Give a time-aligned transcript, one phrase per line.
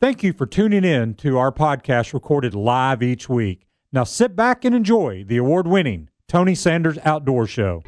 [0.00, 3.66] Thank you for tuning in to our podcast recorded live each week.
[3.90, 7.82] Now sit back and enjoy the award winning Tony Sanders Outdoor Show.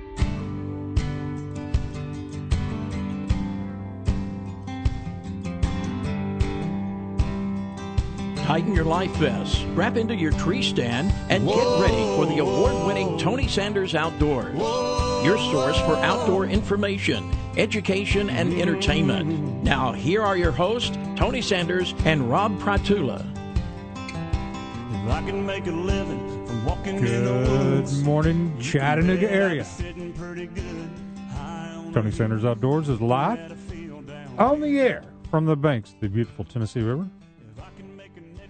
[8.38, 12.88] Tighten your life vest, wrap into your tree stand, and get ready for the award
[12.88, 14.58] winning Tony Sanders Outdoors.
[15.22, 19.62] Your source for outdoor information, education, and entertainment.
[19.62, 23.26] Now, here are your hosts, Tony Sanders and Rob Pratula.
[23.94, 29.62] If I can make a living from walking in the Good morning, Chattanooga area.
[29.64, 30.88] Sitting pretty good.
[31.32, 34.38] high on Tony Sanders Outdoors is live the field down.
[34.38, 37.06] on the air from the banks of the beautiful Tennessee River.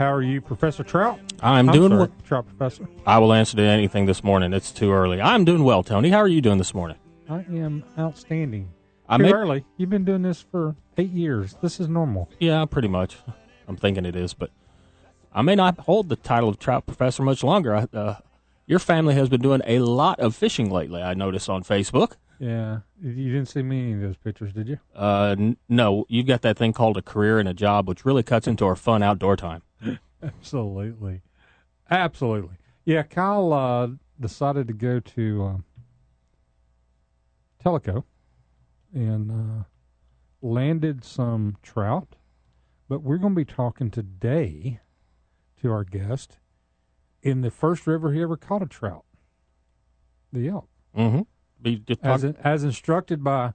[0.00, 1.20] How are you, Professor Trout?
[1.42, 2.12] I'm doing sorry, well.
[2.24, 2.88] Trout Professor.
[3.06, 4.54] I will answer to anything this morning.
[4.54, 5.20] It's too early.
[5.20, 6.08] I'm doing well, Tony.
[6.08, 6.96] How are you doing this morning?
[7.28, 8.70] I am outstanding.
[9.10, 9.66] I Too may- early.
[9.76, 11.54] You've been doing this for eight years.
[11.60, 12.30] This is normal.
[12.38, 13.18] Yeah, pretty much.
[13.68, 14.48] I'm thinking it is, but
[15.34, 17.76] I may not hold the title of trout professor much longer.
[17.76, 18.14] I, uh,
[18.66, 21.02] your family has been doing a lot of fishing lately.
[21.02, 22.12] I noticed on Facebook.
[22.40, 24.78] Yeah, you didn't see me any of those pictures, did you?
[24.96, 28.22] Uh, n- no, you've got that thing called a career and a job, which really
[28.22, 29.62] cuts into our fun outdoor time.
[30.22, 31.22] Absolutely,
[31.90, 32.56] absolutely.
[32.84, 33.88] Yeah, Kyle uh,
[34.20, 35.64] decided to go to um,
[37.64, 38.04] Tellico
[38.92, 39.64] and uh,
[40.42, 42.16] landed some trout.
[42.86, 44.80] But we're going to be talking today
[45.62, 46.36] to our guest
[47.22, 49.06] in the first river he ever caught a trout,
[50.32, 50.68] the elk.
[50.94, 51.22] Mm-hmm.
[51.62, 53.52] Be just as, in, as instructed by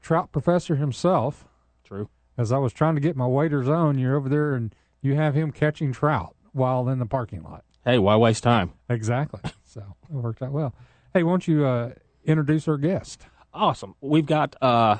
[0.00, 1.46] trout professor himself.
[1.84, 2.08] True.
[2.36, 5.34] As I was trying to get my waders on, you're over there and you have
[5.34, 7.64] him catching trout while in the parking lot.
[7.84, 8.72] Hey, why waste time?
[8.88, 9.40] Exactly.
[9.64, 10.74] so it worked out well.
[11.12, 11.92] Hey, won't you uh,
[12.24, 13.26] introduce our guest?
[13.52, 13.94] Awesome.
[14.00, 14.98] We've got uh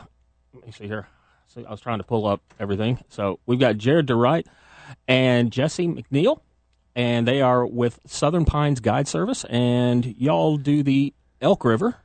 [0.54, 1.08] let me see here.
[1.48, 2.98] See, I was trying to pull up everything.
[3.08, 4.46] So we've got Jared DeRight
[5.08, 6.40] and Jesse McNeel,
[6.94, 11.12] and they are with Southern Pines Guide Service, and y'all do the
[11.44, 11.96] Elk River.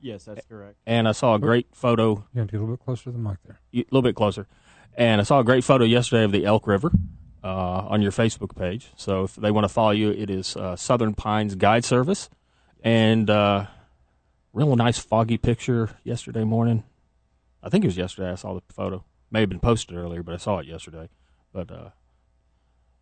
[0.00, 0.76] Yes, that's correct.
[0.86, 3.18] And I saw a great photo Yeah, have get a little bit closer to the
[3.18, 3.60] mic there.
[3.74, 4.46] a little bit closer.
[4.96, 6.90] And I saw a great photo yesterday of the Elk River
[7.44, 7.46] uh,
[7.88, 8.88] on your Facebook page.
[8.96, 12.30] So if they want to follow you, it is uh, Southern Pines Guide Service.
[12.82, 13.66] And uh,
[14.54, 16.84] real nice foggy picture yesterday morning.
[17.62, 19.04] I think it was yesterday I saw the photo.
[19.30, 21.10] May have been posted earlier, but I saw it yesterday.
[21.52, 21.90] But uh,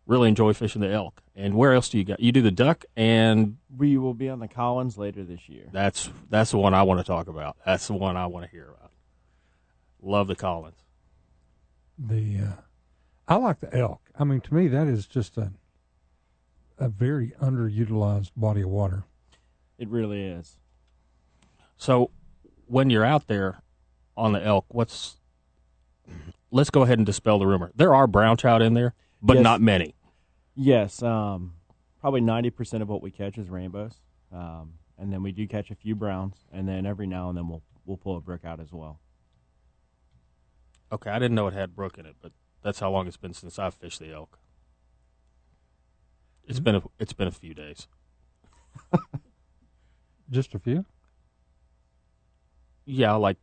[0.05, 1.21] really enjoy fishing the elk.
[1.35, 2.19] And where else do you got?
[2.19, 5.65] You do the duck, and We will be on the Collins later this year.
[5.71, 7.57] that's that's the one I want to talk about.
[7.65, 8.91] That's the one I want to hear about.
[10.01, 10.77] Love the Collins.
[11.97, 12.61] The uh,
[13.27, 14.01] I like the elk.
[14.17, 15.51] I mean, to me, that is just a
[16.77, 19.03] a very underutilized body of water.
[19.77, 20.57] It really is.
[21.77, 22.11] So
[22.67, 23.61] when you're out there
[24.17, 25.17] on the elk, what's
[26.51, 27.71] let's go ahead and dispel the rumor.
[27.75, 29.43] There are brown trout in there, but Yes.
[29.43, 29.95] not many.
[30.55, 31.55] Yes, um,
[31.99, 33.99] probably ninety percent of what we catch is rainbows,
[34.31, 37.47] um, and then we do catch a few browns, and then every now and then
[37.49, 38.99] we'll we'll pull a brook out as well.
[40.91, 42.31] Okay, I didn't know it had brook in it, but
[42.61, 44.39] that's how long it's been since I've fished the elk.
[46.47, 47.87] It's been a, it's been a few days.
[50.29, 50.85] Just a few.
[52.85, 53.37] Yeah, like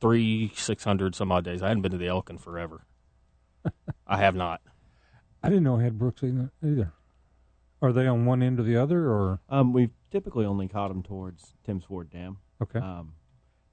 [0.00, 1.60] three, six hundred some odd days.
[1.62, 2.86] I hadn't been to the elk in forever.
[4.06, 4.60] I have not.
[5.44, 6.50] I didn't know it had brooks either.
[6.62, 6.92] either.
[7.82, 11.02] Are they on one end or the other, or Um, we've typically only caught them
[11.02, 12.38] towards Tims Ford Dam.
[12.62, 12.78] okay?
[12.78, 13.12] Um,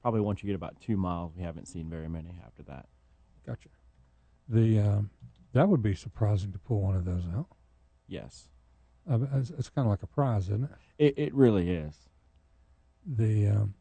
[0.01, 2.87] probably once you get about two miles, we haven't seen very many after that.
[3.45, 3.69] Gotcha.
[4.49, 5.09] The um,
[5.53, 7.47] that would be surprising to pull one of those out.
[8.07, 8.49] Yes,
[9.09, 10.71] Uh, it's it's kind of like a prize, isn't it?
[10.97, 12.09] it it really is.
[13.05, 13.73] The um,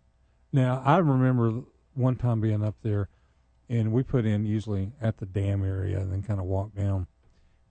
[0.53, 1.63] now I remember
[1.95, 3.09] one time being up there,
[3.69, 7.07] and we put in usually at the dam area, and then kind of walk down,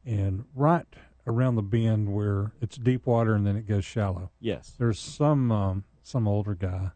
[0.10, 0.88] and right
[1.28, 4.32] around the bend where it's deep water and then it goes shallow.
[4.40, 6.90] Yes, There's some um, some older guy,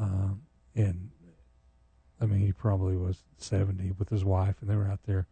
[0.00, 0.42] um,
[0.74, 1.10] and
[2.20, 5.26] I mean he probably was seventy with his wife, and they were out there,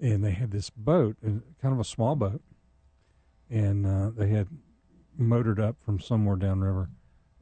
[0.00, 2.42] and they had this boat, and kind of a small boat,
[3.50, 4.46] and uh, they had
[5.18, 6.90] motored up from somewhere downriver,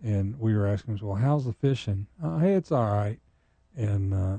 [0.03, 2.07] and we were asking, him, well, how's the fishing?
[2.23, 3.19] Uh, hey, it's all right,
[3.77, 4.39] and uh,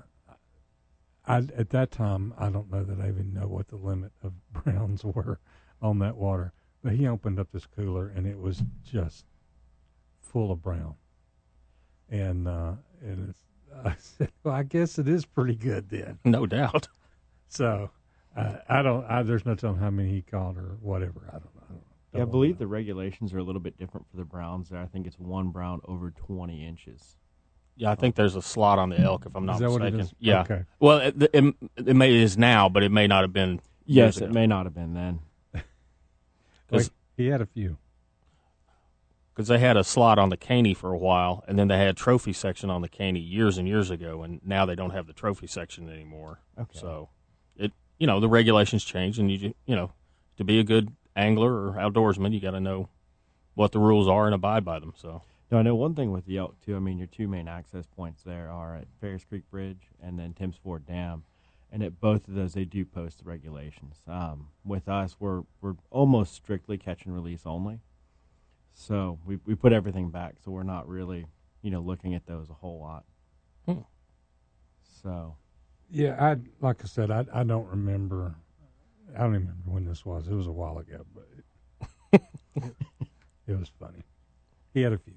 [1.28, 4.34] I at that time I don't know that I even know what the limit of
[4.64, 5.40] browns were
[5.82, 9.26] on that water, but he opened up this cooler and it was just
[10.22, 10.96] full of brown,
[12.10, 13.40] and uh, and it's,
[13.86, 16.20] I said, well, I guess it is pretty good then.
[16.26, 16.88] No doubt.
[17.48, 17.92] So
[18.36, 19.06] uh, I don't.
[19.06, 21.22] I, there's no telling how many he caught or whatever.
[21.30, 21.62] I don't know.
[21.70, 21.84] I, don't,
[22.14, 22.60] yeah, I believe know.
[22.60, 24.70] the regulations are a little bit different for the browns.
[24.70, 27.18] There, I think it's one brown over twenty inches.
[27.78, 29.82] Yeah, I think there's a slot on the elk, if I'm not Is that what
[29.82, 30.00] it mistaken.
[30.02, 30.14] is?
[30.20, 30.42] Yeah.
[30.42, 30.64] Okay.
[30.80, 33.60] Well, it, it, it may it is now, but it may not have been.
[33.86, 34.34] Yes, years it ago.
[34.34, 35.20] may not have been then.
[36.68, 37.78] Because He had a few.
[39.34, 41.96] because they had a slot on the Caney for a while, and then they had
[41.98, 45.14] trophy section on the Caney years and years ago, and now they don't have the
[45.14, 46.40] trophy section anymore.
[46.60, 46.80] Okay.
[46.80, 47.10] So
[47.58, 49.92] it you know the regulations change, and you ju- you know
[50.38, 52.90] to be a good angler or outdoorsman, you got to know
[53.54, 54.94] what the rules are and abide by them.
[54.98, 55.22] So
[55.56, 56.76] No, I know one thing with the elk too.
[56.76, 60.34] I mean, your two main access points there are at Farris Creek Bridge and then
[60.34, 61.24] Tims Ford Dam,
[61.72, 64.02] and at both of those they do post the regulations.
[64.06, 67.80] Um, with us, we're we're almost strictly catch and release only,
[68.74, 71.26] so we we put everything back, so we're not really
[71.62, 73.06] you know looking at those a whole lot.
[73.66, 73.84] Hmm.
[75.02, 75.38] So
[75.90, 78.36] Yeah, I like I said, I I don't remember.
[79.16, 80.28] I don't even remember when this was.
[80.28, 81.30] It was a while ago, but
[82.12, 82.22] it,
[83.48, 84.04] it was funny.
[84.74, 85.14] He had a few,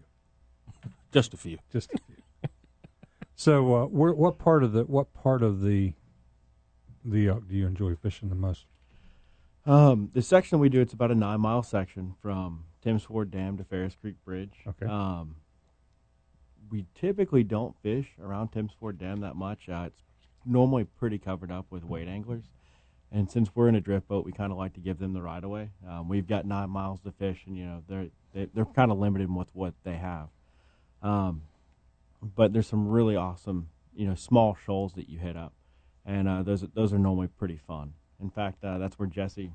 [1.12, 1.58] just a few.
[1.72, 2.50] just a few.
[3.34, 5.92] so, uh, where, what part of the what part of the
[7.04, 8.66] the elk do you enjoy fishing the most?
[9.66, 13.56] Um, the section we do, it's about a nine mile section from Tims Ford Dam
[13.58, 14.54] to Farris Creek Bridge.
[14.66, 14.86] Okay.
[14.86, 15.36] Um,
[16.70, 19.68] we typically don't fish around Tims Ford Dam that much.
[19.68, 20.02] Uh, it's
[20.44, 22.44] normally pretty covered up with wade anglers.
[23.10, 25.22] And since we're in a drift boat, we kind of like to give them the
[25.22, 25.70] right of way.
[25.88, 28.98] Um, we've got nine miles to fish, and you know they're they, they're kind of
[28.98, 30.28] limited with what they have.
[31.02, 31.42] Um,
[32.34, 35.52] but there's some really awesome, you know, small shoals that you hit up,
[36.04, 37.92] and uh, those those are normally pretty fun.
[38.20, 39.52] In fact, uh, that's where Jesse, you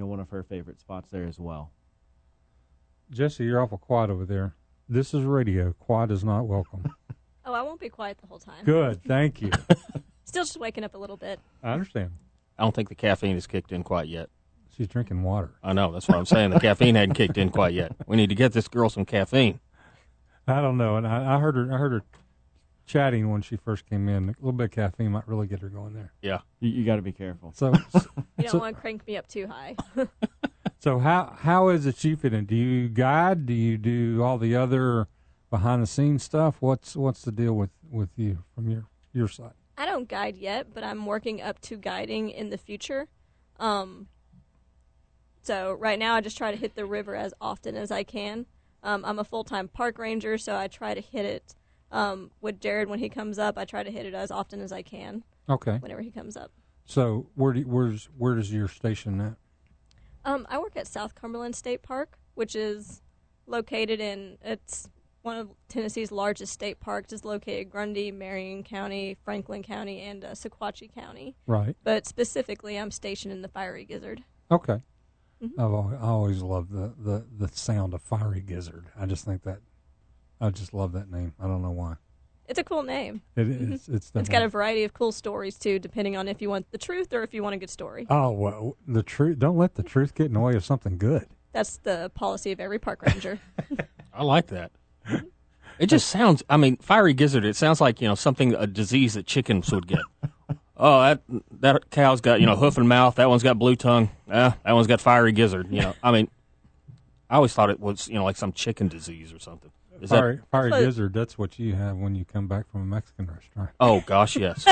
[0.00, 1.72] know, one of her favorite spots there as well.
[3.10, 4.54] Jesse, you're awful quiet over there.
[4.88, 5.72] This is radio.
[5.74, 6.84] Quiet is not welcome.
[7.44, 8.64] Oh, I won't be quiet the whole time.
[8.64, 9.50] Good, thank you.
[10.24, 11.40] Still just waking up a little bit.
[11.60, 12.12] I understand.
[12.56, 14.30] I don't think the caffeine has kicked in quite yet.
[14.76, 15.50] She's drinking water.
[15.60, 16.50] I know that's what I'm saying.
[16.50, 17.96] The caffeine hadn't kicked in quite yet.
[18.06, 19.58] We need to get this girl some caffeine.
[20.46, 21.72] I don't know, and I, I heard her.
[21.72, 22.02] I heard her
[22.84, 24.30] chatting when she first came in.
[24.30, 26.12] A little bit of caffeine might really get her going there.
[26.20, 26.40] Yeah.
[26.60, 27.52] You, you got to be careful.
[27.56, 28.02] So, You
[28.38, 29.76] don't So- want to crank me up too high.
[30.80, 32.44] so how how is it you fit in?
[32.46, 33.46] Do you guide?
[33.46, 35.08] Do you do all the other
[35.50, 36.56] behind the scenes stuff?
[36.60, 39.52] What's what's the deal with with you from your your side?
[39.78, 43.08] I don't guide yet, but I'm working up to guiding in the future.
[43.58, 44.08] Um,
[45.42, 48.46] so right now, I just try to hit the river as often as I can.
[48.82, 51.54] Um, I'm a full time park ranger, so I try to hit it
[51.90, 53.56] um, with Jared when he comes up.
[53.56, 55.78] I try to hit it as often as I can Okay.
[55.78, 56.50] whenever he comes up.
[56.84, 59.34] So where do where's where does your station at?
[60.24, 63.02] Um, I work at South Cumberland State Park, which is
[63.46, 64.88] located in it's
[65.22, 67.12] one of Tennessee's largest state parks.
[67.12, 71.36] It's located Grundy, Marion County, Franklin County, and uh, Sequatchie County.
[71.46, 71.76] Right.
[71.84, 74.24] But specifically, I'm stationed in the Fiery Gizzard.
[74.50, 74.80] Okay.
[75.42, 75.50] Mhm.
[75.58, 78.86] I've always, I always loved the, the the sound of fiery gizzard.
[78.98, 79.58] I just think that
[80.40, 81.34] I just love that name.
[81.40, 81.96] I don't know why.
[82.48, 83.22] It's a cool name.
[83.36, 83.72] It Mhm.
[83.72, 83.88] is.
[83.88, 86.78] It's It's got a variety of cool stories too, depending on if you want the
[86.78, 88.06] truth or if you want a good story.
[88.10, 89.38] Oh well, the truth.
[89.38, 91.26] Don't let the truth get in the way of something good.
[91.52, 93.38] That's the policy of every park ranger.
[94.14, 94.70] I like that.
[95.78, 96.42] It just sounds.
[96.48, 97.44] I mean, fiery gizzard.
[97.44, 99.98] It sounds like you know something a disease that chickens would get.
[100.76, 101.22] Oh, that
[101.60, 103.16] that cow's got you know hoof and mouth.
[103.16, 104.10] That one's got blue tongue.
[104.30, 105.68] Ah, that one's got fiery gizzard.
[105.70, 106.28] You know, I mean,
[107.28, 109.70] I always thought it was you know like some chicken disease or something.
[110.00, 110.18] Is that?
[110.18, 111.12] Fiery, fiery gizzard.
[111.12, 113.70] That's what you have when you come back from a Mexican restaurant.
[113.78, 114.66] Oh gosh, yes.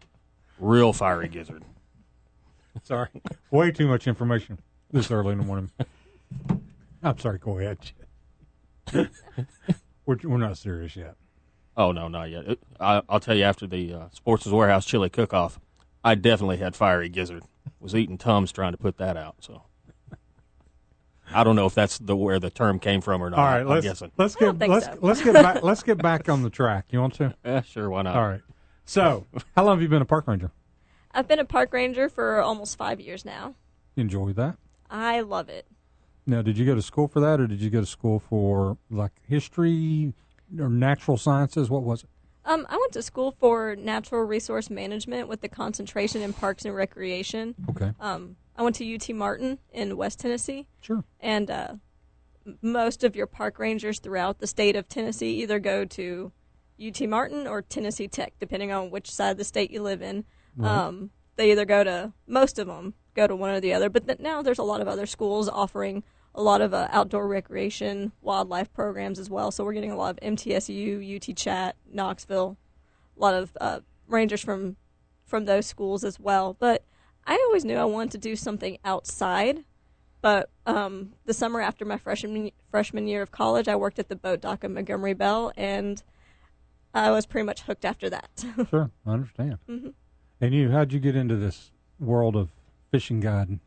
[0.58, 1.64] Real fiery gizzard.
[2.82, 3.08] Sorry,
[3.50, 4.58] way too much information
[4.90, 5.70] this early in the morning.
[7.02, 7.38] I'm sorry.
[7.38, 7.78] Go ahead.
[10.04, 11.14] we're we're not serious yet.
[11.76, 12.48] Oh no, not yet.
[12.48, 15.60] It, I, I'll tell you after the uh, Sports' Warehouse chili cook-off,
[16.02, 17.42] I definitely had fiery gizzard.
[17.80, 19.36] Was eating tums trying to put that out.
[19.40, 19.62] So
[21.32, 23.38] I don't know if that's the where the term came from or not.
[23.38, 24.12] All right, I'm let's guessing.
[24.16, 24.98] let's get let's so.
[25.02, 26.86] let's get back let's get back on the track.
[26.90, 27.34] You want to?
[27.44, 28.16] Yeah, sure, why not?
[28.16, 28.42] All right.
[28.84, 30.52] So, how long have you been a park ranger?
[31.12, 33.54] I've been a park ranger for almost five years now.
[33.96, 34.56] You enjoy that?
[34.88, 35.66] I love it.
[36.26, 38.76] Now, did you go to school for that, or did you go to school for
[38.90, 40.12] like history
[40.58, 41.70] or natural sciences?
[41.70, 42.10] What was it?
[42.44, 46.74] Um, I went to school for natural resource management with the concentration in parks and
[46.74, 47.54] recreation.
[47.70, 51.02] Okay, Um, I went to UT Martin in West Tennessee, sure.
[51.20, 51.74] and uh,
[52.62, 56.32] most of your park rangers throughout the state of Tennessee either go to
[56.80, 60.24] UT Martin or Tennessee Tech, depending on which side of the state you live in.
[60.62, 64.06] Um, they either go to most of them go to one or the other, but
[64.06, 66.02] th- now there's a lot of other schools offering
[66.36, 69.50] a lot of uh, outdoor recreation, wildlife programs as well.
[69.50, 72.56] So we're getting a lot of MTSU, UT Chat, Knoxville,
[73.16, 74.76] a lot of uh, rangers from
[75.24, 76.54] from those schools as well.
[76.58, 76.84] But
[77.26, 79.64] I always knew I wanted to do something outside.
[80.20, 84.16] But um, the summer after my freshman freshman year of college, I worked at the
[84.16, 86.02] boat dock of Montgomery Bell, and
[86.94, 88.44] I was pretty much hooked after that.
[88.70, 89.58] Sure, I understand.
[89.68, 89.94] Mhm.
[90.40, 92.50] And you, how'd you get into this world of
[92.90, 93.60] fishing guiding?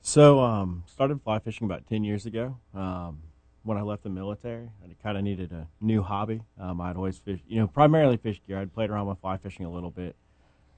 [0.00, 2.56] So, um, started fly fishing about 10 years ago.
[2.74, 3.18] Um,
[3.62, 6.40] when I left the military, I kind of needed a new hobby.
[6.58, 8.58] Um, I'd always fish, you know, primarily fish gear.
[8.58, 10.16] I'd played around with fly fishing a little bit.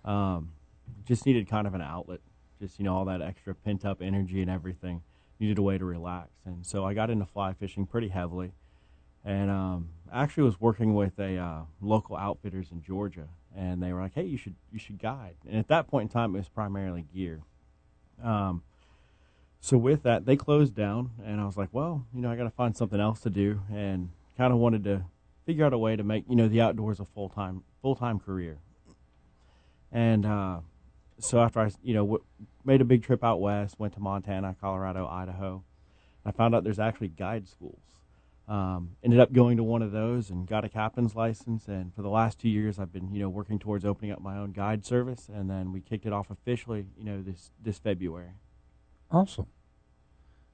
[0.04, 0.52] Um,
[1.04, 2.20] just needed kind of an outlet.
[2.60, 5.02] Just, you know, all that extra pent up energy and everything.
[5.38, 6.30] Needed a way to relax.
[6.44, 8.52] And so I got into fly fishing pretty heavily.
[9.24, 13.28] And um, actually was working with a uh, local outfitters in Georgia.
[13.56, 15.36] And they were like, hey, you should, you should guide.
[15.48, 17.42] And at that point in time, it was primarily gear.
[18.22, 18.62] Um,
[19.60, 22.44] so with that, they closed down, and I was like, well, you know, I got
[22.44, 25.04] to find something else to do, and kind of wanted to
[25.44, 28.18] figure out a way to make you know the outdoors a full time full time
[28.18, 28.58] career.
[29.92, 30.60] And uh,
[31.18, 32.24] so after I you know w-
[32.64, 35.62] made a big trip out west, went to Montana, Colorado, Idaho,
[36.24, 37.82] I found out there's actually guide schools.
[38.48, 41.68] Um, ended up going to one of those and got a captain's license.
[41.68, 44.38] And for the last two years, I've been you know working towards opening up my
[44.38, 48.32] own guide service, and then we kicked it off officially you know this this February.
[49.10, 49.46] Awesome.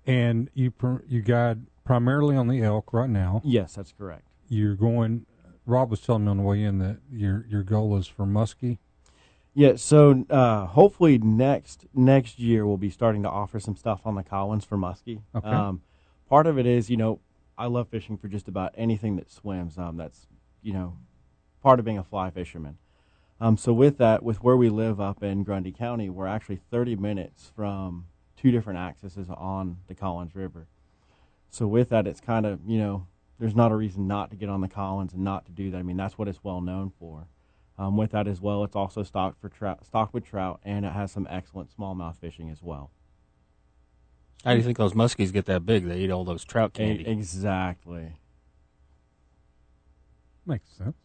[0.06, 3.40] And you pr- you guide primarily on the elk right now.
[3.44, 4.26] Yes, that's correct.
[4.48, 5.26] You're going.
[5.64, 8.78] Rob was telling me on the way in that your your goal is for muskie.
[9.52, 14.14] Yeah, so uh, hopefully next next year we'll be starting to offer some stuff on
[14.14, 15.22] the Collins for muskie.
[15.34, 15.48] Okay.
[15.48, 15.82] Um,
[16.28, 17.20] part of it is, you know,
[17.56, 19.78] I love fishing for just about anything that swims.
[19.78, 20.26] Um, that's
[20.62, 20.98] you know,
[21.62, 22.78] part of being a fly fisherman.
[23.40, 26.96] Um, so with that, with where we live up in Grundy County, we're actually 30
[26.96, 28.06] minutes from
[28.37, 30.66] two different accesses on the Collins River.
[31.50, 33.07] So with that, it's kind of you know,
[33.38, 35.78] there's not a reason not to get on the Collins and not to do that.
[35.78, 37.28] I mean, that's what it's well known for.
[37.78, 40.93] Um, with that as well, it's also stocked for trout, stocked with trout, and it
[40.93, 42.90] has some excellent smallmouth fishing as well.
[44.45, 45.85] How do you think those muskies get that big?
[45.85, 47.07] They eat all those trout candy.
[47.07, 48.12] exactly.
[50.47, 50.97] Makes sense.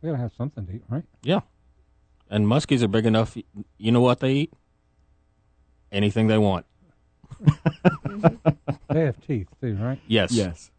[0.00, 1.04] They gotta have something to eat, right?
[1.22, 1.40] Yeah.
[2.28, 3.36] And muskies are big enough.
[3.78, 4.52] You know what they eat?
[5.92, 6.66] Anything they want.
[8.88, 9.98] They have teeth too, right?
[10.06, 10.32] Yes.
[10.32, 10.70] Yes.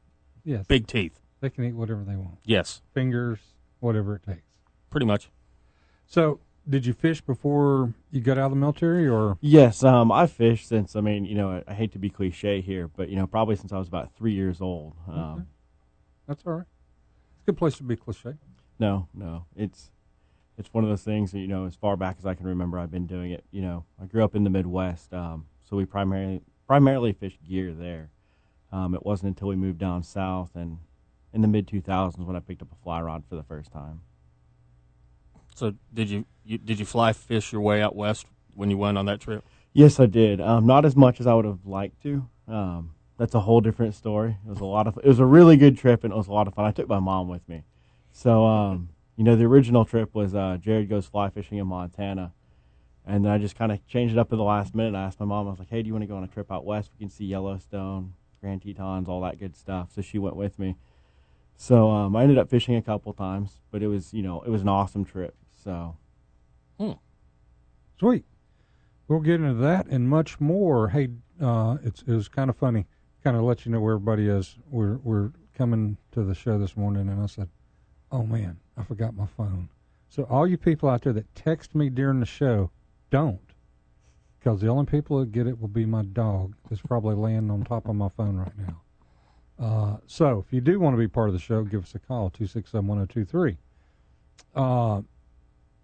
[0.44, 0.66] Yes.
[0.66, 1.20] Big teeth.
[1.42, 2.40] They can eat whatever they want.
[2.46, 2.82] Yes.
[2.94, 3.40] Fingers,
[3.80, 4.48] whatever it takes.
[4.90, 5.30] Pretty much.
[6.08, 9.84] So, did you fish before you got out of the military, or Yes.
[9.84, 10.96] Um, I've fished since.
[10.96, 13.56] I mean, you know, I, I hate to be cliche here, but you know, probably
[13.56, 14.94] since I was about three years old.
[15.08, 15.44] Um, Okay.
[16.28, 16.66] that's all right?
[17.36, 18.34] It's a good place to be cliche.
[18.80, 19.92] No, no, it's
[20.58, 22.80] it's one of those things that you know, as far back as I can remember,
[22.80, 23.44] I've been doing it.
[23.52, 27.74] You know, I grew up in the Midwest, um, so we primarily primarily fished gear
[27.74, 28.10] there.
[28.72, 30.80] Um, it wasn't until we moved down south and
[31.34, 34.02] in the mid 2000s when I picked up a fly rod for the first time.
[35.56, 38.98] So did you, you did you fly fish your way out west when you went
[38.98, 39.44] on that trip?
[39.74, 40.42] Yes, I did.
[40.42, 42.28] Um, not as much as I would have liked to.
[42.48, 44.38] Um, that's a whole different story.
[44.46, 44.98] It was a lot of.
[44.98, 46.66] It was a really good trip, and it was a lot of fun.
[46.66, 47.64] I took my mom with me.
[48.12, 52.32] So, um, you know, the original trip was uh, Jared goes fly fishing in Montana,
[53.06, 54.96] and then I just kind of changed it up at the last minute.
[54.96, 56.28] I asked my mom, I was like, "Hey, do you want to go on a
[56.28, 56.92] trip out west?
[56.94, 60.78] We can see Yellowstone, Grand Tetons, all that good stuff." So she went with me.
[61.58, 64.50] So um, I ended up fishing a couple times, but it was, you know, it
[64.50, 65.36] was an awesome trip.
[65.64, 65.98] So
[68.00, 68.26] Sweet.
[69.08, 70.90] We'll get into that and much more.
[70.90, 71.10] Hey,
[71.42, 72.86] uh, it's it was kind of funny.
[73.24, 74.58] Kind of let you know where everybody is.
[74.70, 77.50] We're we're coming to the show this morning, and I said,
[78.12, 79.70] "Oh man, I forgot my phone."
[80.10, 82.72] So all you people out there that text me during the show,
[83.10, 83.42] don't,
[84.40, 87.64] because the only people that get it will be my dog that's probably laying on
[87.64, 88.82] top of my phone right now.
[89.60, 92.00] Uh, so if you do want to be part of the show, give us a
[92.00, 93.58] call two six seven one zero two three.
[94.56, 95.02] Uh,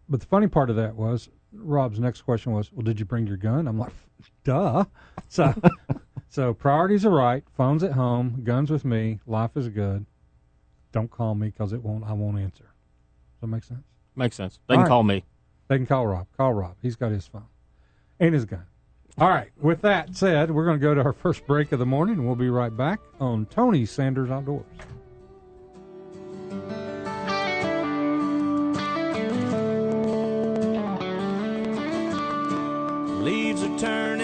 [0.07, 3.27] but the funny part of that was Rob's next question was, "Well, did you bring
[3.27, 3.93] your gun?" I'm like,
[4.43, 4.85] "Duh."
[5.29, 5.51] So,
[6.29, 7.43] so priorities are right.
[7.57, 8.41] Phone's at home.
[8.43, 9.19] Guns with me.
[9.25, 10.05] Life is good.
[10.91, 12.03] Don't call me because it won't.
[12.03, 12.72] I won't answer.
[13.43, 13.83] Does that make sense?
[14.15, 14.59] Makes sense.
[14.67, 14.89] They All can right.
[14.89, 15.25] call me.
[15.67, 16.27] They can call Rob.
[16.37, 16.77] Call Rob.
[16.81, 17.43] He's got his phone
[18.17, 18.63] and his gun.
[19.17, 19.49] All right.
[19.59, 22.25] With that said, we're going to go to our first break of the morning, and
[22.25, 24.63] we'll be right back on Tony Sanders Outdoors.
[33.21, 34.22] Leaves are turning,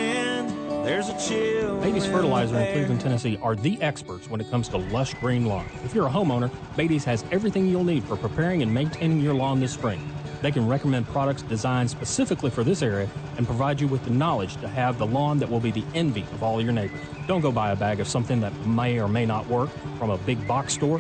[0.90, 1.80] there's a chill.
[1.82, 2.74] Beatty's Fertilizer in.
[2.74, 5.68] Cleveland, Tennessee are the experts when it comes to lush green lawn.
[5.86, 9.60] If you're a homeowner, Beatty's has everything you'll need for preparing and maintaining your lawn
[9.60, 10.12] this spring.
[10.42, 14.58] They can recommend products designed specifically for this area and provide you with the knowledge
[14.58, 17.02] to have the lawn that will be the envy of all your neighbors.
[17.28, 19.70] Don't go buy a bag of something that may or may not work
[20.00, 21.00] from a big box store.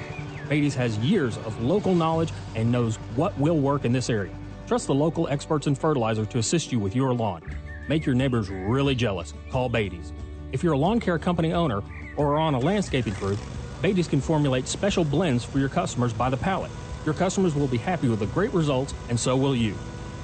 [0.50, 4.36] Beatty's has years of local knowledge and knows what will work in this area.
[4.67, 7.41] Trust the local experts in fertilizer to assist you with your lawn.
[7.89, 9.34] Make your neighbors really jealous.
[9.50, 10.13] Call Beatty's.
[10.51, 11.81] If you're a lawn care company owner
[12.17, 13.36] or are on a landscaping crew,
[13.81, 16.69] Beatty's can formulate special blends for your customers by the pallet.
[17.03, 19.74] Your customers will be happy with the great results, and so will you.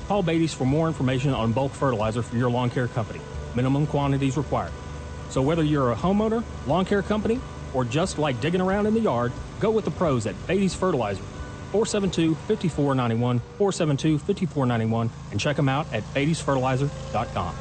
[0.08, 3.20] Call Beatty's for more information on bulk fertilizer for your lawn care company.
[3.56, 4.72] Minimum quantities required.
[5.30, 7.40] So whether you're a homeowner, lawn care company,
[7.74, 11.24] or just like digging around in the yard, go with the pros at Beatty's Fertilizer.
[11.72, 17.56] 472-5491, 472-5491, and check them out at beattysfertilizer.com.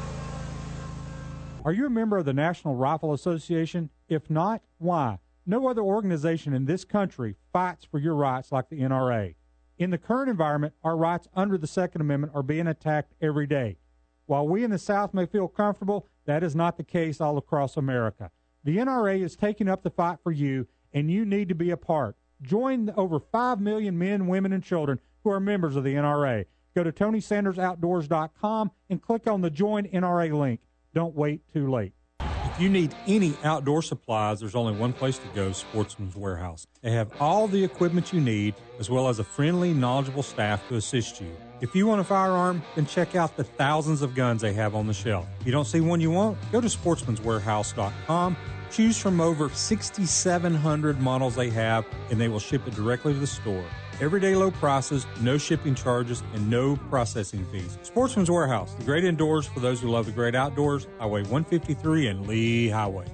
[1.63, 3.89] Are you a member of the National Rifle Association?
[4.07, 5.19] If not, why?
[5.47, 9.35] No other organization in this country fights for your rights like the NRA.
[9.77, 13.77] In the current environment, our rights under the Second Amendment are being attacked every day.
[14.25, 17.77] While we in the South may feel comfortable, that is not the case all across
[17.77, 18.31] America.
[18.63, 21.77] The NRA is taking up the fight for you, and you need to be a
[21.77, 22.15] part.
[22.41, 26.45] Join the over 5 million men, women, and children who are members of the NRA.
[26.75, 30.59] Go to TonySandersOutdoors.com and click on the Join NRA link.
[30.93, 31.93] Don't wait too late.
[32.19, 36.67] If you need any outdoor supplies, there's only one place to go Sportsman's Warehouse.
[36.81, 40.75] They have all the equipment you need, as well as a friendly, knowledgeable staff to
[40.75, 41.35] assist you.
[41.59, 44.87] If you want a firearm, then check out the thousands of guns they have on
[44.87, 45.25] the shelf.
[45.41, 48.37] If you don't see one you want, go to sportsmanswarehouse.com.
[48.71, 53.27] Choose from over 6,700 models they have, and they will ship it directly to the
[53.27, 53.63] store.
[54.01, 57.77] Everyday low prices, no shipping charges, and no processing fees.
[57.83, 62.27] Sportsman's Warehouse, the great indoors for those who love the great outdoors, Highway 153 and
[62.27, 63.05] Lee Highway.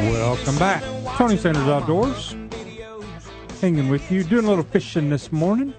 [0.00, 0.82] Welcome back.
[1.16, 2.34] Tony Sanders Outdoors.
[3.60, 5.72] Hanging with you, doing a little fishing this morning.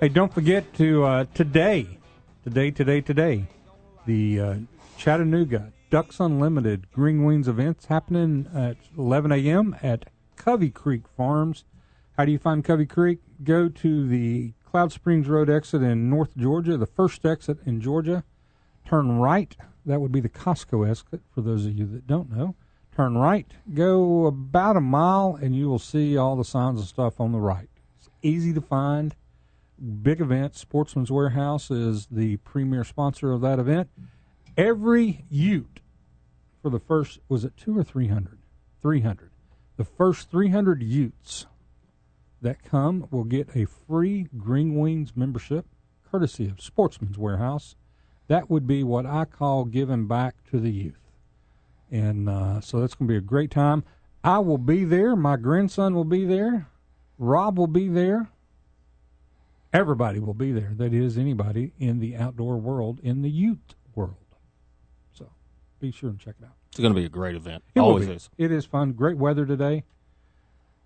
[0.00, 1.86] Hey, don't forget to uh, today,
[2.42, 3.44] today, today, today,
[4.06, 4.54] the uh,
[4.96, 9.76] Chattanooga Ducks Unlimited Green Wings events happening at 11 a.m.
[9.82, 11.64] at Covey Creek Farms.
[12.16, 13.18] How do you find Covey Creek?
[13.44, 18.24] Go to the Cloud Springs Road exit in North Georgia, the first exit in Georgia.
[18.86, 19.54] Turn right.
[19.84, 22.54] That would be the Costco exit for those of you that don't know.
[22.96, 23.52] Turn right.
[23.74, 27.38] Go about a mile, and you will see all the signs and stuff on the
[27.38, 27.68] right.
[27.98, 29.14] It's easy to find
[29.80, 30.54] big event.
[30.54, 33.88] Sportsman's Warehouse is the premier sponsor of that event.
[34.56, 35.80] Every Ute
[36.62, 38.38] for the first was it two or three hundred?
[38.82, 39.30] Three hundred.
[39.76, 41.46] The first three hundred Utes
[42.42, 45.66] that come will get a free Green Wings membership,
[46.10, 47.76] courtesy of Sportsman's Warehouse.
[48.28, 51.10] That would be what I call giving back to the youth,
[51.90, 53.84] and uh, so that's going to be a great time.
[54.22, 55.16] I will be there.
[55.16, 56.68] My grandson will be there.
[57.18, 58.28] Rob will be there
[59.72, 60.72] everybody will be there.
[60.76, 64.16] That is, anybody in the outdoor world, in the youth world.
[65.12, 65.30] So
[65.78, 66.54] be sure and check it out.
[66.70, 67.64] It's going to be a great event.
[67.74, 68.30] It Always is.
[68.38, 68.92] It is fun.
[68.92, 69.84] Great weather today.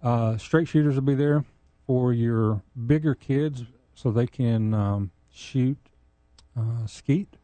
[0.02, 1.44] Uh, straight shooters will be there
[1.86, 5.78] for your bigger kids so they can um, shoot
[6.56, 7.36] uh, skeet.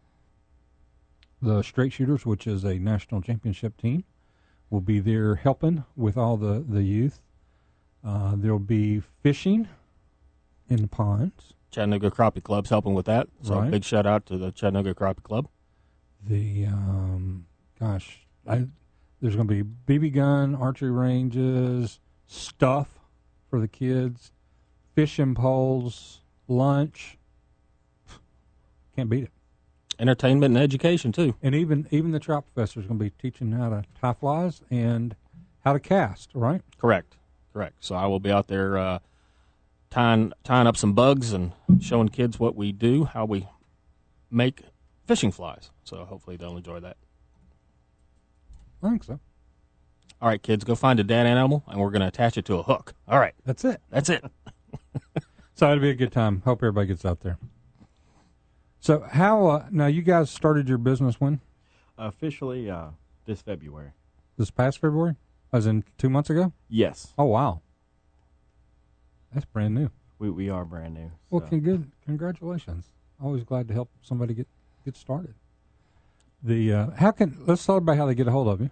[1.43, 4.05] The straight shooters, which is a national championship team,
[4.69, 7.21] will be there helping with all the, the youth.
[8.05, 9.69] Uh, there'll be fishing
[10.71, 11.53] in the ponds.
[11.71, 13.29] Chattanooga Crappie Club's helping with that.
[13.43, 13.71] So Right.
[13.71, 15.49] big shout out to the Chattanooga Crappie Club.
[16.27, 17.47] the um,
[17.79, 18.67] gosh, I,
[19.21, 22.99] there's going to be BB gun, archery ranges, stuff
[23.49, 24.31] for the kids,
[24.95, 27.17] fishing poles, lunch.
[28.97, 29.31] Can't beat it.
[29.99, 31.35] Entertainment and education too.
[31.43, 34.63] And even even the trout professor is going to be teaching how to tie flies
[34.71, 35.15] and
[35.65, 36.31] how to cast.
[36.35, 36.63] Right?
[36.79, 37.17] Correct.
[37.53, 37.77] Correct.
[37.81, 38.99] So I will be out there uh,
[39.91, 43.49] tying tying up some bugs and showing kids what we do, how we
[44.31, 44.63] make
[45.07, 45.71] fishing flies.
[45.85, 46.97] So hopefully they'll enjoy that.
[48.83, 49.21] I think so.
[50.23, 52.57] All right, kids, go find a dead animal and we're going to attach it to
[52.57, 52.95] a hook.
[53.09, 53.81] All right, That's it.
[53.91, 54.25] that's it.
[55.55, 56.41] So it'll be a good time.
[56.47, 57.37] Hope everybody gets out there.
[58.79, 59.89] So how uh, now?
[59.89, 61.41] You guys started your business when?
[61.99, 62.87] Officially, uh,
[63.27, 63.91] this February.
[64.39, 65.17] This past February?
[65.53, 66.55] As in two months ago?
[66.71, 67.61] Yes, Oh wow,
[69.33, 69.91] that's brand new.
[70.19, 71.11] we, we are brand new.
[71.31, 71.49] Well, so.
[71.49, 71.91] con- good.
[72.05, 72.87] Congratulations.
[73.23, 74.49] Always glad to help somebody get
[74.85, 75.35] get started.
[76.43, 78.71] The uh, how can let's talk about how they get a hold of you.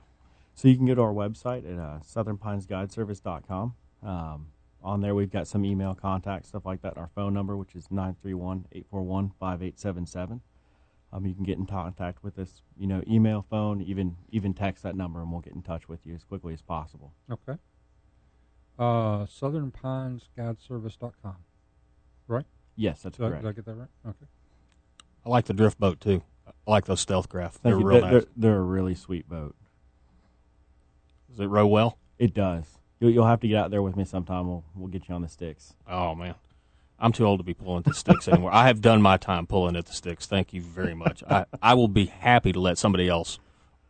[0.55, 3.75] So you can go to our website at uh, southernpinesguideservice.com.
[4.03, 4.47] Um,
[4.83, 7.87] on there, we've got some email contact, stuff like that, our phone number, which is
[7.88, 10.40] 931-841-5877.
[11.12, 14.83] Um, you can get in contact with us, you know, email, phone, even even text
[14.83, 17.14] that number, and we'll get in touch with you as quickly as possible.
[17.31, 17.57] Okay.
[18.78, 21.36] Uh, SouthernPinesGuideservice.com.
[22.26, 22.44] Right?
[22.76, 23.42] Yes, that's Did I, correct.
[23.42, 23.88] did I get that right?
[24.06, 24.26] Okay.
[25.26, 26.22] I like the drift boat too.
[26.46, 27.52] I like those Stealthcraft.
[27.54, 27.86] Thank They're you.
[27.86, 28.12] real They're, nice.
[28.12, 29.54] they're, they're a really sweet boat.
[31.30, 31.98] Does it row well?
[32.18, 32.64] It does.
[33.00, 34.48] You'll, you'll have to get out there with me sometime.
[34.48, 35.74] We'll we'll get you on the sticks.
[35.88, 36.34] Oh man,
[36.98, 38.52] I'm too old to be pulling at the sticks anymore.
[38.52, 40.26] I have done my time pulling at the sticks.
[40.26, 41.22] Thank you very much.
[41.28, 43.38] I, I will be happy to let somebody else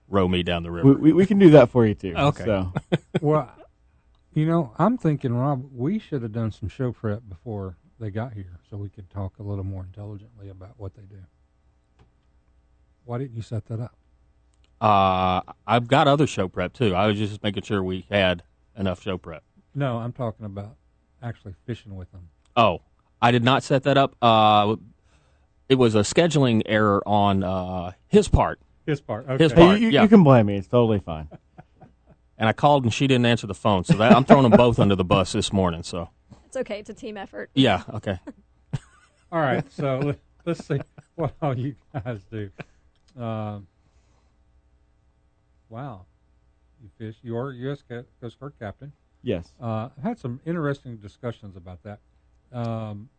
[0.09, 0.89] row me down the river.
[0.89, 2.15] We, we, we can do that for you too.
[2.17, 2.45] Okay.
[2.45, 2.73] So
[3.23, 3.51] well,
[4.39, 8.33] you know, I'm thinking, Rob, we should have done some show prep before they got
[8.35, 11.19] here, so we could talk a little more intelligently about what they do.
[13.05, 13.97] Why didn't you set that up?
[14.81, 16.95] Uh, I've got other show prep too.
[16.95, 18.45] I was just making sure we had
[18.77, 19.43] enough show prep.
[19.75, 20.77] No, I'm talking about
[21.21, 22.29] actually fishing with them.
[22.57, 22.83] Oh,
[23.21, 24.15] I did not set that up.
[24.23, 24.77] Uh,
[25.69, 29.29] it was a scheduling error on uh, his part, His part.
[29.29, 29.43] Okay.
[29.43, 29.81] His hey, part.
[29.81, 30.03] you, you, yeah.
[30.03, 30.57] you can blame me.
[30.57, 31.29] It's totally fine.
[32.39, 33.85] And I called and she didn't answer the phone.
[33.85, 35.83] So that, I'm throwing them both under the bus this morning.
[35.83, 36.09] So
[36.47, 36.79] It's okay.
[36.79, 37.51] It's a team effort.
[37.55, 38.19] yeah, okay.
[39.33, 40.81] All right, so let, let's see
[41.17, 42.51] what all you guys do.
[43.21, 43.67] Um,
[45.69, 46.07] wow,
[46.83, 47.17] you fish.
[47.23, 47.83] You are U.S.
[48.21, 48.93] Coast Guard captain.
[49.23, 49.53] Yes.
[49.61, 51.99] Uh, I've had some interesting discussions about that.
[52.53, 53.11] Um,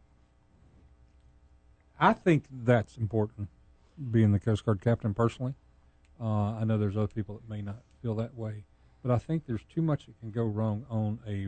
[1.99, 3.49] I think that's important,
[4.09, 5.53] being the Coast Guard captain personally.
[6.19, 8.63] Uh, I know there's other people that may not feel that way,
[9.03, 11.47] but I think there's too much that can go wrong on a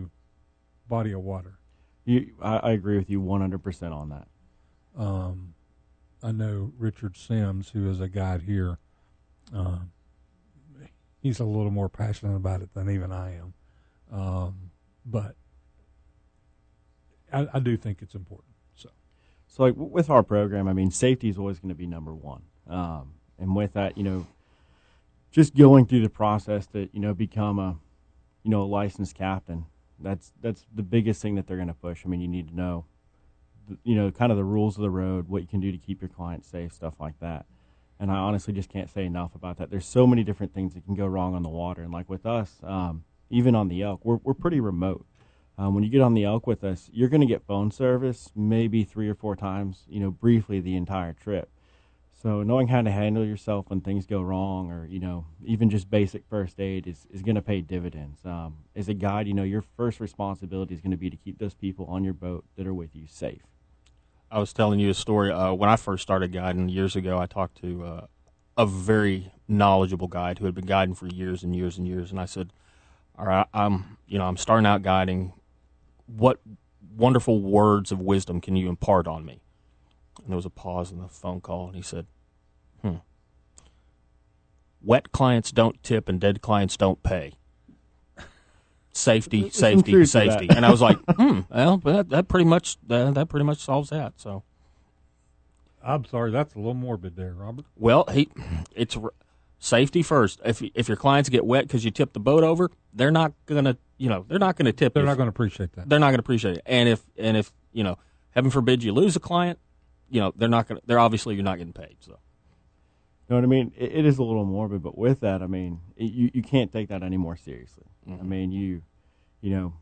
[0.90, 1.60] body of water.
[2.06, 4.28] You, I, I agree with you 100% on that.
[4.98, 5.54] Um,
[6.24, 8.80] I know Richard Sims, who is a guide here.
[9.56, 9.80] Uh,
[11.22, 13.54] he's a little more passionate about it than even I am,
[14.12, 14.72] um,
[15.06, 15.36] but
[17.32, 18.54] I, I do think it's important.
[18.76, 18.90] So
[19.48, 22.14] So, like w- with our program, I mean, safety is always going to be number
[22.14, 22.44] one.
[22.68, 24.28] Um, and with that, you know,
[25.32, 27.78] just going through the process to you know become a,
[28.44, 29.66] you know, a licensed captain.
[30.00, 32.04] That's that's the biggest thing that they're going to push.
[32.06, 32.86] I mean, you need to know,
[33.68, 35.78] the, you know, kind of the rules of the road, what you can do to
[35.78, 37.46] keep your clients safe, stuff like that.
[38.00, 39.70] And I honestly just can't say enough about that.
[39.70, 42.26] There's so many different things that can go wrong on the water, and like with
[42.26, 45.06] us, um, even on the elk, we're we're pretty remote.
[45.58, 48.32] Um, when you get on the elk with us, you're going to get phone service
[48.36, 51.52] maybe three or four times, you know, briefly the entire trip.
[52.22, 55.90] So knowing how to handle yourself when things go wrong, or you know, even just
[55.90, 58.20] basic first aid is, is going to pay dividends.
[58.24, 61.40] Um, as a guide, you know, your first responsibility is going to be to keep
[61.40, 63.42] those people on your boat that are with you safe.
[64.30, 67.18] I was telling you a story uh, when I first started guiding years ago.
[67.18, 68.08] I talked to uh,
[68.56, 72.20] a very knowledgeable guide who had been guiding for years and years and years, and
[72.20, 72.54] I said,
[73.18, 75.34] "All right, I'm you know I'm starting out guiding.
[76.06, 76.40] What
[76.96, 79.42] wonderful words of wisdom can you impart on me?"
[80.20, 82.06] And there was a pause in the phone call, and he said,
[82.82, 82.98] "Hmm,
[84.82, 87.34] wet clients don't tip, and dead clients don't pay."
[88.94, 90.40] Safety, safety, truth to that.
[90.40, 93.60] safety, and I was like, "Hmm, well, that, that pretty much that, that pretty much
[93.60, 94.44] solves that." So.
[95.84, 97.66] I'm sorry, that's a little morbid there, Robert.
[97.76, 98.30] Well, he,
[98.76, 98.96] it's
[99.58, 100.40] safety first.
[100.44, 103.78] If if your clients get wet because you tipped the boat over, they're not gonna,
[103.98, 104.94] you know, they're not gonna tip.
[104.94, 105.90] They're if- not going to appreciate that.
[105.90, 106.64] They're not gonna appreciate it.
[106.66, 107.98] And if and if you know,
[108.32, 109.58] heaven forbid you lose a client,
[110.12, 110.82] you know, they're not gonna.
[110.86, 111.96] They're obviously you're not getting paid.
[112.02, 112.18] So You
[113.30, 113.72] know what I mean?
[113.78, 116.72] It, it is a little morbid, but with that, I mean, it, you you can't
[116.72, 117.86] take that any more seriously.
[118.08, 118.84] I mean, you
[119.40, 119.74] you know,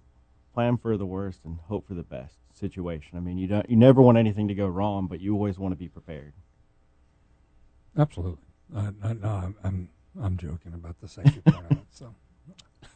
[0.53, 3.17] plan for the worst and hope for the best situation.
[3.17, 5.71] I mean, you don't you never want anything to go wrong, but you always want
[5.71, 6.33] to be prepared.
[7.97, 8.37] Absolutely.
[8.75, 9.89] I, I, no, I'm, I'm
[10.21, 11.85] I'm joking about the safety part of it.
[11.89, 12.13] So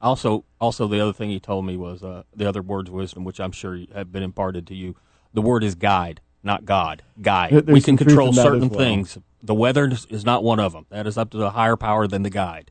[0.00, 3.24] also also the other thing he told me was uh, the other words of wisdom,
[3.24, 4.94] which I'm sure have been imparted to you.
[5.32, 7.02] The word is guide, not God.
[7.20, 7.52] Guide.
[7.52, 8.78] There- there's we can control certain well.
[8.78, 9.18] things.
[9.42, 10.86] The weather is- is not one of them.
[10.90, 12.70] That is up to the higher power than the guide.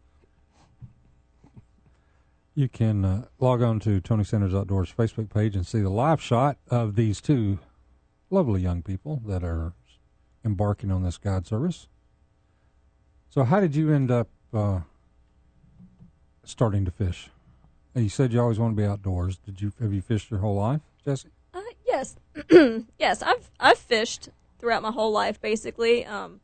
[2.56, 6.22] you can uh, log on to Tony Sanders Outdoors Facebook page and see the live
[6.22, 7.58] shot of these two
[8.30, 9.74] lovely young people that are
[10.46, 11.88] embarking on this guide service.
[13.30, 14.82] So, how did you end up uh,
[16.44, 17.30] starting to fish?
[17.96, 19.38] You said you always want to be outdoors.
[19.38, 21.30] Did you have you fished your whole life, Jesse?
[22.04, 22.16] Yes,
[23.00, 23.22] yes.
[23.22, 25.40] I've I've fished throughout my whole life.
[25.42, 26.40] Basically, um,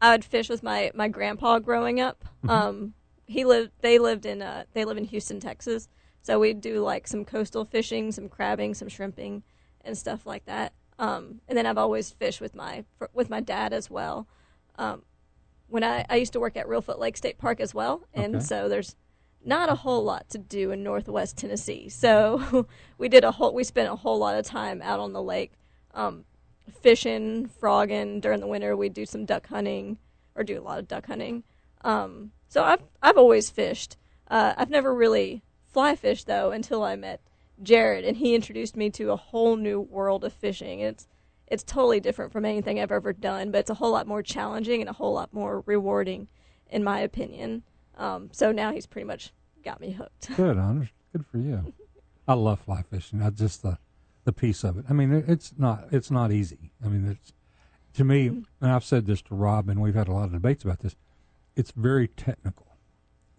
[0.00, 2.24] I would fish with my my grandpa growing up.
[2.48, 2.94] Um,
[3.26, 3.70] he lived.
[3.80, 4.42] They lived in.
[4.42, 5.88] Uh, they live in Houston, Texas.
[6.22, 9.42] So we'd do like some coastal fishing, some crabbing, some shrimping,
[9.84, 10.72] and stuff like that.
[10.98, 12.84] Um, and then I've always fished with my
[13.14, 14.26] with my dad as well.
[14.76, 15.02] Um,
[15.68, 18.44] when I, I used to work at Reelfoot Lake State Park as well, and Okay.
[18.44, 18.96] so there's
[19.44, 21.88] not a whole lot to do in Northwest Tennessee.
[21.88, 22.66] So
[22.98, 25.52] we did a whole we spent a whole lot of time out on the lake,
[25.94, 26.24] um,
[26.82, 28.20] fishing, frogging.
[28.20, 29.98] During the winter, we'd do some duck hunting
[30.34, 31.44] or do a lot of duck hunting.
[31.82, 33.96] Um, so I've I've always fished.
[34.28, 37.20] Uh, I've never really fly fished though until I met
[37.62, 40.80] Jared, and he introduced me to a whole new world of fishing.
[40.80, 41.06] It's
[41.46, 44.80] it's totally different from anything I've ever done, but it's a whole lot more challenging
[44.80, 46.28] and a whole lot more rewarding,
[46.70, 47.64] in my opinion.
[48.00, 49.32] Um, so now he's pretty much
[49.64, 50.28] got me hooked.
[50.36, 50.88] Good, Anders.
[51.12, 51.72] Good for you.
[52.26, 53.22] I love fly fishing.
[53.22, 53.78] I just the the
[54.24, 54.84] the piece of it.
[54.88, 56.72] I mean, it's not it's not easy.
[56.84, 57.32] I mean, it's
[57.94, 60.64] to me, and I've said this to Rob, and we've had a lot of debates
[60.64, 60.96] about this.
[61.56, 62.66] It's very technical.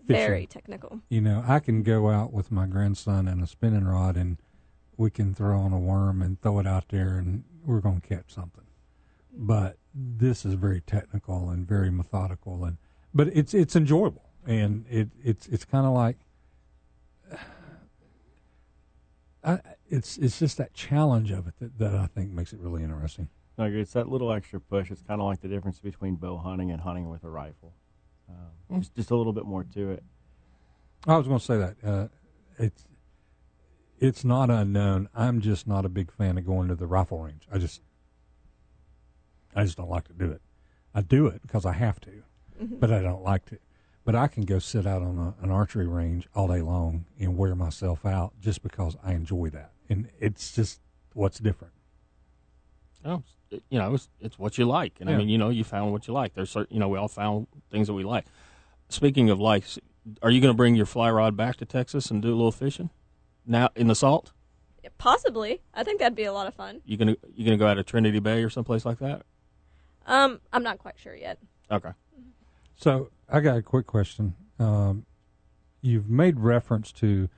[0.05, 0.27] fishing.
[0.27, 1.01] Very technical.
[1.09, 4.37] You know, I can go out with my grandson and a spinning rod, and
[4.97, 8.07] we can throw on a worm and throw it out there, and we're going to
[8.07, 8.65] catch something.
[9.33, 12.77] But this is very technical and very methodical, and
[13.13, 16.17] but it's it's enjoyable, and it it's it's kind of like.
[19.43, 22.83] I, it's it's just that challenge of it that, that I think makes it really
[22.83, 23.27] interesting.
[23.57, 24.91] No, it's that little extra push.
[24.91, 27.73] It's kind of like the difference between bow hunting and hunting with a rifle.
[28.29, 30.03] Um, Just just a little bit more to it.
[31.07, 32.07] I was going to say that uh,
[32.57, 32.85] it's
[33.99, 35.09] it's not unknown.
[35.15, 37.47] I'm just not a big fan of going to the rifle range.
[37.51, 37.81] I just
[39.55, 40.41] I just don't like to do it.
[40.93, 42.23] I do it because I have to,
[42.59, 43.57] but I don't like to.
[44.03, 47.37] But I can go sit out on a, an archery range all day long and
[47.37, 50.81] wear myself out just because I enjoy that, and it's just
[51.13, 51.73] what's different.
[53.05, 53.23] Oh,
[53.69, 56.07] you know, it's, it's what you like, and I mean, you know, you found what
[56.07, 56.33] you like.
[56.33, 58.25] There's certain, you know, we all found things that we like.
[58.89, 59.77] Speaking of likes,
[60.21, 62.51] are you going to bring your fly rod back to Texas and do a little
[62.51, 62.89] fishing
[63.45, 64.31] now in the salt?
[64.97, 65.61] Possibly.
[65.73, 66.81] I think that'd be a lot of fun.
[66.85, 69.23] You gonna you gonna go out to Trinity Bay or someplace like that?
[70.05, 71.39] Um, I'm not quite sure yet.
[71.71, 71.89] Okay.
[72.81, 74.33] So I got a quick question.
[74.57, 75.05] Um,
[75.81, 77.29] you've made reference to,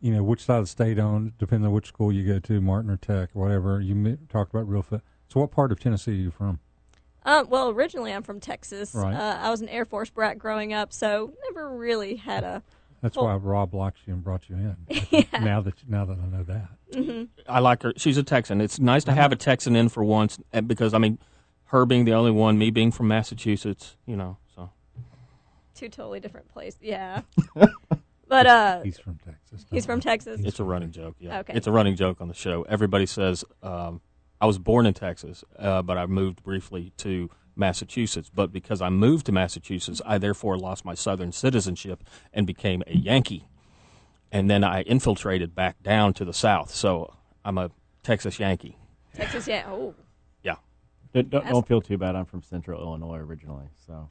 [0.00, 2.60] you know, which side of the state owned, depending on which school you go to,
[2.60, 3.80] Martin or Tech or whatever.
[3.80, 5.02] You mi- talked about Reelfoot.
[5.28, 6.60] So what part of Tennessee are you from?
[7.24, 8.94] Um, well, originally I'm from Texas.
[8.94, 9.14] Right.
[9.14, 12.62] Uh, I was an Air Force brat growing up, so never really had a.
[13.00, 14.76] That's Well- why Rob likes you and brought you in.
[15.10, 15.40] yeah.
[15.40, 17.24] Now that now that I know that, mm-hmm.
[17.48, 17.92] I like her.
[17.96, 18.60] She's a Texan.
[18.60, 21.18] It's nice to have a Texan in for once, because I mean,
[21.66, 24.36] her being the only one, me being from Massachusetts, you know.
[25.82, 26.78] So Two totally different places.
[26.80, 27.22] Yeah.
[28.28, 29.66] but uh, he's from Texas.
[29.70, 30.40] he's from Texas.
[30.44, 31.16] it's a running joke.
[31.18, 31.54] Yeah, Okay.
[31.56, 32.62] it's a running joke on the show.
[32.68, 34.00] Everybody says um,
[34.40, 38.30] I was born in Texas, uh, but I moved briefly to Massachusetts.
[38.32, 42.96] But because I moved to Massachusetts, I therefore lost my Southern citizenship and became a
[42.96, 43.48] Yankee.
[44.30, 47.12] And then I infiltrated back down to the South, so
[47.44, 47.70] I'm a
[48.04, 48.78] Texas Yankee.
[49.14, 49.64] Texas, yeah.
[49.68, 49.94] Oh,
[50.44, 50.54] Yeah.
[51.12, 52.14] Don't, don't, don't feel too bad.
[52.14, 54.08] I'm from Central Illinois originally, so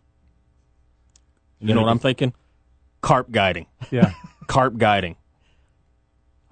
[1.62, 2.34] You know what I'm thinking?
[3.02, 3.68] Carp guiding.
[3.92, 4.14] Yeah.
[4.48, 5.16] Carp guiding.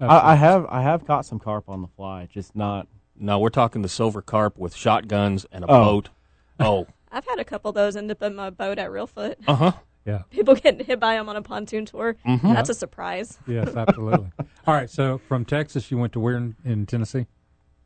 [0.00, 2.86] I, I have I have caught some carp on the fly, just not.
[3.18, 5.84] No, we're talking the silver carp with shotguns and a Oh.
[5.84, 6.08] boat.
[6.58, 9.34] Oh, I've had a couple of those end up in my boat at Reelfoot.
[9.46, 9.72] uh huh.
[10.06, 10.22] yeah.
[10.30, 12.16] People getting hit by them on a pontoon tour.
[12.26, 12.54] Mm-hmm.
[12.54, 13.38] That's a surprise.
[13.46, 14.30] Yes, absolutely.
[14.66, 14.88] All right.
[14.88, 17.26] So from Texas, you went to where in, in Tennessee?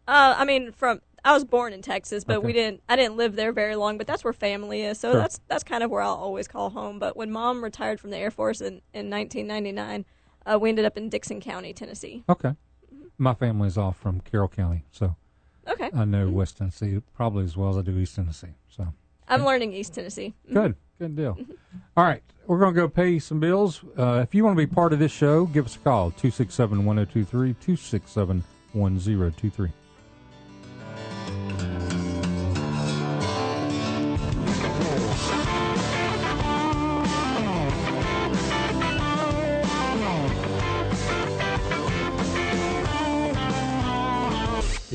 [0.06, 2.82] Uh, I mean, from I was born in Texas, but we didn't.
[2.88, 5.00] I didn't live there very long, but that's where family is.
[5.00, 5.20] So Sure.
[5.20, 6.98] that's that's kind of where I'll always call home.
[6.98, 10.04] But when mom retired from the Air Force in in 1999,
[10.46, 12.24] uh, we ended up in Dickson County, Tennessee.
[12.28, 12.54] Okay.
[13.16, 15.16] My family's all from Carroll County, so
[15.66, 18.54] Okay, I know West Tennessee probably as well as I do East Tennessee.
[18.68, 18.88] So
[19.28, 20.34] I'm learning East Tennessee.
[20.52, 21.38] Good, good deal.
[21.96, 23.82] All right, we're going to go pay some bills.
[23.96, 26.84] Uh, if you want to be part of this show, give us a call 267
[26.84, 29.70] 1023 267 1023.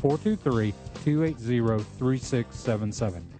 [0.00, 0.72] 423
[1.04, 3.39] 280 3677.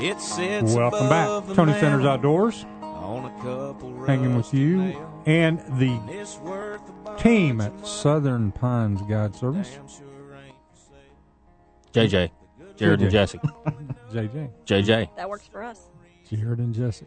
[0.00, 1.28] It sits Welcome back.
[1.56, 5.22] Tony Sanders Outdoors, on a couple hanging with you nails.
[5.26, 9.70] and the It's worth the bucks, team at Southern Pines Guide Service.
[9.70, 12.10] damn sure ain't safe.
[12.12, 12.30] JJ,
[12.76, 13.38] Jared and Jesse,
[14.12, 14.50] JJ.
[14.66, 15.16] JJ.
[15.16, 15.88] That works for us.
[16.30, 17.06] Jared and Jesse.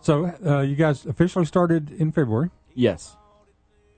[0.00, 3.16] So uh, you guys officially started in February, Yes.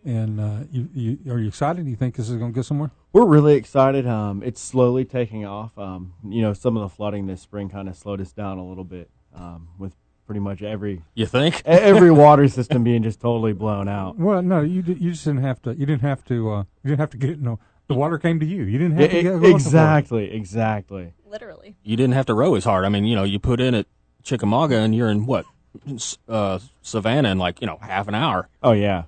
[0.05, 1.85] and uh, you, you are you excited?
[1.85, 2.91] Do you think this is going to go somewhere?
[3.13, 4.07] We're really excited.
[4.07, 5.77] Um, it's slowly taking off.
[5.79, 8.67] Um, you know, some of the flooding this spring kind of slowed us down a
[8.67, 9.95] little bit um, with
[10.27, 11.61] pretty much every You think?
[11.61, 14.19] e- every water system being just totally blown out.
[14.19, 15.71] Well, no, you did, you just didn't have to.
[15.75, 16.51] You didn't have to.
[16.51, 17.61] Uh, you didn't have to get no.
[17.87, 18.65] The water came to you.
[18.65, 19.55] You didn't have to E- go looking for it.
[19.55, 21.13] exactly, exactly.
[21.27, 21.77] Literally.
[21.85, 22.85] You didn't have to row as hard.
[22.85, 23.87] I mean, you know, you put in at
[24.23, 25.45] Chickamauga and you're in what?
[25.89, 28.49] S- Uh, Savannah in like, you know, half an hour.
[28.63, 29.05] Oh yeah,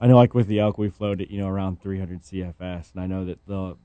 [0.00, 0.16] I know.
[0.16, 3.24] Like with the elk, we flowed at you know around 300 CFS, and I know
[3.24, 3.76] that the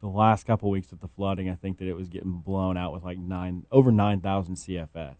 [0.00, 2.92] the last couple weeks with the flooding, I think that it was getting blown out
[2.92, 5.14] with like nine over 9,000 CFS.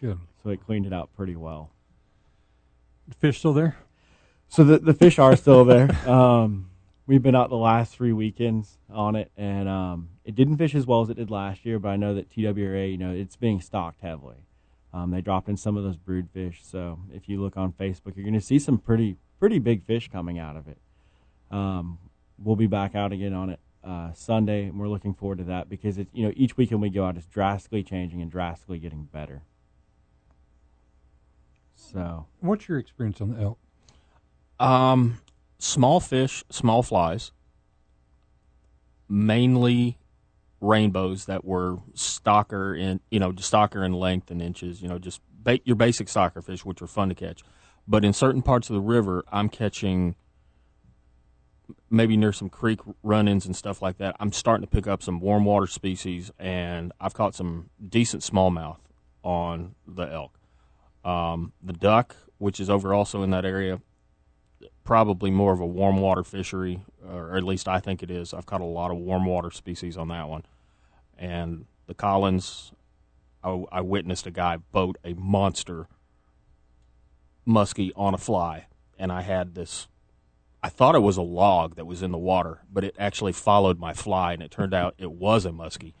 [0.00, 0.18] Good.
[0.42, 1.70] So it cleaned it out pretty well.
[3.08, 3.76] The fish still there?
[4.48, 5.88] So the the fish are still there.
[6.08, 6.70] Um,
[7.06, 10.86] we've been out the last three weekends on it, and um, it didn't fish as
[10.86, 11.78] well as it did last year.
[11.78, 14.36] But I know that TWRA, you know, it's being stocked heavily.
[14.96, 18.16] Um, they dropped in some of those brood fish, so if you look on Facebook,
[18.16, 20.78] you're going to see some pretty pretty big fish coming out of it.
[21.50, 21.98] Um,
[22.38, 25.68] we'll be back out again on it uh, Sunday, and we're looking forward to that
[25.68, 29.04] because it's you know each weekend we go out, it's drastically changing and drastically getting
[29.04, 29.42] better.
[31.74, 33.58] So What's your experience on the elk?
[34.58, 35.18] Um,
[35.58, 37.32] small fish, small flies,
[39.10, 39.98] mainly
[40.60, 45.20] rainbows that were stocker in, you know, stocker in length and inches, you know, just
[45.30, 47.42] ba- your basic stocker fish, which are fun to catch.
[47.86, 50.16] But in certain parts of the river, I'm catching
[51.90, 54.16] maybe near some creek run-ins and stuff like that.
[54.18, 58.78] I'm starting to pick up some warm water species, and I've caught some decent smallmouth
[59.22, 60.38] on the elk.
[61.04, 63.80] Um, the duck, which is over also in that area,
[64.86, 68.32] probably more of a warm water fishery, or at least I think it is.
[68.32, 70.44] I've caught a lot of warm water species on that one.
[71.18, 72.72] And the Collins,
[73.44, 75.88] I, I witnessed a guy boat a monster
[77.46, 78.66] muskie on a fly,
[78.98, 79.88] and I had this.
[80.62, 83.78] I thought it was a log that was in the water, but it actually followed
[83.78, 85.94] my fly, and it turned out it was a muskie,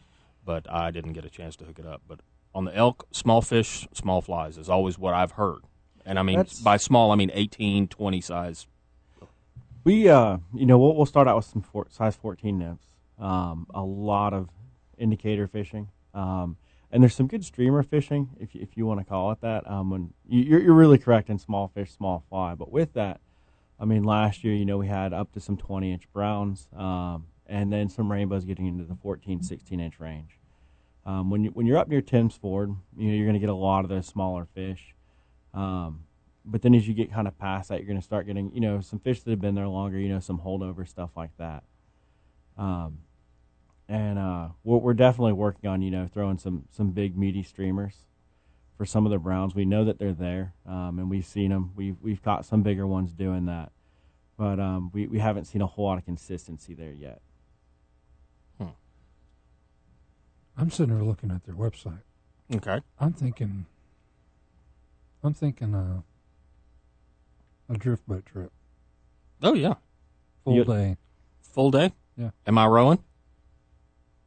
[0.44, 2.02] but I didn't get a chance to hook it up.
[2.08, 2.20] But
[2.54, 5.60] on the elk, small fish, small flies is always what I've heard.
[6.04, 8.66] And I mean, That's- by small, I mean 18, 20 size.
[9.86, 12.86] We, uh, you know, we'll, we'll start out with some four, size 14 nymphs.
[13.20, 14.48] Um, a lot of
[14.98, 15.90] indicator fishing.
[16.12, 16.56] Um,
[16.90, 19.70] and there's some good streamer fishing, if you, if you want to call it that.
[19.70, 22.56] Um, when you, you're, you're really correct in small fish, small fly.
[22.56, 23.20] But with that,
[23.78, 27.26] I mean, last year, you know, we had up to some 20 inch browns, um,
[27.46, 30.40] and then some rainbows getting into the 14, 16 inch range.
[31.04, 33.50] Um, when you when you're up near Tims Ford, you know, you're going to get
[33.50, 34.96] a lot of those smaller fish.
[35.54, 36.05] Um,
[36.46, 38.60] but then as you get kind of past that, you're going to start getting, you
[38.60, 41.64] know, some fish that have been there longer, you know, some holdover stuff like that.
[42.56, 42.98] Um,
[43.88, 47.94] and uh, we're, we're definitely working on, you know, throwing some some big meaty streamers
[48.76, 49.54] for some of the browns.
[49.54, 51.72] We know that they're there, um, and we've seen them.
[51.76, 53.72] We've we've caught some bigger ones doing that,
[54.38, 57.20] but um, we we haven't seen a whole lot of consistency there yet.
[58.58, 58.68] Hmm.
[60.56, 62.02] I'm sitting there looking at their website.
[62.54, 62.80] Okay.
[62.98, 63.66] I'm thinking.
[65.22, 66.02] I'm thinking uh,
[67.68, 68.52] a drift boat trip,
[69.42, 69.74] Oh, yeah.
[70.44, 70.96] full You- day.
[71.52, 71.92] Full day?
[72.16, 72.30] Yeah.
[72.46, 72.98] Am I rowing?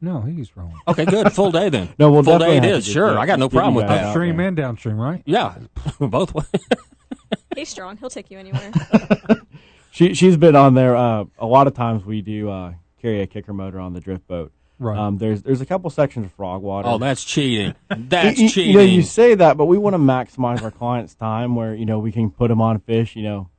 [0.02, 0.80] No, he's wrong.
[0.88, 1.32] Okay, good.
[1.34, 1.90] Full day then.
[2.00, 2.86] No, we'll Full day it have is.
[2.86, 3.10] to get Sure.
[3.10, 4.00] that- I got no get you problem with that.
[4.00, 5.22] out Upstream and downstream, right?
[5.26, 5.56] Yeah.
[6.00, 6.46] Both ways.
[7.56, 7.98] He's strong.
[7.98, 8.72] He'll take you anywhere.
[9.92, 10.96] She she's been on there.
[10.96, 14.26] Uh, a lot of times we do uh, carry a kicker motor on the drift
[14.28, 14.54] boat.
[14.80, 14.98] Right.
[14.98, 16.88] Um, there's there's a couple sections of frog water.
[16.88, 17.76] Oh, that's cheating.
[17.90, 18.72] That's you, you- cheating.
[18.72, 21.86] You know, you say that, but we want to maximize our clients' time where you
[21.86, 23.16] know we can put them on fish.
[23.16, 23.50] You know,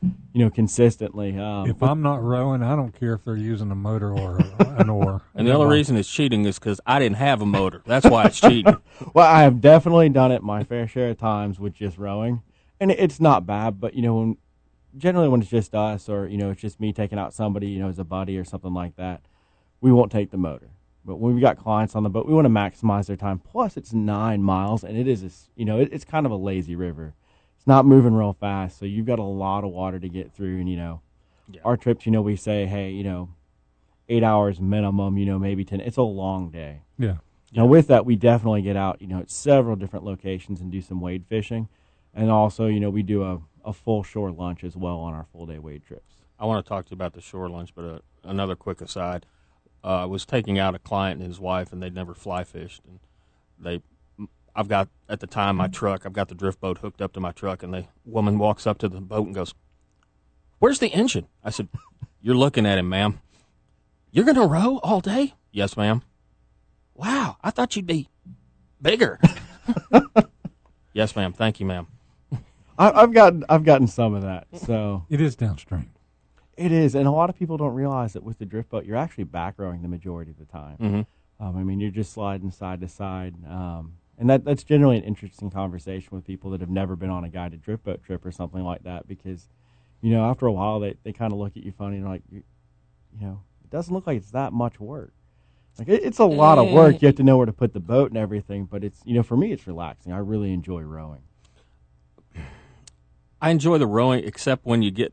[0.00, 1.38] you know consistently.
[1.38, 4.88] Um, if I'm not rowing, I don't care if they're using a motor or an
[4.88, 5.20] oar.
[5.34, 7.82] and the only reason it's cheating is because I didn't have a motor.
[7.84, 8.76] That's why it's cheating.
[9.14, 12.42] well, I have definitely done it my fair share of times with just rowing,
[12.80, 13.78] and it's not bad.
[13.78, 14.36] But you know, when,
[14.96, 17.78] generally when it's just us, or you know, it's just me taking out somebody, you
[17.78, 19.20] know, as a buddy or something like that,
[19.82, 20.70] we won't take the motor.
[21.04, 23.40] But when we've got clients on the boat, we want to maximize their time.
[23.40, 26.36] Plus, it's nine miles, and it is, a you know, it, it's kind of a
[26.36, 27.12] lazy river.
[27.58, 30.60] It's not moving real fast, so you've got a lot of water to get through.
[30.60, 31.00] And you know,
[31.52, 31.60] Yeah.
[31.64, 33.30] our trips, you know, we say, hey, you know,
[34.08, 35.18] eight hours minimum.
[35.18, 35.80] You know, maybe ten.
[35.80, 36.82] It's a long day.
[36.98, 37.16] Yeah.
[37.54, 40.80] Now, with that, we definitely get out, you know, at several different locations and do
[40.80, 41.68] some wade fishing.
[42.14, 45.26] And also, you know, we do a, a full shore lunch as well on our
[45.32, 46.14] full day wade trips.
[46.38, 49.26] I want to talk to you about the shore lunch, but uh, another quick aside.
[49.84, 52.82] Uh, I was taking out a client and his wife, and they'd never fly fished.
[52.86, 53.00] And
[53.58, 53.82] they,
[54.54, 56.06] I've got at the time my truck.
[56.06, 58.78] I've got the drift boat hooked up to my truck, and the woman walks up
[58.78, 59.54] to the boat and goes,
[60.58, 61.68] "Where's the engine?" I said,
[62.20, 63.20] "You're looking at him, ma'am.
[64.12, 66.02] You're going to row all day?" Yes, ma'am.
[66.94, 68.08] Wow, I thought you'd be
[68.80, 69.18] bigger.
[70.92, 71.32] yes, ma'am.
[71.32, 71.86] Thank you, ma'am.
[72.78, 74.46] I, I've gotten I've gotten some of that.
[74.54, 75.90] So It is downstream.
[76.64, 78.96] It is, and a lot of people don't realize that with the drift boat, you're
[78.96, 80.76] actually back rowing the majority of the time.
[80.78, 81.06] Mhm.
[81.40, 85.04] Um, I mean, you're just sliding side to side, um, and that that's generally an
[85.04, 88.30] interesting conversation with people that have never been on a guided drift boat trip or
[88.30, 89.48] something like that, because
[90.00, 92.22] you know after a while they, they kind of look at you funny and like,
[92.30, 92.42] you,
[93.18, 95.12] you know, it doesn't look like it's that much work.
[95.78, 97.00] Like it, it's a lot of work.
[97.00, 99.22] You have to know where to put the boat and everything, but it's you know
[99.22, 100.12] for me it's relaxing.
[100.12, 101.22] I really enjoy rowing.
[103.40, 105.12] I enjoy the rowing, except when you get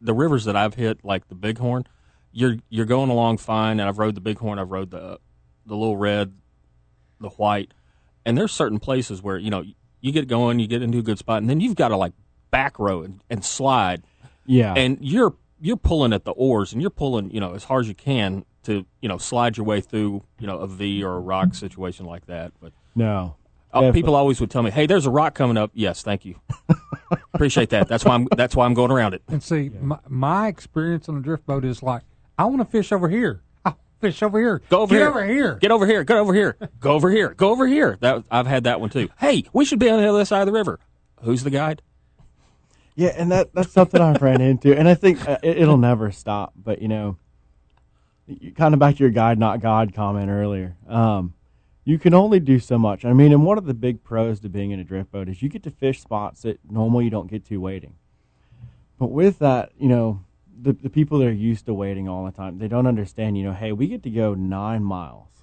[0.00, 1.86] the rivers that I've hit, like the Bighorn.
[2.32, 4.58] You're you're going along fine, and I've rode the Bighorn.
[4.58, 5.18] I've rode the
[5.66, 6.32] the little red,
[7.20, 7.72] the white,
[8.24, 9.64] and there's certain places where you know
[10.00, 12.12] you get going, you get into a good spot, and then you've got to like
[12.50, 14.02] back row and, and slide,
[14.46, 17.84] Yeah, and you're you're pulling at the oars, and you're pulling you know as hard
[17.84, 21.16] as you can to you know slide your way through you know a V or
[21.16, 22.52] a rock situation like that.
[22.60, 23.36] But no,
[23.72, 24.00] uh, Definitely.
[24.00, 26.36] people always would tell me, "Hey, there's a rock coming up." Yes, thank you.
[27.34, 27.88] Appreciate that.
[27.88, 29.22] That's why I'm that's why I'm going around it.
[29.28, 32.02] And see, my, my experience on a drift boat is like,
[32.38, 33.42] I want to fish over here.
[33.64, 34.62] I fish over here.
[34.68, 35.08] Go over Get here.
[35.08, 35.54] over here.
[35.56, 36.04] Get over here.
[36.04, 36.56] Get over here.
[36.80, 37.34] Go over here.
[37.34, 37.96] Go over here.
[38.00, 39.08] That I've had that one too.
[39.18, 40.78] Hey, we should be on the other side of the river.
[41.22, 41.82] Who's the guide?
[42.96, 46.10] Yeah, and that that's something I've ran into, and I think uh, it, it'll never
[46.10, 46.52] stop.
[46.56, 47.16] But you know,
[48.26, 50.76] you, kind of back to your guide, not God comment earlier.
[50.88, 51.34] Um,
[51.90, 53.04] you can only do so much.
[53.04, 55.42] I mean, and one of the big pros to being in a drift boat is
[55.42, 57.96] you get to fish spots that normally you don't get to wading.
[58.96, 60.24] But with that, you know,
[60.62, 63.36] the the people that are used to wading all the time, they don't understand.
[63.36, 65.42] You know, hey, we get to go nine miles.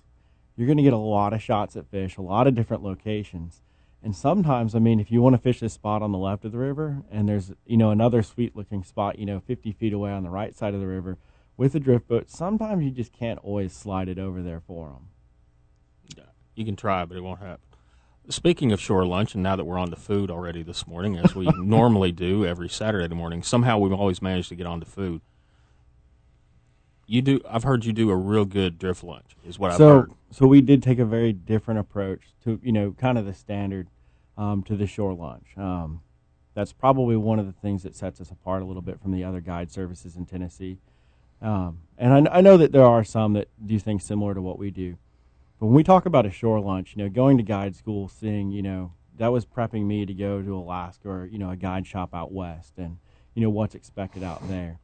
[0.55, 3.61] You're going to get a lot of shots at fish, a lot of different locations.
[4.01, 6.53] And sometimes, I mean, if you want to fish this spot on the left of
[6.53, 10.11] the river, and there's you know another sweet looking spot, you know, 50 feet away
[10.11, 11.17] on the right side of the river
[11.57, 15.09] with a drift boat, sometimes you just can't always slide it over there for them.
[16.58, 17.62] You can try, but it won't happen.
[18.30, 21.36] Speaking of shore lunch, and now that we're on to food already this morning, as
[21.36, 25.22] we normally do every Saturday morning, somehow we've always managed to get on to food.
[27.05, 27.41] You do.
[27.47, 29.38] I've heard you do a real good drift lunch.
[29.47, 30.12] Is what I've so, heard.
[30.32, 33.88] so we did take a very different approach to you know kind of the standard
[34.36, 35.55] um, to the shore lunch.
[35.55, 36.01] Um,
[36.55, 39.24] that's probably one of the things that sets us apart a little bit from the
[39.24, 40.80] other guide services in Tennessee.
[41.39, 44.58] Um, and I, I know that there are some that do things similar to what
[44.58, 44.97] we do.
[45.60, 48.51] But when we talk about a shore lunch, you know, going to guide school, seeing,
[48.51, 51.88] you know, that was prepping me to go to Alaska or, you know, a guide
[51.88, 52.97] shop out west and,
[53.34, 54.80] you know, what's expected out there.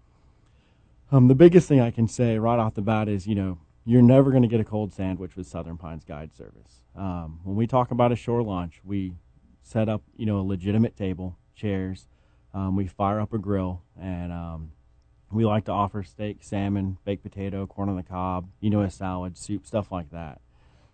[1.12, 4.02] Um, the biggest thing I can say right off the bat is, you know, you're
[4.02, 6.86] never going to get a cold sandwich with Southern Pines Guide Service.
[6.96, 9.14] Um, when we talk about a shore lunch, we
[9.62, 12.08] set up, you know, a legitimate table, chairs.
[12.54, 14.72] Um, we fire up a grill, and um,
[15.32, 18.90] we like to offer steak, salmon, baked potato, corn on the cob, you know, a
[18.90, 20.40] salad, soup, stuff like that.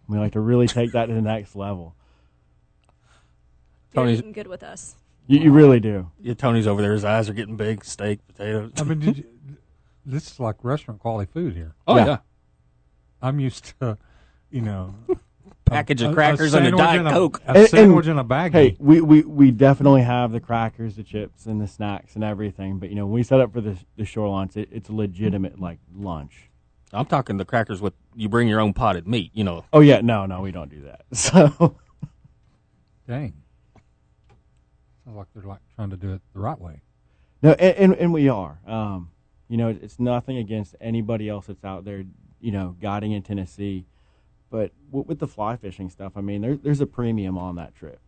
[0.10, 1.96] We like to really take that to the next level.
[3.94, 4.96] You're Tony's- eating good with us.
[5.28, 6.10] You, you really do.
[6.20, 6.94] Yeah, Tony's over there.
[6.94, 7.86] His eyes are getting big.
[7.86, 8.72] Steak, potatoes.
[8.78, 9.26] I mean, did you,
[10.06, 11.76] this is like restaurant quality food here.
[11.88, 12.06] oh yeah.
[12.06, 12.18] yeah.
[13.22, 13.98] I'm used to,
[14.50, 14.96] you know,
[15.66, 17.42] Package of crackers and a sandwich diet and coke.
[17.46, 18.52] A, And- sandwich and- and a baggie.
[18.54, 22.80] Hey, we, we, we definitely have the crackers, the chips, and the snacks and everything.
[22.80, 24.94] But you know, when we set up for the the shore lunch, it, it's a
[24.94, 26.49] legitimate like lunch.
[26.92, 29.32] I'm talking the crackers with you bring your own potted meat.
[29.34, 31.02] You know, Oh yeah, no, no, we don't do that.
[31.14, 31.76] So
[33.08, 33.34] Dang.
[35.06, 36.82] Sounds like they're like trying to do it the right way.
[37.42, 38.60] no, and, and, and we are.
[38.68, 39.12] Um,
[39.48, 42.04] you know, it's nothing against anybody else that's out there.
[42.40, 43.86] You know, guiding in Tennessee,
[44.50, 48.00] but with the fly fishing stuff, I mean, there's there's a premium on that trip.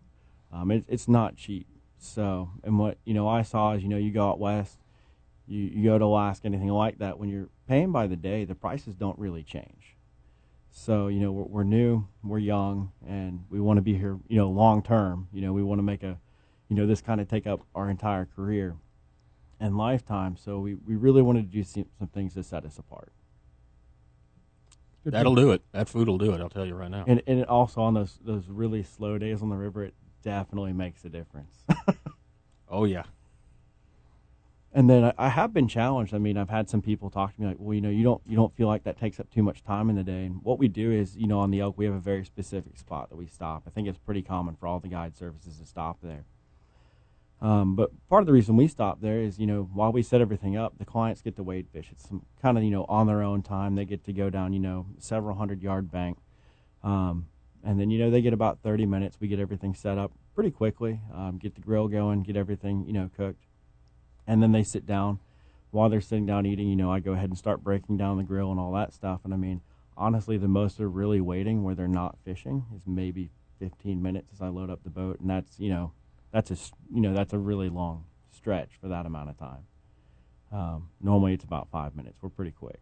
[0.53, 1.67] Um, it, it's not cheap.
[1.97, 4.77] So, and what you know, I saw is you know, you go out west,
[5.47, 7.17] you you go to Alaska, anything like that.
[7.19, 9.95] When you're paying by the day, the prices don't really change.
[10.71, 14.35] So, you know, we're, we're new, we're young, and we want to be here, you
[14.35, 15.29] know, long term.
[15.31, 16.17] You know, we want to make a,
[16.67, 18.75] you know, this kind of take up our entire career
[19.61, 20.35] and lifetime.
[20.35, 23.13] So we, we really wanted to do some, some things to set us apart.
[25.05, 25.61] That'll do it.
[25.71, 26.41] That food will do it.
[26.41, 27.05] I'll tell you right now.
[27.07, 29.93] And, and it also on those, those really slow days on the river, it
[30.23, 31.55] definitely makes a difference.
[32.73, 33.03] Oh yeah.
[34.73, 36.13] And then I, I have been challenged.
[36.13, 38.21] I mean, I've had some people talk to me like, well, you know, you don't
[38.25, 40.25] you don't feel like that takes up too much time in the day.
[40.25, 42.77] And what we do is, you know, on the elk, we have a very specific
[42.77, 43.63] spot that we stop.
[43.67, 46.25] I think it's pretty common for all the guide services to stop there.
[47.41, 50.21] Um, but part of the reason we stop there is, you know, while we set
[50.21, 51.89] everything up, the clients get to wade fish.
[51.91, 53.75] It's some kind of, you know, on their own time.
[53.75, 56.19] They get to go down, you know, several hundred yard bank.
[56.83, 57.27] Um,
[57.63, 59.17] and then, you know, they get about 30 minutes.
[59.19, 62.93] We get everything set up pretty quickly, um, get the grill going, get everything, you
[62.93, 63.43] know, cooked.
[64.27, 65.19] And then they sit down.
[65.71, 68.23] While they're sitting down eating, you know, I go ahead and start breaking down the
[68.23, 69.21] grill and all that stuff.
[69.23, 69.61] And I mean,
[69.95, 74.41] honestly, the most they're really waiting where they're not fishing is maybe 15 minutes as
[74.41, 75.93] I load up the boat, and that's you know
[76.31, 76.57] that's a
[76.93, 79.65] you know that's a really long stretch for that amount of time.
[80.51, 82.17] Um, normally it's about five minutes.
[82.21, 82.79] We're pretty quick.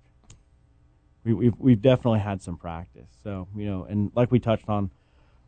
[1.26, 3.10] We, we've we've definitely had some practice.
[3.24, 4.90] So you know, and like we touched on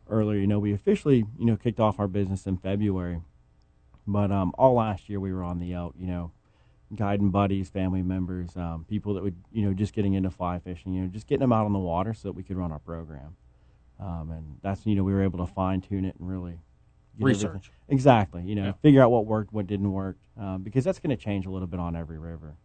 [0.08, 3.22] earlier, you know, we officially you know kicked off our business in February,
[4.06, 5.94] but um, all last year we were on the elk.
[5.98, 6.32] You know,
[6.94, 10.92] guiding buddies, family members, um, people that would you know just getting into fly fishing.
[10.94, 12.78] You know, just getting them out on the water so that we could run our
[12.78, 13.36] program.
[14.00, 16.52] Um, and that's you know we were able to fine tune it and really
[17.18, 17.70] get everything- Research.
[17.88, 18.42] exactly.
[18.42, 18.72] You know, Yeah.
[18.82, 21.68] figure out what worked, what didn't work, um, because that's going to change a little
[21.68, 22.56] bit on every river.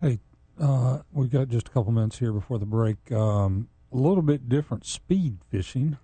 [0.00, 0.18] Hey,
[0.60, 3.10] uh, we've got just a couple minutes here before the break.
[3.12, 5.96] Um, a little bit different speed fishing.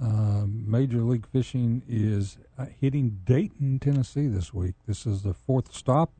[0.00, 4.74] Um, Major League Fishing is uh, hitting Dayton, Tennessee this week.
[4.86, 6.12] This is the fourth stop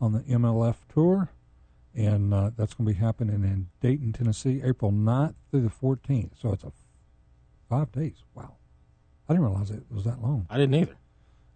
[0.00, 1.30] on the MLF tour,
[1.94, 6.30] and uh, that's going to be happening in Dayton, Tennessee, April 9th through the 14th.
[6.40, 6.72] So it's a f-
[7.68, 8.22] five days.
[8.34, 8.54] Wow.
[9.28, 10.46] I didn't realize it was that long.
[10.48, 10.96] I didn't either.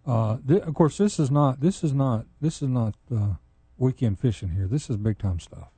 [0.05, 3.33] Uh, th- of course, this is not this is not this is not uh,
[3.77, 4.67] weekend fishing here.
[4.67, 5.69] This is big time stuff,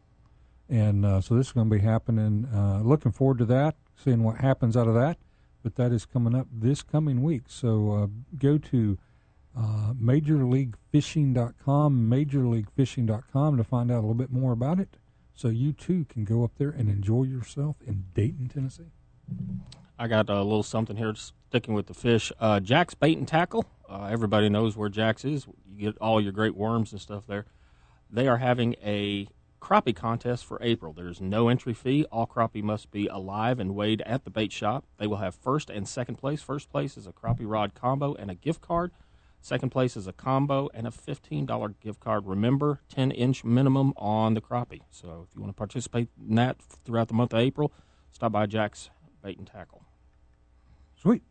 [0.69, 2.47] and uh, so this is going to be happening.
[2.53, 5.17] Uh, looking forward to that, seeing what happens out of that.
[5.63, 7.43] But that is coming up this coming week.
[7.47, 8.07] So uh,
[8.37, 8.97] go to
[9.57, 14.97] uh, majorleaguefishing.com, majorleaguefishing.com to find out a little bit more about it.
[15.33, 18.91] So you too can go up there and enjoy yourself in Dayton, Tennessee.
[19.97, 22.31] I got a little something here, sticking with the fish.
[22.39, 23.65] Uh, Jack's Bait and Tackle.
[23.87, 25.45] Uh, everybody knows where Jack's is.
[25.69, 27.45] You get all your great worms and stuff there.
[28.09, 29.27] They are having a
[29.61, 30.91] crappie contest for April.
[30.91, 32.05] There's no entry fee.
[32.11, 34.85] All crappie must be alive and weighed at the bait shop.
[34.97, 36.41] They will have first and second place.
[36.41, 38.91] First place is a crappie rod combo and a gift card.
[39.39, 42.27] Second place is a combo and a $15 gift card.
[42.27, 44.81] Remember, 10 inch minimum on the crappie.
[44.91, 47.71] So if you want to participate in that throughout the month of April,
[48.11, 48.89] stop by Jack's
[49.23, 49.83] Bait and Tackle.
[50.95, 51.23] Sweet.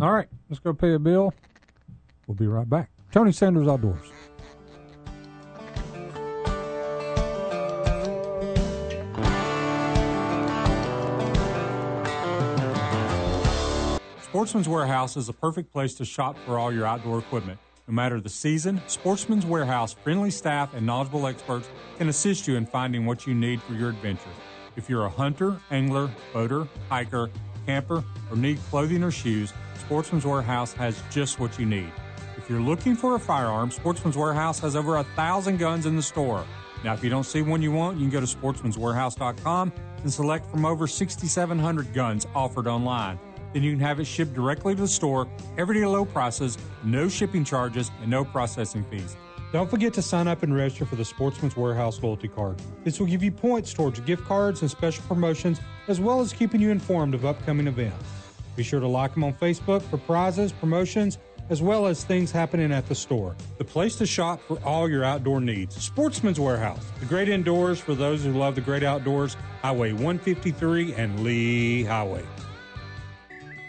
[0.00, 1.34] All right, let's go pay a bill.
[2.26, 2.90] We'll be right back.
[3.12, 4.10] Tony Sanders Outdoors.
[14.34, 17.56] Sportsman's Warehouse is the perfect place to shop for all your outdoor equipment.
[17.86, 21.68] No matter the season, Sportsman's Warehouse friendly staff and knowledgeable experts
[21.98, 24.32] can assist you in finding what you need for your adventure.
[24.74, 27.30] If you're a hunter, angler, boater, hiker,
[27.64, 31.92] camper, or need clothing or shoes, Sportsman's Warehouse has just what you need.
[32.36, 36.02] If you're looking for a firearm, Sportsman's Warehouse has over a thousand guns in the
[36.02, 36.44] store.
[36.82, 39.72] Now, if you don't see one you want, you can go to sportsmanswarehouse.com
[40.02, 43.20] and select from over 6,700 guns offered online.
[43.54, 47.44] Then you can have it shipped directly to the store, everyday low prices, no shipping
[47.44, 49.16] charges, and no processing fees.
[49.52, 52.60] Don't forget to sign up and register for the Sportsman's Warehouse loyalty card.
[52.82, 56.60] This will give you points towards gift cards and special promotions, as well as keeping
[56.60, 58.04] you informed of upcoming events.
[58.56, 61.18] Be sure to like them on Facebook for prizes, promotions,
[61.50, 63.36] as well as things happening at the store.
[63.58, 65.76] The place to shop for all your outdoor needs.
[65.76, 69.36] Sportsman's Warehouse, the great indoors for those who love the great outdoors.
[69.62, 72.24] Highway 153 and Lee Highway.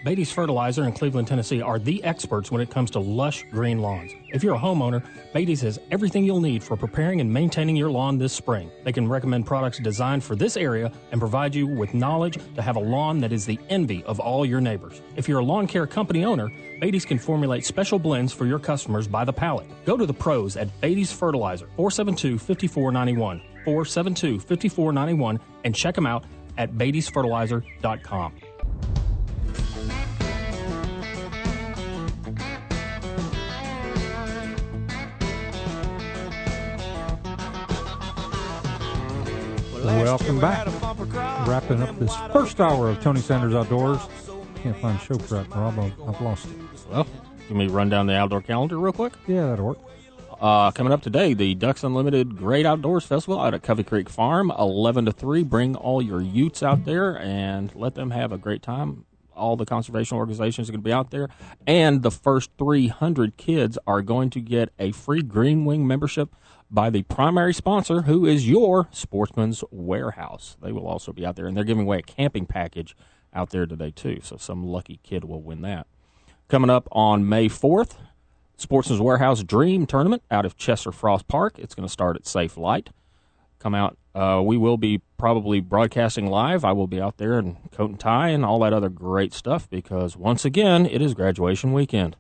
[0.06, 4.12] Beatty's Fertilizer in Cleveland, Tennessee are the experts when it comes to lush green lawns.
[4.30, 5.04] If you're a homeowner,
[5.34, 8.70] Beatty's has everything you'll need for preparing and maintaining your lawn this spring.
[8.84, 12.76] They can recommend products designed for this area and provide you with knowledge to have
[12.76, 15.02] a lawn that is the envy of all your neighbors.
[15.16, 19.08] If you're a lawn care company owner, Beatty's can formulate special blends for your customers
[19.08, 19.66] by the pallet.
[19.86, 26.26] Go to the pros at Beatty's Fertilizer, 472 5491, 472 5491, and check them out
[26.60, 28.34] at Beatty'sFertilizer.com.
[39.86, 40.66] Welcome back.
[41.48, 44.00] Wrapping up this first hour of Tony Sanders Outdoors.
[44.56, 45.78] Can't find show prep, Rob.
[45.78, 46.58] I've lost it.
[46.90, 47.06] Well,
[47.50, 49.14] let me run down the outdoor calendar real quick.
[49.28, 49.78] Yeah, that'll work.
[50.42, 54.52] Uh, coming up today, the Ducks Unlimited Great Outdoors Festival out at Covey Creek Farm,
[54.58, 55.44] 11 to 3.
[55.44, 59.06] Bring all your utes out there and let them have a great time.
[59.36, 61.30] All the conservation organizations are going to be out there.
[61.68, 66.36] And the first 300 kids are going to get a free Green Wing membership
[66.70, 70.58] by the primary sponsor, who is your Sportsman's Warehouse.
[70.62, 72.96] They will also be out there, and they're giving away a camping package
[73.34, 74.20] out there today, too.
[74.24, 75.88] So some lucky kid will win that.
[76.48, 77.96] Coming up on May 4th,
[78.58, 81.60] Sportsman's Warehouse Dream Tournament out of Chester Frost Park.
[81.60, 82.90] It's going to start at Safe Light.
[83.60, 83.98] Come out.
[84.14, 86.64] Uh, we will be probably broadcasting live.
[86.64, 89.70] I will be out there in coat and tie and all that other great stuff
[89.70, 92.16] because once again, it is graduation weekend.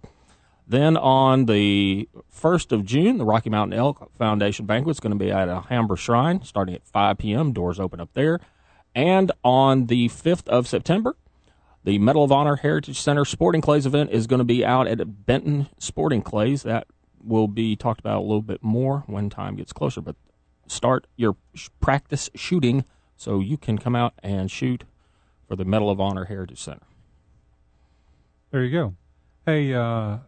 [0.68, 5.24] Then on the 1st of June, the Rocky Mountain Elk Foundation banquet is going to
[5.24, 7.53] be at a Alhambra Shrine starting at 5 p.m.
[7.53, 8.39] Doors open up there.
[8.95, 11.16] And on the 5th of September,
[11.84, 15.26] The Medal of Honor Heritage Center Sporting Clays event is going to be out at
[15.26, 16.63] Benton Sporting Clays.
[16.63, 16.88] That
[17.24, 20.01] will be talked about a little bit more when time gets closer.
[20.01, 20.16] But
[20.68, 21.36] start your
[21.80, 22.86] practice shooting
[23.18, 24.84] so you can come out and shoot
[25.47, 26.86] for the Medal of Honor Heritage Center.
[28.51, 28.95] There you go.
[29.45, 30.20] Hey, uh,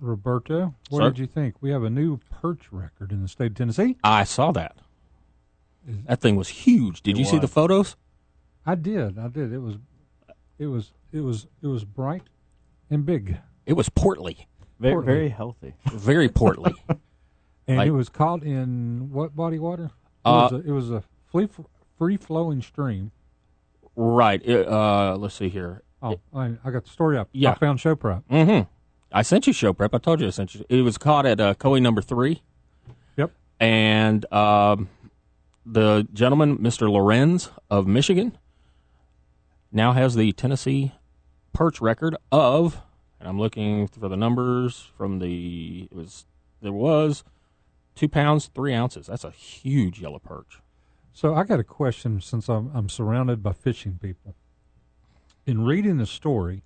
[0.00, 1.10] Roberto, what Sir?
[1.10, 1.56] did you think?
[1.60, 3.96] We have a new perch record in the state of Tennessee.
[4.04, 4.76] I saw that.
[5.88, 7.02] Is- That thing was huge.
[7.02, 7.96] Did It you see the photos?
[8.66, 9.18] I did.
[9.18, 9.52] I did.
[9.52, 9.76] It was,
[10.58, 12.22] it was, it was, it was bright
[12.90, 14.46] and big, It was portly,
[14.78, 15.06] Very, Portly.
[15.12, 15.74] very healthy.
[15.92, 16.74] very portly.
[17.66, 19.84] and Like- it was caught in what body water?
[19.84, 19.90] It
[20.28, 21.48] Uh, was a, it was a free,
[21.98, 23.10] free flowing stream.
[23.96, 24.40] right.
[24.44, 25.82] It, uh, let's see here.
[26.02, 27.28] Oh, I, I got the story up.
[27.32, 27.50] Yeah.
[27.52, 28.22] I found show prep.
[28.28, 28.68] Mm-hmm.
[29.10, 29.94] I sent you show prep.
[29.94, 30.64] I told you I sent you.
[30.68, 32.42] It was caught at uh, Coe number three.
[33.16, 33.32] Yep.
[33.58, 34.88] And um,
[35.64, 36.90] the gentleman, Mr.
[36.90, 38.36] Lorenz of Michigan,
[39.72, 40.92] now has the Tennessee
[41.52, 42.80] perch record of,
[43.18, 46.26] and I'm looking for the numbers from the, it was,
[46.60, 47.24] there was
[47.94, 49.06] two pounds, three ounces.
[49.06, 50.60] That's a huge yellow perch.
[51.12, 54.34] So I got a question since I'm, I'm surrounded by fishing people.
[55.46, 56.62] In reading the story,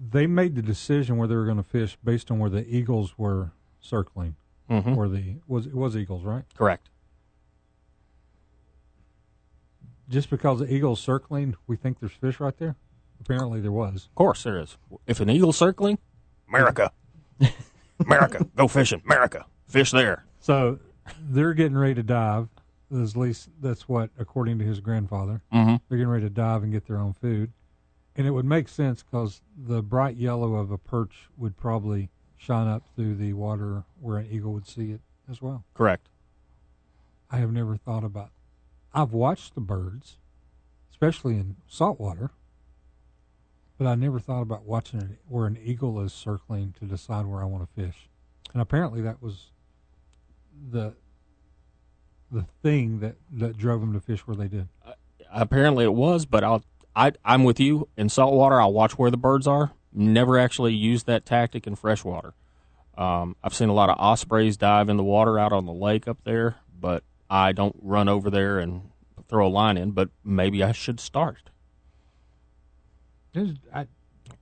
[0.00, 3.18] they made the decision where they were going to fish based on where the eagles
[3.18, 4.36] were circling,
[4.70, 4.96] Mm-hmm.
[4.96, 6.44] or the was it was eagles, right?
[6.56, 6.88] Correct.
[10.08, 12.76] Just because the eagles circling, we think there's fish right there.
[13.20, 14.06] Apparently, there was.
[14.06, 14.76] Of course there is.
[15.06, 15.98] If an eagle's circling,
[16.48, 16.90] America.
[18.04, 18.46] America.
[18.56, 19.02] Go fishing.
[19.04, 19.44] America.
[19.66, 20.24] Fish there.
[20.40, 20.78] So
[21.20, 22.48] they're getting ready to dive.
[22.92, 25.76] At least that's what, according to his grandfather, Mm-hmm.
[25.88, 27.52] they're getting ready to dive and get their own food.
[28.20, 32.68] And it would make sense because the bright yellow of a perch would probably shine
[32.68, 35.00] up through the water where an eagle would see it
[35.30, 35.64] as well.
[35.72, 36.10] Correct.
[37.30, 38.28] I have never thought about.
[38.92, 40.18] I've watched the birds,
[40.90, 42.30] especially in saltwater,
[43.78, 47.40] but I never thought about watching it where an eagle is circling to decide where
[47.40, 48.10] I want to fish.
[48.52, 49.46] And apparently, that was
[50.70, 50.92] the
[52.30, 54.68] the thing that that drove them to fish where they did.
[54.84, 54.92] Uh,
[55.32, 56.62] apparently it was, but I'll
[56.94, 57.88] I I'm with you.
[57.96, 59.72] In saltwater, I'll watch where the birds are.
[59.92, 62.34] Never actually use that tactic in freshwater.
[62.96, 66.06] Um, I've seen a lot of ospreys dive in the water out on the lake
[66.06, 68.90] up there, but I don't run over there and
[69.28, 69.92] throw a line in.
[69.92, 71.50] But maybe I should start.
[73.34, 73.86] Is- I,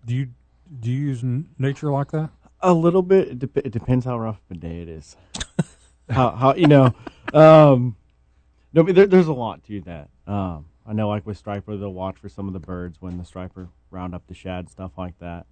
[0.07, 0.29] do you
[0.81, 2.31] do you use n- nature like that?
[2.61, 3.29] A little bit.
[3.29, 5.17] It, dep- it depends how rough of a day it is.
[6.11, 6.95] how how you know?
[7.33, 7.97] Um,
[8.73, 10.09] no, but there, there's a lot to that.
[10.27, 13.25] Um, I know, like with striper, they'll watch for some of the birds when the
[13.25, 15.47] striper round up the shad, stuff like that.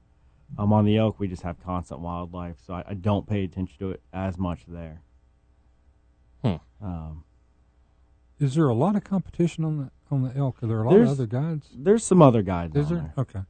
[0.59, 3.76] Um, on the elk, we just have constant wildlife, so I, I don't pay attention
[3.80, 5.03] to it as much there.
[6.43, 6.55] Hmm.
[6.80, 7.24] Um,
[8.39, 10.62] Is there a lot of competition on the on the elk?
[10.62, 11.68] Are there a lot of There's- other guides?
[11.74, 12.76] there's some other guides.
[12.76, 13.14] Is on there?
[13.18, 13.41] Okay.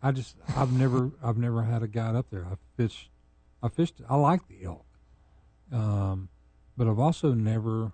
[0.00, 2.46] I just I've never I've never had a guide up there.
[2.46, 3.10] I fished
[3.62, 4.86] I fished I like the elk.
[5.72, 6.28] Um
[6.76, 7.92] but I've also never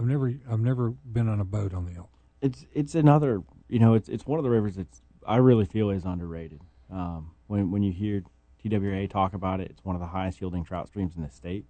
[0.00, 2.08] I've never I've never been on a boat on the elk.
[2.40, 5.90] it's it's another you know it's it's one of the rivers that's I really feel
[5.90, 6.62] is underrated.
[6.90, 8.22] Um, when when you hear
[8.62, 11.66] TWA talk about it, it's one of the highest yielding trout streams in the state.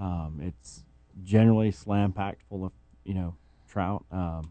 [0.00, 0.84] Um, it's
[1.22, 2.72] generally slam packed full of
[3.04, 3.36] you know
[3.70, 4.04] trout.
[4.10, 4.50] Um,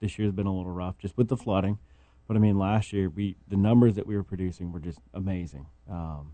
[0.00, 1.78] this year's been a little rough just with the flooding,
[2.26, 5.64] but I mean last year we the numbers that we were producing were just amazing,
[5.90, 6.32] um,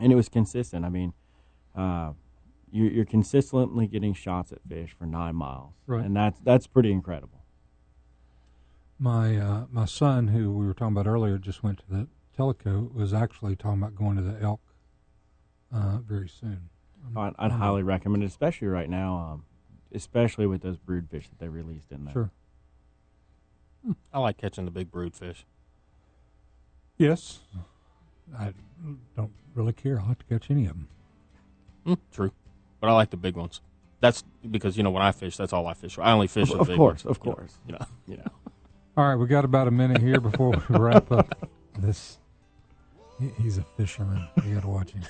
[0.00, 0.86] and it was consistent.
[0.86, 1.12] I mean.
[1.76, 2.12] Uh,
[2.72, 6.04] you're, you're consistently getting shots at fish for nine miles, Right.
[6.04, 7.42] and that's that's pretty incredible.
[8.98, 12.92] My uh, my son who we were talking about earlier just went to the Tellico
[12.92, 14.60] was actually talking about going to the elk
[15.72, 16.68] uh, very soon.
[17.16, 19.44] I'd, I'd highly recommend it, especially right now, um,
[19.94, 22.12] especially with those brood fish that they released in there.
[22.12, 22.30] Sure.
[24.12, 25.46] I like catching the big brood fish.
[26.98, 27.38] Yes.
[28.36, 28.52] I
[29.16, 30.00] don't really care.
[30.00, 30.88] I like to catch any of them.
[31.86, 32.32] Hmm, true,
[32.80, 33.60] but I like the big ones.
[34.00, 35.98] That's because you know when I fish, that's all I fish.
[35.98, 37.58] I only fish Of, the of big course, ones, of you know, course.
[37.66, 38.30] You know, You know,
[38.96, 41.48] All right, we got about a minute here before we wrap up.
[41.78, 42.18] this.
[43.40, 44.26] He's a fisherman.
[44.44, 45.02] You got to watch him.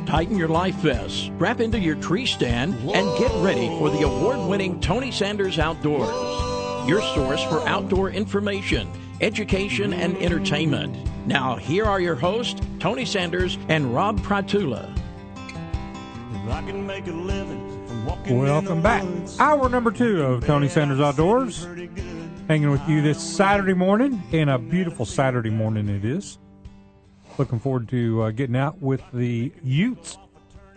[0.07, 4.49] Tighten your life vests, strap into your tree stand, and get ready for the award
[4.49, 6.09] winning Tony Sanders Outdoors.
[6.89, 8.89] Your source for outdoor information,
[9.21, 10.97] education, and entertainment.
[11.27, 14.93] Now, here are your hosts, Tony Sanders and Rob Pratula.
[18.05, 19.03] Welcome the back.
[19.03, 21.63] woods, Hour number two of Tony Sanders Outdoors.
[22.49, 26.39] Hanging with you this Saturday morning, and a beautiful Saturday morning it is.
[27.37, 30.17] Looking forward to uh, getting out with the Utes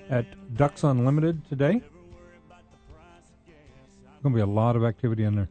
[0.09, 0.25] at
[0.57, 1.83] Ducks Unlimited today.
[4.23, 5.49] Going to be a lot of activity in there.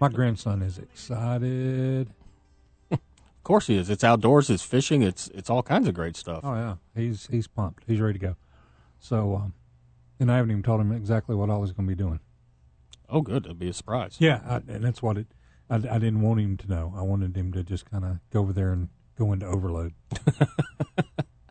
[0.00, 2.08] My grandson is excited.
[2.92, 3.00] Of
[3.42, 3.90] course he is.
[3.90, 6.40] It's outdoors, it's fishing, it's it's all kinds of great stuff.
[6.44, 7.82] Oh yeah, he's he's pumped.
[7.86, 8.36] He's ready to go.
[8.98, 9.54] So, um,
[10.20, 12.20] and I haven't even told him exactly what I was going to be doing.
[13.08, 13.44] Oh, good.
[13.44, 14.16] It'll be a surprise.
[14.18, 15.26] Yeah, I, and that's what it.
[15.70, 16.92] I, I didn't want him to know.
[16.96, 19.94] I wanted him to just kind of go over there and go into overload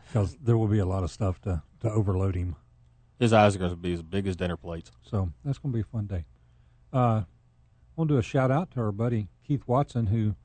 [0.08, 2.56] because there will be a lot of stuff to to overload him.
[3.20, 4.91] His eyes are going to be as big as dinner plates.
[5.02, 6.26] So that's going to be a fun day.
[6.93, 7.26] Uh, I
[7.95, 10.36] want to do a shout out to our buddy Keith Watson, who,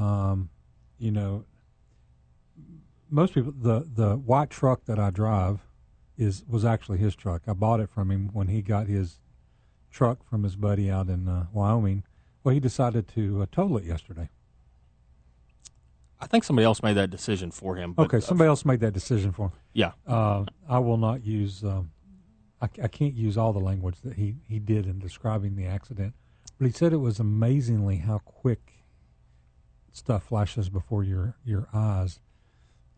[0.00, 0.50] um,
[0.98, 1.44] you know,
[3.10, 5.60] most people the the white truck that I drive
[6.16, 7.42] is was actually his truck.
[7.46, 9.18] I bought it from him when he got his
[9.90, 12.04] truck from his buddy out in uh, Wyoming.
[12.42, 14.28] Well, he decided to uh, total it yesterday.
[16.20, 17.92] I think somebody else made that decision for him.
[17.92, 19.52] But, Okay, uh, somebody else made that decision for him.
[19.72, 19.92] yeah.
[20.06, 21.62] Uh, I will not use.
[21.64, 21.90] Um,
[22.62, 26.14] I, I can't use all the language that he, he did in describing the accident,
[26.58, 28.72] but he said it was amazingly how quick
[29.92, 32.20] stuff flashes before your your eyes,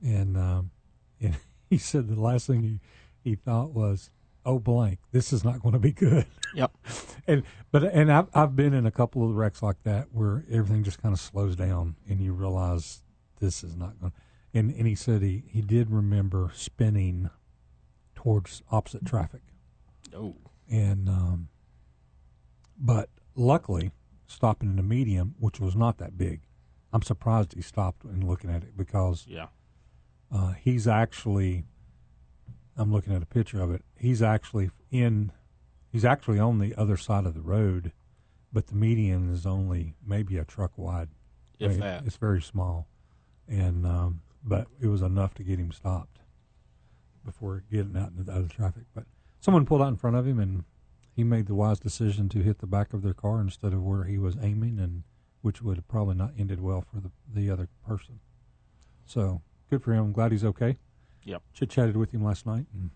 [0.05, 0.71] and um,
[1.21, 1.37] and
[1.69, 2.81] he said the last thing he
[3.27, 4.11] he thought was,
[4.45, 6.73] "Oh blank, this is not going to be good." Yep.
[7.27, 10.85] and but and I've I've been in a couple of wrecks like that where everything
[10.85, 13.03] just kind of slows down and you realize
[13.41, 14.13] this is not going.
[14.55, 17.29] And and he said he he did remember spinning
[18.15, 19.43] towards opposite traffic
[20.15, 20.35] Oh.
[20.71, 21.49] and um,
[22.79, 23.91] but luckily
[24.27, 26.41] stopping in the medium, which was not that big.
[26.93, 29.49] I'm surprised he stopped and looking at it because Yeah.
[30.33, 31.65] uh, he's actually.
[32.77, 33.83] I'm looking at a picture of it.
[33.99, 35.33] He's actually in.
[35.91, 37.93] He's actually on the other side of the road,
[38.53, 41.09] but the median is only maybe a truck wide.
[41.59, 42.07] If I mean, that.
[42.07, 42.87] It's very small,
[43.49, 46.19] and um, but it was enough to get him stopped
[47.25, 48.85] before getting out into the other traffic.
[48.95, 49.05] But
[49.41, 50.65] someone pulled out in front of him, and
[51.15, 54.05] he made the wise decision to hit the back of their car instead of where
[54.05, 55.05] he was aiming, and
[55.41, 58.21] which would have probably not ended well for the the other person.
[59.07, 60.05] So good for him.
[60.05, 60.77] I'm glad he's okay.
[61.27, 61.43] Yep.
[61.53, 62.91] Chit chatted with him last night, and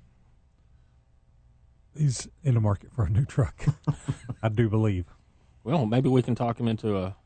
[1.97, 3.66] he's in the market for a new truck.
[4.43, 5.05] I do believe.
[5.64, 7.16] Well, maybe we can talk him into a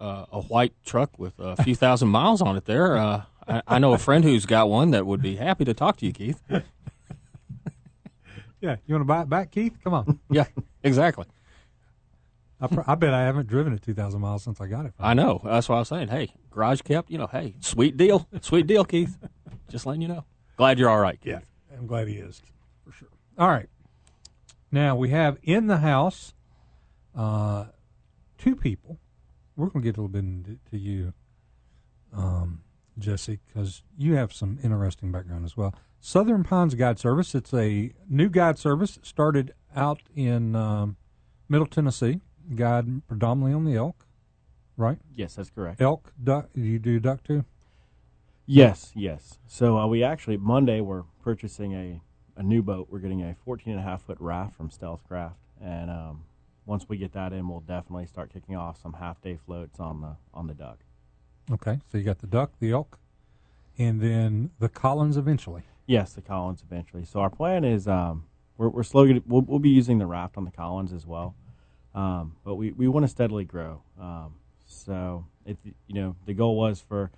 [0.00, 2.64] uh, a white truck with a few thousand miles on it.
[2.64, 5.72] There, uh, I, I know a friend who's got one that would be happy to
[5.72, 6.42] talk to you, Keith.
[8.64, 9.76] Yeah, you want to buy it back, Keith?
[9.84, 10.20] Come on.
[10.30, 10.46] Yeah,
[10.82, 11.26] exactly.
[12.64, 14.94] I, pr- I bet I haven't driven it 2,000 miles since I got it.
[14.98, 15.40] I know.
[15.44, 17.10] That's why I was saying, hey, garage kept.
[17.10, 19.18] You know, hey, sweet deal, sweet deal, Keith.
[19.68, 20.24] Just letting you know.
[20.56, 21.32] Glad you're all right, Keith.
[21.32, 22.40] Yeah, I'm glad he is
[22.84, 23.08] for sure.
[23.38, 23.68] All right.
[24.70, 26.32] Now we have in the house
[27.14, 27.66] uh,
[28.38, 28.98] two people.
[29.56, 31.12] We're going to get a little bit into to you,
[32.12, 32.62] um,
[32.98, 35.74] Jessie, because you have some interesting background as well.
[36.00, 37.34] Southern Pines Guide Service.
[37.34, 38.96] It's a new guide service.
[38.96, 40.96] It started out in um,
[41.48, 42.20] Middle Tennessee.
[42.54, 44.06] Guide predominantly on the elk,
[44.76, 44.98] right?
[45.14, 45.80] Yes, that's correct.
[45.80, 46.48] Elk, duck.
[46.54, 47.44] You do duck too.
[48.46, 49.38] Yes, yes.
[49.46, 52.00] So uh, we actually Monday we're purchasing a,
[52.36, 52.88] a new boat.
[52.90, 56.24] We're getting a 14 and a half foot raft from Stealthcraft, and um,
[56.66, 60.00] once we get that in, we'll definitely start kicking off some half day floats on
[60.00, 60.78] the on the duck.
[61.50, 62.98] Okay, so you got the duck, the elk,
[63.78, 65.62] and then the Collins eventually.
[65.86, 67.04] Yes, the Collins eventually.
[67.04, 68.24] So our plan is um,
[68.56, 71.34] we're we're slowly we'll, we'll be using the raft on the Collins as well,
[71.94, 73.82] um, but we, we want to steadily grow.
[74.00, 74.34] Um,
[74.66, 77.10] so if you know the goal was for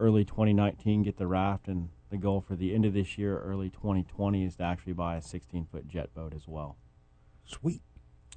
[0.00, 3.70] early 2019 get the raft, and the goal for the end of this year, early
[3.70, 6.76] 2020, is to actually buy a 16 foot jet boat as well.
[7.46, 7.80] Sweet.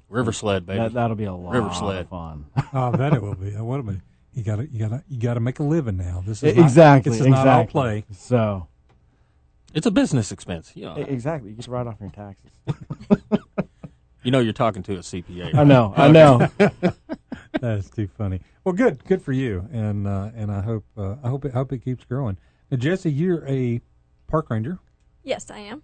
[0.08, 0.78] River sled, baby.
[0.78, 2.02] That, that'll be a lot River sled.
[2.02, 2.46] of fun.
[2.72, 3.50] Oh, that it will be.
[3.52, 4.00] What will be?
[4.34, 6.22] You got to you got to you got to make a living now.
[6.26, 7.10] This is not- exactly.
[7.10, 7.46] This is exactly.
[7.50, 8.04] not all play.
[8.12, 8.68] So
[9.74, 10.72] it's a business expense.
[10.74, 12.50] You know, e- exactly, you get to write off your taxes.
[14.26, 15.54] you know you're talking to a CPA.
[15.54, 15.94] I know.
[15.96, 16.48] I know.
[17.60, 18.40] That's too funny.
[18.64, 21.72] Well, good, good for you, and uh, and I hope uh, I hope it, hope
[21.72, 22.36] it keeps growing.
[22.70, 23.80] Now, Jessie, you're a
[24.26, 24.78] park ranger
[25.22, 25.82] Yes, I am.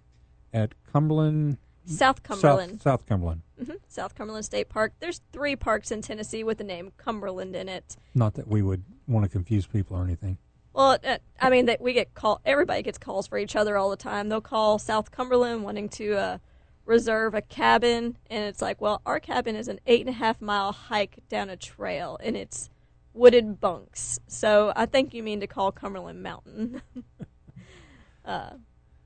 [0.53, 2.73] at Cumberland, South Cumberland.
[2.73, 3.41] South, South Cumberland.
[3.57, 4.93] hmm South Cumberland State Park.
[4.99, 7.95] There's three parks in Tennessee with the name Cumberland in it.
[8.13, 10.37] Not that we would want to confuse people or anything.
[10.73, 12.41] Well, uh, I mean, that we get call.
[12.45, 14.27] Everybody gets calls for each other all the time.
[14.29, 16.37] They'll call South Cumberland wanting to uh,
[16.85, 20.41] reserve a cabin, and it's like, well, our cabin is an eight and a half
[20.41, 22.69] mile hike down a trail, and it's
[23.13, 24.19] wooded bunks.
[24.27, 26.81] So I think you mean to call Cumberland Mountain.
[28.25, 28.51] uh,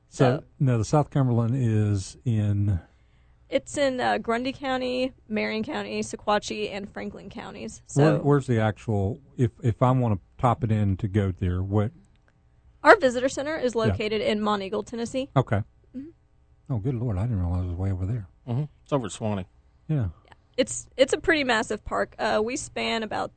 [0.09, 2.79] So So- no, the South Cumberland is in.
[3.49, 7.81] it's in uh, Grundy County, Marion County, Sequatchie, and Franklin counties.
[7.87, 9.19] So where, where's the actual?
[9.37, 11.91] If if I want to top it in to go there, what?
[12.83, 15.29] our visitor center is located in Monteagle, Tennessee.
[15.35, 15.61] Okay.
[16.67, 16.73] Mm-hmm.
[16.73, 17.17] Oh, good lord!
[17.17, 18.27] I didn't realize it was way over there.
[18.45, 19.45] hmm It's over at Sewanee.
[19.87, 20.07] Yeah.
[20.57, 22.15] It's it's a pretty massive park.
[22.17, 23.31] Uh, we span about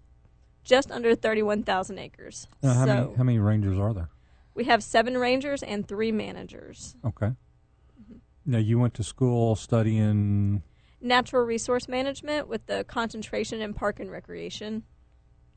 [0.64, 2.47] just under thirty-one thousand acres.
[2.62, 4.09] Now, how so many how many rangers are there?
[4.55, 6.97] we have seven rangers and three managers.
[7.05, 7.26] Okay.
[7.26, 8.16] Mm-hmm.
[8.47, 10.62] Now you went to school studying.
[11.03, 14.83] Natural resource management with the concentration in park and recreation.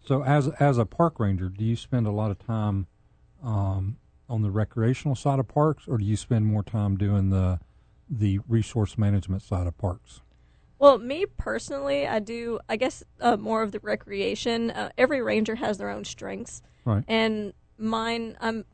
[0.06, 2.88] So as as a park ranger, do you spend a lot of time
[3.44, 3.98] um,
[4.30, 7.60] on the recreational side of parks, or do you spend more time doing the
[8.10, 10.22] the resource management side of parks?
[10.80, 12.60] Well, me personally, I do.
[12.68, 14.72] I guess uh, more of the recreation.
[14.72, 17.04] Uh, every ranger has their own strengths, Right.
[17.08, 18.38] and mine.
[18.42, 18.66] Um,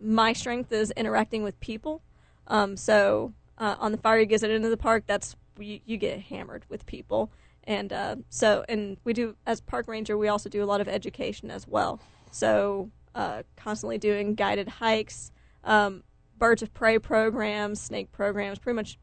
[0.00, 2.02] my strength is interacting with people.
[2.48, 6.20] Um, so uh, on the fire you get into the park, that's you, you get
[6.20, 7.30] hammered with people,
[7.64, 10.88] and uh, so and we do as park ranger, we also do a lot of
[10.88, 11.98] education as well.
[12.30, 15.32] So uh, constantly doing guided hikes,
[15.64, 16.04] um,
[16.38, 18.98] birds of prey programs, snake programs, pretty much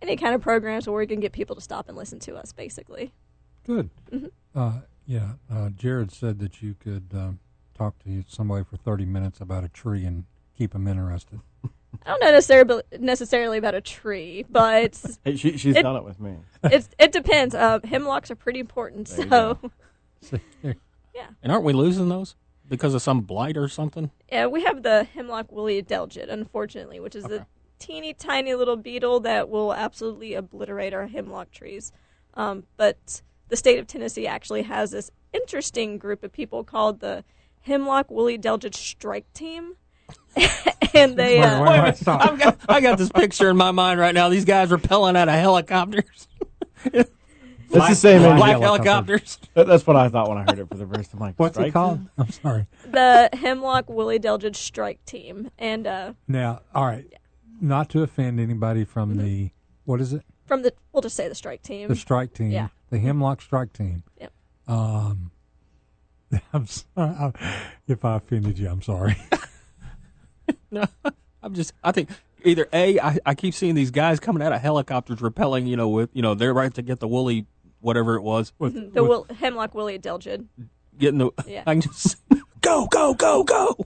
[0.00, 2.52] any kind of programs where we can get people to stop and listen to us,
[2.52, 3.12] basically.
[3.66, 3.90] Good.
[4.10, 4.26] Mm-hmm.
[4.58, 4.72] Uh,
[5.06, 5.32] yeah.
[5.52, 7.40] Uh, Jarred said that you could um,
[7.76, 10.24] talk to somebody for thirty minutes about a tree and
[10.56, 11.40] keep them interested.
[12.06, 16.04] I don't know necessarily necessarily about a tree, but Hey, she, she's It- done it
[16.04, 16.36] with me.
[16.64, 17.54] it's it depends.
[17.54, 19.70] Uh, hemlocks are pretty important, There you so
[21.14, 21.26] yeah.
[21.42, 22.34] And aren't we losing those
[22.72, 24.10] because of some blight or something?
[24.32, 27.46] yeah, we have the hemlock woolly adelgid, unfortunately, which is a
[27.78, 31.92] teeny tiny little beetle that will absolutely obliterate our hemlock trees.
[32.32, 37.24] Um, but the state of Tennessee actually has this interesting group of people called the
[37.60, 39.76] Hemlock Woolly Adelgid Strike Team,
[40.94, 42.22] and they uh, wait, wait, stop.
[42.22, 44.30] I've got, I got this picture in my mind right now.
[44.30, 46.26] These guys rappelling out of helicopters.
[47.74, 48.36] It's the same Black.
[48.38, 49.38] Black helicopters.
[49.38, 49.38] helicopters.
[49.54, 51.20] That's what I thought when I heard it for the first time.
[51.20, 51.98] Like, What's it called?
[51.98, 52.10] team?
[52.18, 52.66] I'm sorry.
[52.90, 57.06] the Hemlock Woolly Adelgid Strike Team, and uh, Now, all right.
[57.60, 59.24] Not to offend anybody from Mm-hmm.
[59.24, 59.50] the
[59.84, 60.22] what is it?
[60.46, 61.88] from the we'll just say the Strike Team.
[61.88, 62.50] The strike team.
[62.50, 62.68] Yeah.
[62.90, 64.02] The Hemlock Strike Team.
[64.20, 64.32] Yep.
[64.68, 65.30] Um,
[66.52, 66.84] I'm sorry.
[67.16, 67.32] I'm-
[67.88, 69.16] if I offended you, I'm sorry.
[70.70, 70.84] No,
[71.42, 71.72] I'm just.
[71.84, 72.08] I think
[72.44, 72.98] either a.
[72.98, 76.22] I, I keep seeing these guys coming out of helicopters repelling You know, with you
[76.22, 77.46] know, they're right to get the woolly,
[77.82, 80.46] whatever it was, With, the with- Will, Hemlock Woolly Adelgid.
[80.98, 81.30] getting the.
[81.46, 81.62] Yeah.
[81.66, 82.16] I can just
[82.62, 83.76] go, go, go, go.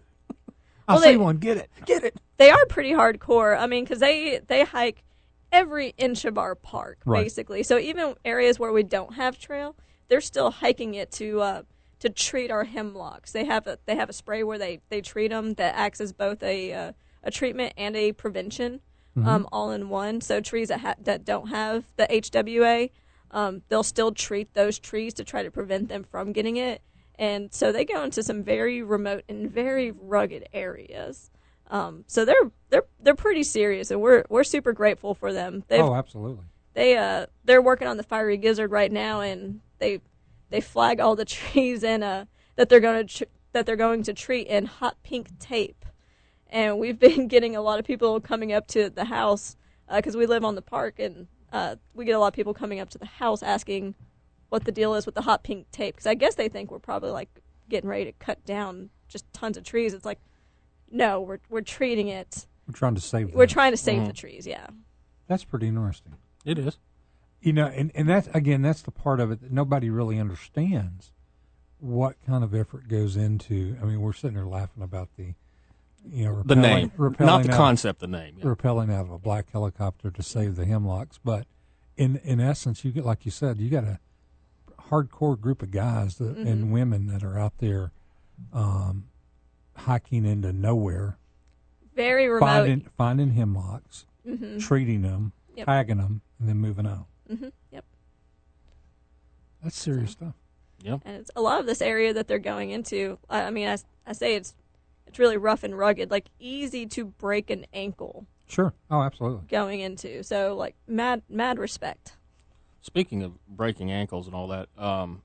[0.88, 1.38] I well, see they- one.
[1.38, 1.70] Get it.
[1.84, 2.16] Get it.
[2.36, 3.58] They are pretty hardcore.
[3.58, 5.02] I mean, because they they hike
[5.50, 7.24] every inch of our park Right.
[7.24, 7.62] basically.
[7.64, 9.74] So even areas where we don't have trail,
[10.08, 11.62] they're still hiking it to uh,
[12.00, 13.32] to treat our hemlocks.
[13.32, 16.12] They have a they have a spray where they they treat them that acts as
[16.12, 16.92] both a uh,
[17.24, 18.80] a treatment and a prevention,
[19.24, 20.20] um, all in one.
[20.20, 22.90] So trees that ha- that don't have the HWA,
[23.30, 26.82] um, they'll still treat those trees to try to prevent them from getting it.
[27.18, 31.30] And so they go into some very remote and very rugged areas.
[31.70, 35.64] Um, so they're they're they're pretty serious, and we're we're super grateful for them.
[35.68, 36.44] They've Oh, absolutely.
[36.74, 40.00] they uh they're working on the fiery gizzard right now and they
[40.50, 44.02] they flag all the trees in uh that they're going to tr- that they're going
[44.04, 45.84] to treat in hot pink tape
[46.48, 49.56] and we've been getting a lot of people coming up to the house
[49.92, 52.80] because we live on the park and uh, we get a lot of people coming
[52.80, 53.94] up to the house asking
[54.48, 56.78] what the deal is with the hot pink tape because i guess they think we're
[56.78, 57.28] probably like
[57.68, 60.20] getting ready to cut down just tons of trees it's like
[60.90, 63.32] no we're, we're treating it We're trying to save.
[63.34, 63.52] we're them.
[63.54, 64.66] trying to save the trees yeah
[65.28, 66.14] That's pretty interesting.
[66.44, 66.78] It is.
[67.40, 71.12] You know, and, and that's again, that's the part of it that nobody really understands
[71.78, 73.76] what kind of effort goes into.
[73.82, 75.34] I mean, we're sitting there laughing about the,
[76.10, 78.00] you know, The name, rappelling not the out- concept.
[78.00, 78.36] The name.
[78.38, 78.44] yeah.
[78.44, 81.46] rappelling out of a black helicopter to save the hemlocks, but
[81.96, 83.98] in in essence, you get like you said, you got a
[84.90, 86.46] hardcore group of guys that, Mm-hmm.
[86.46, 87.90] and women that are out there
[88.52, 89.06] um,
[89.76, 91.18] hiking into nowhere,
[91.94, 92.46] Very remote.
[92.46, 95.66] finding finding hemlocks, hmm treating them, Yep.
[95.66, 97.06] tagging them, and then moving on.
[97.28, 97.84] hmm Yep.
[99.62, 100.34] That's serious stuff.
[100.82, 101.00] Yep.
[101.04, 103.18] And it's a lot of this area that they're going into.
[103.28, 104.54] I, I mean, I, I say it's
[105.06, 108.72] it's really rough and rugged, like easy to break an ankle Sure.
[108.90, 109.46] Oh, absolutely.
[109.48, 110.22] going into.
[110.22, 112.16] So like mad mad respect.
[112.80, 115.22] Speaking of breaking ankles and all that, um,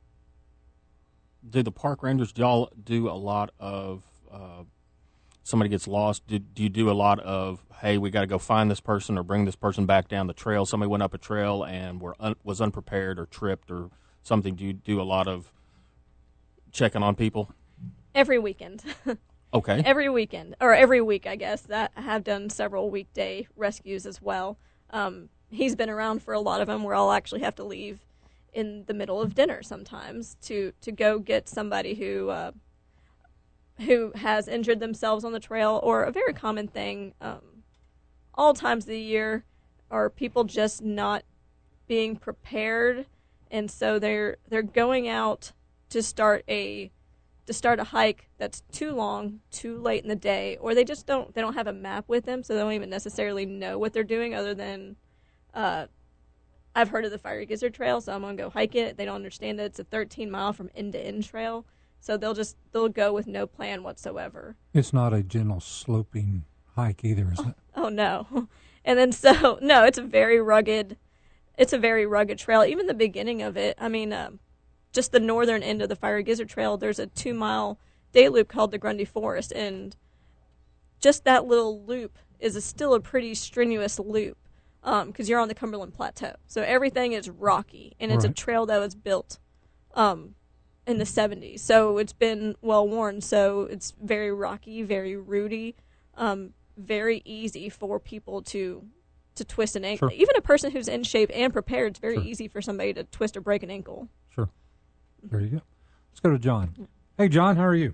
[1.48, 4.64] do the park rangers do y'all do a lot of uh,
[5.44, 6.26] somebody gets lost?
[6.26, 9.18] Do, do you do a lot of hey, we got to go find this person
[9.18, 10.66] or bring this person back down the trail?
[10.66, 13.90] Somebody went up a trail and were un, was unprepared or tripped or
[14.24, 14.56] something.
[14.56, 15.52] Do you do a lot of
[16.72, 17.54] checking on people?
[18.16, 18.84] Every weekend.
[19.54, 24.22] Okay, every weekend or every week i guess that have done several weekday rescues as
[24.22, 24.58] well.
[24.92, 28.00] Um, he's been around for a lot of them where i'll actually have to leave
[28.54, 32.52] in the middle of dinner sometimes to to go get somebody who uh,
[33.80, 37.42] who has injured themselves on the trail or a very common thing um,
[38.36, 39.44] all times of the year
[39.90, 41.24] are people just not
[41.88, 43.06] being prepared.
[43.50, 45.52] And so they're they're going out
[45.90, 46.92] to start a
[47.46, 51.06] to start a hike that's too long, too late in the day, or they just
[51.06, 53.94] don't they don't have a map with them, so they don't even necessarily know what
[53.94, 54.96] they're doing other than
[55.54, 55.88] uh,
[56.76, 58.98] I've heard of the Fiery Gizzard Trail, so I'm gonna go hike it.
[58.98, 61.66] They don't understand that it's a 13 mile from end to end trail,
[62.00, 64.56] so they'll just they'll go with no plan whatsoever.
[64.74, 67.56] It's not a gentle sloping hike either, is it?
[67.76, 68.48] Oh no.
[68.84, 70.98] And then so no, it's a very rugged
[71.56, 72.64] it's a very rugged trail.
[72.64, 74.40] Even the beginning of it, I mean, um,
[74.92, 77.80] just the northern end of the Fiery Gizzard Trail, there's a two mile
[78.12, 79.96] day loop called the Grundy Forest, and
[81.00, 84.38] just that little loop is a, still a pretty strenuous loop
[85.06, 86.34] because you're on the Cumberland Plateau.
[86.48, 89.40] So everything is rocky, and it's a trail that was built
[89.94, 90.36] um,
[90.88, 91.60] in the 70s.
[91.60, 93.22] So it's been well worn.
[93.22, 95.76] So it's very rocky, very rooty,
[96.16, 98.84] um, very easy for people to
[99.36, 100.10] to twist an ankle.
[100.10, 100.18] Sure.
[100.18, 102.24] Even a person who's in shape and prepared, it's very Sure.
[102.26, 104.10] easy for somebody to twist or break an ankle.
[104.30, 104.50] Sure.
[105.24, 105.62] There you go.
[106.12, 106.88] Let's go to John.
[107.18, 107.94] Hey, John, how are you?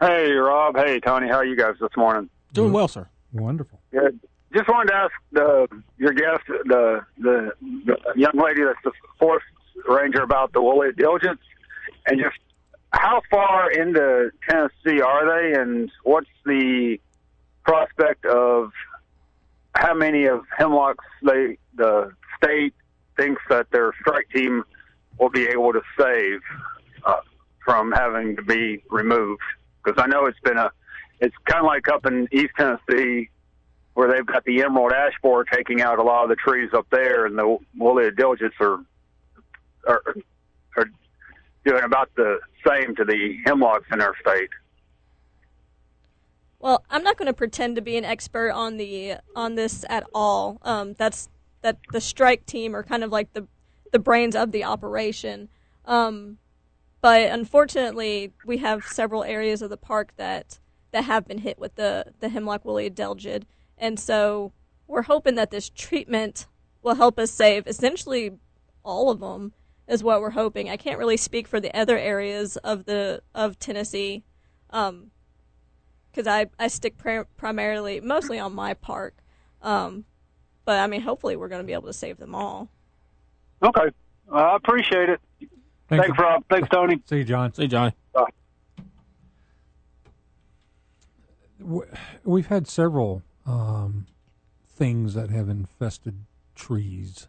[0.00, 0.76] Hey, Rob.
[0.76, 1.28] Hey, Tony.
[1.28, 2.28] How are you guys this morning?
[2.52, 3.06] doing well, sir.
[3.32, 3.78] Wonderful.
[3.92, 4.18] Good.
[4.54, 9.42] Just wanted to ask the your guest, the the, the young lady that's the fourth
[9.86, 11.38] ranger, about the woolly adelgids,
[12.06, 12.36] and just
[12.92, 16.98] how far into Tennessee are they, and what's the
[17.64, 18.72] prospect of
[19.74, 22.72] how many of hemlocks they the state
[23.18, 24.64] thinks that their strike team
[25.18, 26.40] will be able to save
[27.04, 27.20] uh,
[27.64, 29.42] from having to be removed?
[29.84, 30.70] Because I know it's been a
[31.20, 33.30] it's kind of like up in East Tennessee
[33.94, 36.86] where they've got the emerald ash borer taking out a lot of the trees up
[36.90, 38.84] there, and the woolly adelgids are
[39.88, 40.02] are,
[40.76, 40.86] are
[41.64, 44.50] doing about the same to the hemlocks in our state.
[46.58, 50.04] Well, I'm not going to pretend to be an expert on the on this at
[50.14, 50.58] all.
[50.62, 51.28] Um, that's
[51.62, 53.46] that the strike team are kind of like the
[53.92, 55.48] the brains of the operation.
[55.84, 56.38] Um,
[57.00, 60.58] but unfortunately, we have several areas of the park that
[60.92, 63.44] that have been hit with the the hemlock woolly adelgid,
[63.78, 64.52] and so
[64.86, 66.46] we're hoping that this treatment
[66.82, 68.32] will help us save essentially
[68.82, 69.52] all of them.
[69.88, 70.68] Is what we're hoping.
[70.68, 74.24] I can't really speak for the other areas of the of Tennessee.
[74.70, 75.12] Um,
[76.16, 79.18] because I, I stick pri- primarily mostly on my park.
[79.60, 80.06] Um,
[80.64, 82.70] but I mean, hopefully, we're going to be able to save them all.
[83.62, 83.88] Okay,
[84.30, 85.20] uh, I appreciate it.
[85.88, 86.18] Thank Thanks.
[86.18, 86.44] Rob.
[86.50, 87.00] Thanks, Tony.
[87.08, 87.54] See you, John.
[87.54, 87.92] See, Johnny.
[91.60, 91.86] W-
[92.24, 94.06] We've had several um,
[94.68, 97.28] things that have infested trees.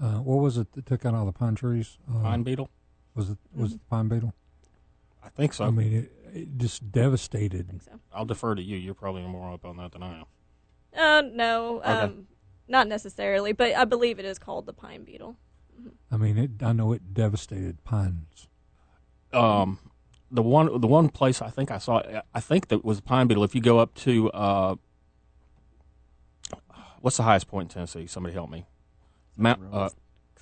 [0.00, 1.98] Uh, what was it that took out all the pine trees?
[2.10, 2.70] Uh, Pine beetle.
[3.14, 4.34] Was it was it the pine beetle?
[5.24, 5.64] I think so.
[5.64, 7.66] I mean, it, it just devastated.
[7.68, 7.90] I think so.
[8.12, 8.76] I'll defer to you.
[8.76, 10.24] You're probably more up on that than I am.
[10.96, 12.26] Uh, no, um,
[12.68, 15.36] not necessarily, but I believe it is called the pine beetle.
[16.10, 18.48] I mean, it, I know it devastated pines.
[19.32, 19.78] um,
[20.30, 22.02] the one the one place I think I saw
[22.34, 23.44] I think that was pine beetle.
[23.44, 24.76] If you go up to uh,
[27.00, 28.06] what's the highest point in Tennessee?
[28.06, 28.64] Somebody help me.
[29.36, 29.90] Mount uh,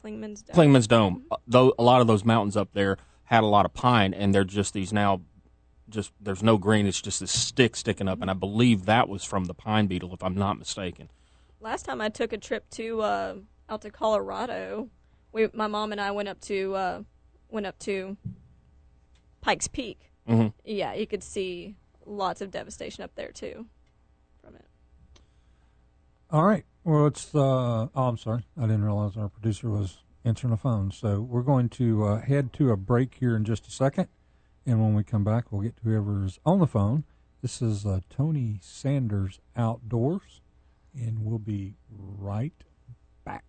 [0.00, 0.54] Clingman's Dome.
[0.54, 1.24] Clingman's Dome.
[1.30, 4.34] Uh, Though a lot of those mountains up there had a lot of pine, and
[4.34, 5.22] they're just these now.
[5.88, 6.86] Just there's no green.
[6.86, 10.14] It's just this stick sticking up, and I believe that was from the pine beetle,
[10.14, 11.10] if I'm not mistaken.
[11.60, 13.34] Last time I took a trip to uh,
[13.68, 14.88] out to Colorado,
[15.32, 17.02] we my mom and I went up to uh,
[17.50, 18.16] went up to
[19.40, 20.10] Pikes Peak.
[20.26, 21.76] hmm Yeah, you could see
[22.06, 23.66] lots of devastation up there too
[24.42, 24.66] from it.
[26.30, 26.64] All right.
[26.84, 28.46] Well, it's uh, oh, I'm sorry.
[28.58, 30.90] I didn't realize our producer was answering the phone.
[30.90, 34.08] So we're going to uh, head to a break here in just a second,
[34.66, 37.04] and when we come back, we'll get to whoever's on the phone.
[37.42, 40.40] This is uh, Tony Sanders Outdoors,
[40.94, 42.52] and we'll be right
[43.24, 43.44] back.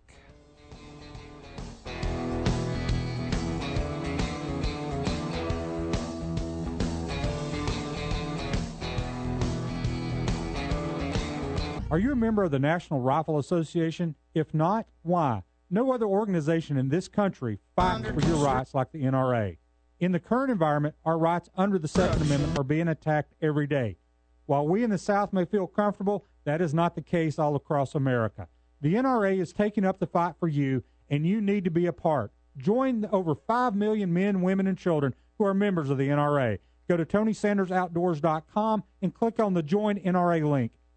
[11.92, 14.14] Are you a member of the National Rifle Association?
[14.32, 15.42] If not, why?
[15.68, 19.58] No other organization in this country fights for your rights like the NRA.
[20.00, 23.98] In the current environment, our rights under the Second Amendment are being attacked every day.
[24.46, 27.94] While we in the South may feel comfortable, that is not the case all across
[27.94, 28.48] America.
[28.80, 31.92] The NRA is taking up the fight for you, and you need to be a
[31.92, 32.32] part.
[32.56, 36.58] Join the over 5 million men, women, and children who are members of the NRA.
[36.88, 40.72] Go to TonySandersOutdoors.com and click on the Join NRA link.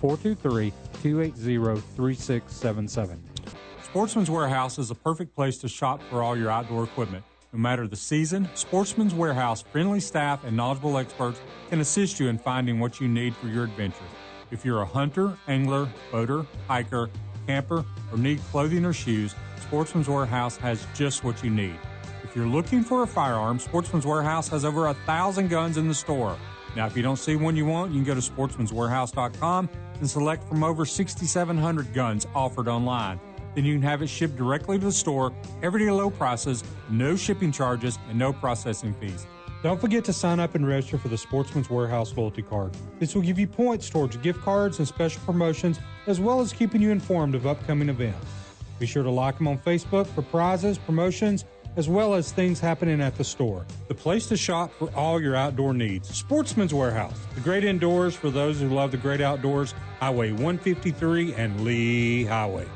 [0.00, 0.72] 423
[1.02, 3.22] 280 3677.
[3.82, 7.24] Sportsman's Warehouse is a perfect place to shop for all your outdoor equipment.
[7.52, 12.38] No matter the season, Sportsman's Warehouse friendly staff and knowledgeable experts can assist you in
[12.38, 14.04] finding what you need for your adventure.
[14.52, 17.10] If you're a hunter, angler, boater, hiker,
[17.48, 21.76] camper, or need clothing or shoes, Sportsman's Warehouse has just what you need.
[22.22, 25.94] If you're looking for a firearm, Sportsman's Warehouse has over a thousand guns in the
[25.94, 26.36] store.
[26.76, 29.68] Now, if you don't see one you want, you can go to sportsmanswarehouse.com
[30.00, 33.20] and select from over 6,700 guns offered online.
[33.54, 35.32] Then you can have it shipped directly to the store,
[35.62, 39.26] everyday low prices, no shipping charges, and no processing fees.
[39.62, 42.72] Don't forget to sign up and register for the Sportsman's Warehouse loyalty card.
[42.98, 46.80] This will give you points towards gift cards and special promotions, as well as keeping
[46.80, 48.26] you informed of upcoming events.
[48.78, 51.44] Be sure to like them on Facebook for prizes, promotions,
[51.76, 53.66] as well as things happening at the store.
[53.88, 56.08] The place to shop for all your outdoor needs.
[56.14, 59.74] Sportsman's Warehouse, the great indoors for those who love the great outdoors.
[60.00, 62.66] Highway 153 and Lee Highway.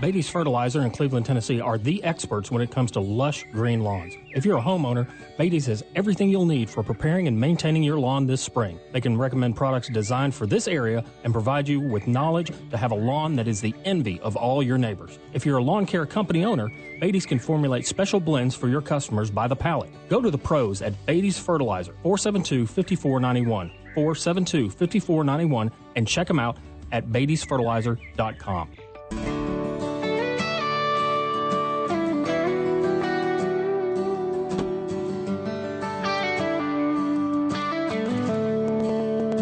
[0.00, 4.14] Beatty's Fertilizer in Cleveland, Tennessee are the experts when it comes to lush green lawns.
[4.34, 8.26] If you're a homeowner, Beatty's has everything you'll need for preparing and maintaining your lawn
[8.26, 8.80] this spring.
[8.92, 12.92] They can recommend products designed for this area and provide you with knowledge to have
[12.92, 15.18] a lawn that is the envy of all your neighbors.
[15.34, 19.30] If you're a lawn care company owner, Beatty's can formulate special blends for your customers
[19.30, 19.90] by the pallet.
[20.08, 26.56] Go to the pros at Beatty's Fertilizer, 472 5491, 472 5491, and check them out
[26.90, 29.39] at Beatty'sFertilizer.com.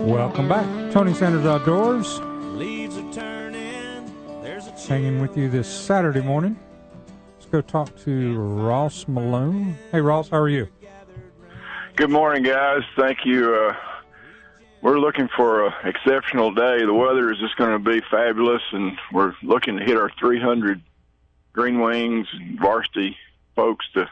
[0.09, 0.91] Welcome back.
[0.91, 2.19] Tony Sanders Outdoors.
[2.57, 4.11] Leaves are turning.
[4.43, 6.59] There's a Hanging with you this Saturday morning.
[7.35, 9.77] Let's go talk to Ross Malone.
[9.93, 10.67] Hey, Ross, how are you?
[11.97, 12.81] Good morning, guys.
[12.97, 13.55] Thank you.
[13.55, 13.75] Uh,
[14.81, 16.87] we're looking for an exceptional day.
[16.87, 20.81] The weather is just going to be fabulous, and we're looking to hit our 300
[21.53, 23.15] Green Wings and varsity
[23.55, 24.09] folks to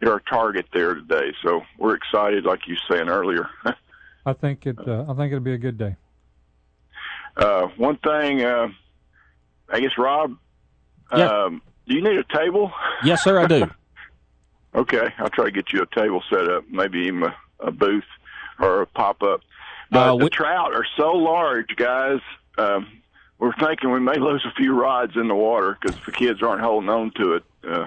[0.00, 1.32] hit our target there today.
[1.44, 3.48] So we're excited, like you were saying earlier.
[4.26, 4.76] I think it.
[4.86, 5.96] Uh, I think it'll be a good day.
[7.36, 8.68] Uh, one thing, uh,
[9.70, 10.36] I guess, Rob,
[11.16, 11.26] Yeah.
[11.44, 12.72] um, do you need a table?
[13.04, 13.70] Yes, sir, I do.
[14.74, 18.04] Okay, I'll try to get you a table set up, maybe even a, a booth
[18.60, 19.40] or a pop up.
[19.90, 22.20] But Uh, the we- trout are so large, guys.
[22.58, 22.86] Um,
[23.38, 26.60] we're thinking we may lose a few rods in the water because the kids aren't
[26.60, 27.44] holding on to it.
[27.66, 27.86] Uh,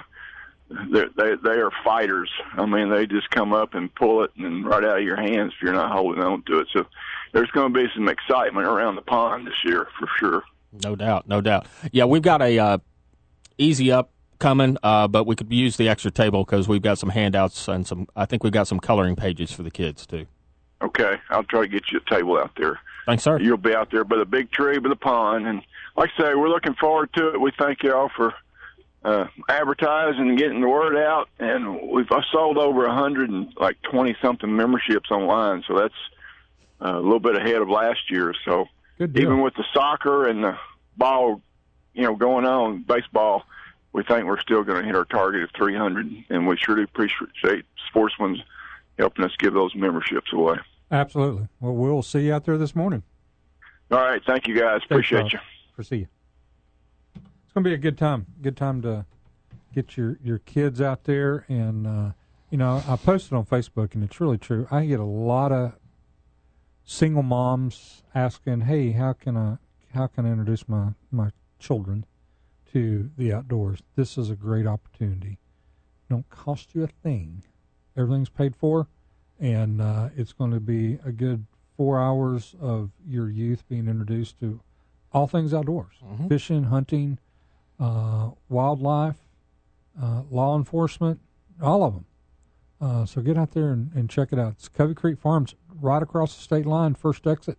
[0.70, 2.30] they they they are fighters.
[2.54, 5.54] I mean, they just come up and pull it and right out of your hands
[5.56, 6.68] if you're not holding on to it.
[6.72, 6.86] So
[7.34, 10.44] there's going to be some excitement around the pond this year for sure.
[10.84, 11.66] No doubt, no doubt.
[11.92, 12.78] Yeah, we've got a uh,
[13.58, 17.10] easy up coming, uh, but we could use the extra table because we've got some
[17.10, 18.08] handouts and some.
[18.16, 20.28] I think we've got some coloring pages for the kids too.
[20.82, 22.80] Okay, I'll try to get you a table out there.
[23.06, 23.40] Thanks, sir.
[23.40, 25.62] You'll be out there by the big tree, by the pond, and
[25.98, 27.42] like I say, we're looking forward to it.
[27.42, 28.34] We thank y'all for
[29.04, 33.82] uh, advertising and getting the word out, and we've sold over a hundred and like
[33.82, 35.94] twenty something memberships online, so that's
[36.82, 38.34] uh, a little bit ahead of last year.
[38.46, 38.68] So
[39.00, 40.58] even with the soccer and the
[40.98, 41.42] ball,
[41.94, 43.44] you know, going on baseball,
[43.94, 46.84] we think we're still going to hit our target of 300, and we sure do
[46.84, 48.40] appreciate Sportsman's
[48.98, 50.58] helping us give those memberships away.
[50.92, 51.48] Absolutely.
[51.60, 53.04] Well, we'll see you out there this morning.
[53.92, 54.82] All right, thank you guys.
[54.82, 55.40] Thanks, Appreciate you.
[55.76, 56.08] For see you.
[57.50, 58.28] It's going to be a good time.
[58.44, 59.08] Good time to
[59.74, 62.12] get your your kids out there, and uh,
[62.52, 64.68] you know, I posted on Facebook, and it's really true.
[64.70, 65.74] I get a lot of
[66.86, 69.58] single moms asking, "Hey, how can I
[69.96, 72.06] how can I introduce my my children
[72.72, 73.82] to the outdoors?
[73.96, 75.40] This is a great opportunity.
[76.08, 77.42] Don't cost you a thing.
[77.98, 78.86] Everything's paid for,
[79.40, 84.40] and uh, it's going to be a good four hours of your youth being introduced
[84.42, 84.60] to
[85.12, 85.96] all things outdoors:
[86.28, 87.18] fishing, hunting,
[87.80, 89.18] uh, wildlife,
[90.02, 91.20] uh, law enforcement,
[91.62, 92.06] all of them.
[92.82, 94.54] Uh, so get out there and, and check it out.
[94.54, 97.58] It's Covey Creek Farms, right across the state line, first exit.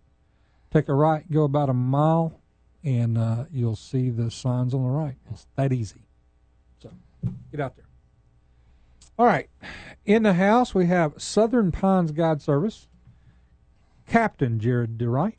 [0.71, 2.39] Take a right, go about a mile,
[2.83, 5.15] and uh, you'll see the signs on the right.
[5.31, 6.03] It's that easy.
[6.79, 6.89] So
[7.51, 7.85] get out there.
[9.19, 9.49] All right.
[10.05, 12.87] In the house, we have Southern Pines Guide Service,
[14.07, 15.35] Captain Jarred DeRight,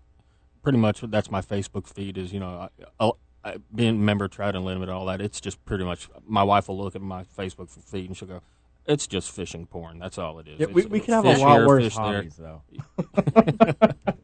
[0.63, 2.19] pretty much that's my Facebook feed.
[2.19, 2.69] Is you know,
[3.01, 3.11] I, I,
[3.45, 5.21] I, being a member of Trout Unlimited, all that.
[5.21, 6.09] It's just pretty much.
[6.27, 8.41] My wife will look at my Facebook feed and she'll go,
[8.87, 9.99] "It's just fishing porn.
[9.99, 12.05] That's all it is." Yeah, we, we can have a lot here, worse fish there.
[12.05, 12.63] hobbies though.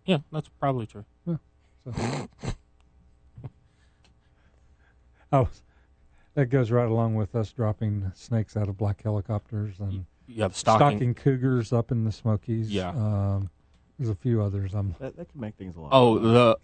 [0.05, 1.05] yeah, that's probably true.
[1.25, 1.39] So.
[5.31, 5.47] oh,
[6.39, 10.55] that goes right along with us dropping snakes out of black helicopters and You have
[10.55, 11.13] stalking, stocking.
[11.15, 12.71] cougars up in the Smokies.
[12.71, 12.89] Yeah.
[12.89, 13.49] um,
[13.97, 14.73] there's a few others.
[14.73, 15.89] I'm That, that can make things a lot.
[15.91, 16.57] Oh, the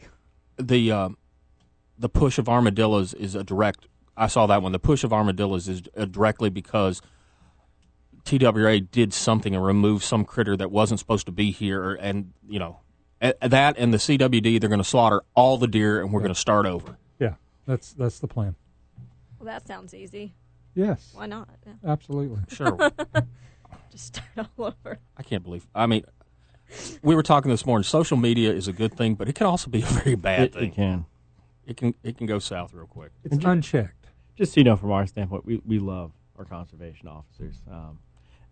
[0.58, 1.18] the um,
[2.00, 3.88] the push of armadillos is a direct.
[4.16, 4.72] I saw that one.
[4.72, 7.02] The push of armadillos is uh, directly because
[8.24, 12.58] TWA did something and removed some critter that wasn't supposed to be here, and you
[12.60, 12.80] know
[13.22, 16.34] a- that and the CWD they're going to slaughter all the deer, and we're going
[16.34, 16.98] to start over.
[17.20, 17.34] yeah.
[17.68, 18.56] That's that's the plan.
[19.46, 20.34] Well, that sounds easy.
[20.74, 21.48] Yes, Why not?
[21.66, 21.74] Yeah.
[21.86, 22.40] absolutely.
[22.50, 22.76] Sure,
[23.92, 24.98] Just start all over.
[25.16, 25.68] I can't believe.
[25.76, 26.04] I mean,
[27.04, 27.84] we were talking this morning.
[27.84, 30.54] Social media is a good thing, but it can also be a very bad it,
[30.54, 30.64] thing.
[30.72, 31.06] it can.
[31.68, 33.12] It can it can go south real quick.
[33.24, 34.08] It's unchecked.
[34.36, 37.62] Just so you know, from our standpoint, we, we love our conservation officers.
[37.72, 38.00] Um,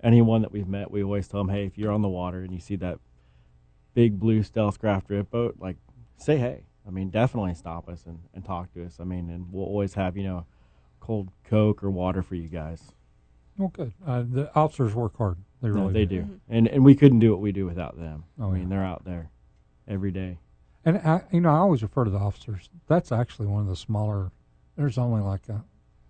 [0.03, 2.53] anyone that we've met, we always tell them, hey, if you're on the water and
[2.53, 2.99] you see that
[3.95, 5.77] big blue stealth craft drift boat, like
[6.17, 6.65] say hey.
[6.85, 8.97] I mean, definitely stop us and, and talk to us.
[8.99, 10.45] I mean, and we'll always have you know
[11.03, 12.81] cold Coke or water for you guys.
[13.57, 13.91] Well, good.
[14.07, 15.37] Uh, the officers work hard.
[15.61, 16.21] They No, really they do.
[16.23, 18.23] do, and and we couldn't do what we do without them.
[18.39, 18.69] Oh, I mean, yeah.
[18.69, 19.29] they're out there
[19.87, 20.39] every day.
[20.85, 22.69] And I, you know, I always refer to the officers.
[22.87, 24.31] That's actually one of the smaller.
[24.75, 25.63] There's only like a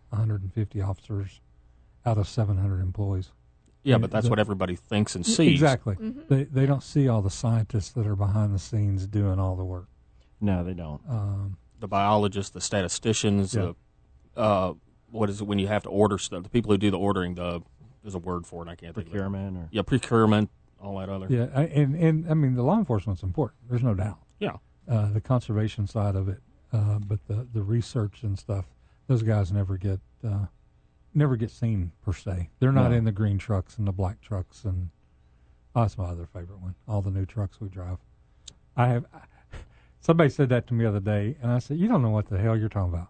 [0.09, 1.41] 150 officers
[2.05, 3.31] out of 700 employees.
[3.83, 5.51] Yeah, Yeah, but that's the- what everybody thinks and sees.
[5.51, 5.95] Exactly.
[5.95, 6.21] Mm-hmm.
[6.33, 9.65] They they don't see all the scientists that are behind the scenes doing all the
[9.65, 9.87] work.
[10.39, 11.01] No, they don't.
[11.09, 13.61] Um, the biologists, the statisticians, Yeah.
[13.61, 13.75] the
[14.35, 14.73] uh,
[15.11, 16.43] what is it when you have to order stuff?
[16.43, 17.35] The people who do the ordering.
[17.35, 17.61] The
[18.01, 18.69] there's a word for it.
[18.69, 19.19] I can't think of it.
[19.19, 20.49] Or Yeah, procurement,
[20.81, 21.27] all that other.
[21.29, 23.59] yeah, I- and and I mean the law enforcement's important.
[23.69, 24.19] There's no doubt.
[24.39, 24.57] Yeah.
[24.89, 26.39] Uh, the conservation side of it,
[26.73, 28.65] uh, but the the research and stuff,
[29.07, 30.47] those guys never get uh,
[31.13, 32.49] never get seen per se.
[32.59, 32.97] They're not No.
[32.97, 34.89] in the green trucks and the black trucks and
[35.75, 36.75] oh, that's my other favorite one.
[36.87, 37.99] All the new trucks we drive.
[38.75, 39.05] I have
[40.01, 42.27] somebody said that to me the other day, and I said, "You don't know what
[42.27, 43.07] the hell you're talking about."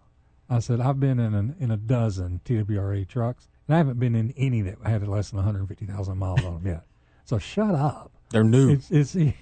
[0.48, 4.14] I said, "I've been in an, in a dozen TWRA trucks, and I haven't been
[4.14, 6.84] in any that had less than 150,000 miles on them yet.
[7.26, 8.12] So shut up.
[8.28, 8.68] They're new.
[8.68, 9.32] It's, it's They're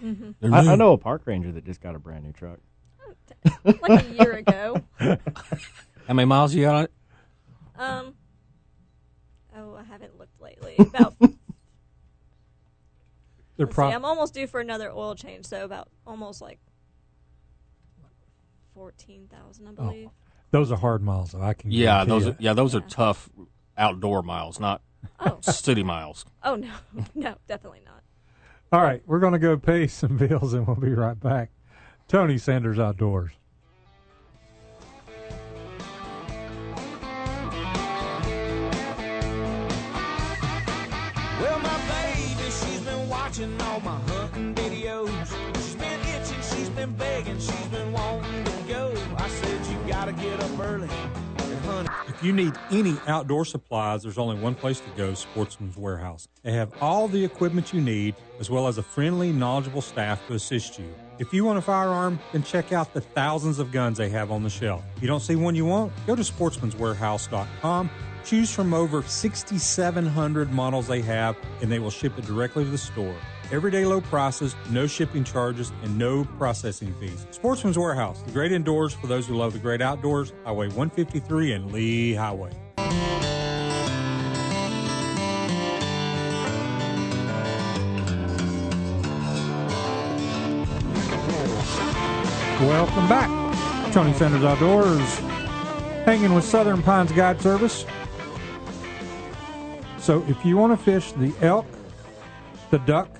[0.54, 0.70] I, new.
[0.70, 2.60] I know a park ranger that just got a brand new truck.
[3.64, 4.80] like a year ago.
[5.00, 5.18] How
[6.14, 6.92] many miles you got on it?
[7.76, 8.14] Um.
[9.56, 10.76] Oh, I haven't looked lately.
[10.78, 11.16] About.
[11.18, 11.30] they're
[13.58, 16.60] let's see, I'm almost due for another oil change, so about almost like
[18.74, 20.10] fourteen thousand, I believe.
[20.52, 21.32] Those are hard miles.
[21.32, 21.42] Though.
[21.42, 22.28] I can Yeah, those.
[22.28, 23.28] Are, yeah, those are tough
[23.76, 24.80] outdoor miles, not
[25.18, 26.24] Oh, city miles.
[26.44, 26.70] oh no,
[27.14, 28.02] no, definitely not.
[28.70, 31.50] All right, we're going to go pay some bills, and we'll be right back.
[32.08, 33.32] Tony Sanders Outdoors.
[41.40, 45.10] Well, my baby, she's been watching all my hunting videos.
[45.56, 48.44] She's been itching, she's been begging, she's been wanting
[50.04, 50.88] gotta get up early.
[52.08, 56.26] If you need any outdoor supplies, there's only one place to go Sportsman's Warehouse.
[56.42, 60.34] They have all the equipment you need, as well as a friendly, knowledgeable staff to
[60.34, 60.92] assist you.
[61.20, 64.42] If you want a firearm, then check out the thousands of guns they have on
[64.42, 64.82] the shelf.
[64.96, 67.90] If you don't see one you want, go to sportsmanswarehouse.com.
[68.24, 72.78] Choose from over 6,700 models they have, and they will ship it directly to the
[72.78, 73.14] store.
[73.52, 77.26] Everyday low prices, no shipping charges, and no processing fees.
[77.32, 81.70] Sportsman's Warehouse, the great indoors for those who love the great outdoors, Highway 153 and
[81.70, 82.50] Lee Highway.
[92.58, 93.92] Welcome back.
[93.92, 95.18] Tony Sanders Outdoors,
[96.06, 97.84] hanging with Southern Pines Guide Service.
[99.98, 101.66] So, if you want to fish the elk,
[102.70, 103.10] the duck,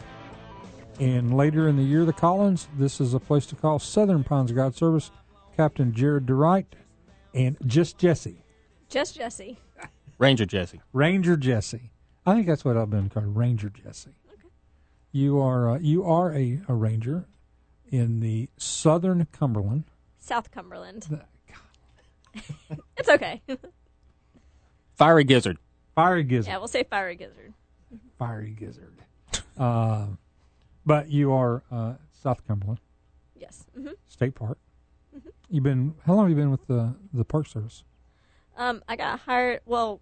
[1.01, 4.52] and later in the year the Collins, this is a place to call Southern Pines
[4.52, 5.10] Guide Service.
[5.56, 6.64] Captain Jarred DeRight
[7.35, 8.43] and just Jessie,
[8.89, 9.59] Just Jessie.
[10.19, 10.81] Ranger Jessie.
[10.94, 11.90] Ranger Jessie.
[12.24, 14.12] I think that's what I've been called, Ranger Jessie.
[15.10, 17.27] You are uh, you are a, a ranger
[17.90, 19.85] in the Southern Cumberland.
[20.20, 21.02] South Cumberland.
[21.10, 21.24] The-
[22.97, 23.43] It's okay.
[24.94, 25.59] Fiery Gizzard.
[25.94, 26.51] Fiery Gizzard.
[26.51, 27.52] yeah, we'll say fiery gizzard.
[28.19, 28.94] fiery gizzard.
[29.59, 30.06] uh,
[30.84, 32.80] but you are uh, South Cumberland
[33.36, 33.66] Yes.
[33.74, 34.59] hmm State Park.
[35.48, 37.84] You've been how long have you been with the the Park Service?
[38.56, 39.60] Um, I got hired.
[39.66, 40.00] Well,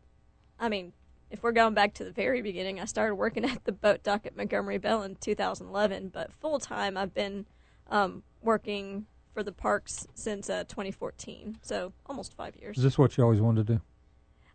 [0.58, 0.92] I mean,
[1.30, 4.26] if we're going back to the very beginning, I started working at the boat dock
[4.26, 6.08] at Montgomery Bell in 2011.
[6.08, 7.46] But full time, I've been
[7.88, 11.58] um, working for the parks since uh, 2014.
[11.62, 12.76] So almost five years.
[12.78, 13.80] Is this what you always wanted to do?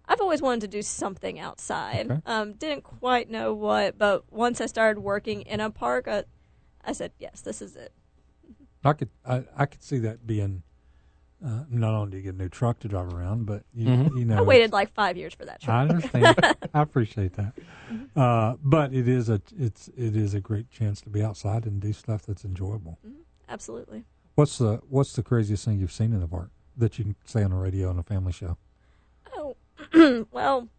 [0.08, 2.12] I've always wanted to do something outside.
[2.12, 2.22] Okay.
[2.26, 6.24] Um, didn't quite know what, but once I started working in a park, I,
[6.84, 7.92] I said, yes, this is it.
[8.84, 10.62] I could I, I could see that being
[11.46, 14.20] uh, not only do you get a new truck to drive around, but you, Mhm.
[14.20, 15.76] you know I waited like five years for that Truck.
[15.76, 16.38] I understand.
[16.74, 17.54] I appreciate that.
[18.16, 21.82] Uh, but it is a it's it is a great chance to be outside and
[21.82, 23.00] do stuff that's enjoyable.
[23.50, 24.04] Absolutely.
[24.36, 27.44] What's the what's the craziest thing you've seen in the park that you can say
[27.44, 28.58] on the radio on a family show?
[30.32, 30.70] Well,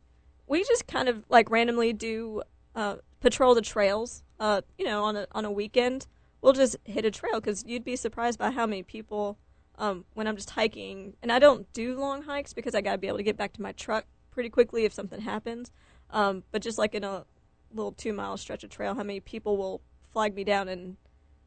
[0.46, 2.42] we just kind of like randomly do
[2.74, 4.22] uh, patrol the trails.
[4.38, 6.06] Uh, you know, on a on a weekend,
[6.40, 9.38] we'll just hit a trail because you'd be surprised by how many people.
[9.78, 13.08] Um, when I'm just hiking, and I don't do long hikes because I gotta be
[13.08, 15.70] able to get back to my truck pretty quickly if something happens.
[16.10, 17.26] Um, but just like in a
[17.74, 20.96] little two mile stretch of trail, how many people will flag me down and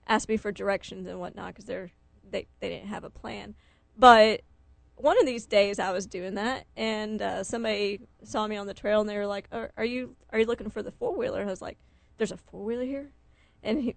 [0.08, 1.92] ask me for directions and whatnot because they're
[2.30, 3.56] they they didn't have a plan.
[3.98, 4.42] But
[5.02, 8.74] one of these days I was doing that, and uh, somebody saw me on the
[8.74, 11.42] trail, and they were like, "Are, are you are you looking for the four wheeler?"
[11.42, 11.78] I was like,
[12.18, 13.12] "There's a four wheeler here,"
[13.64, 13.96] and he,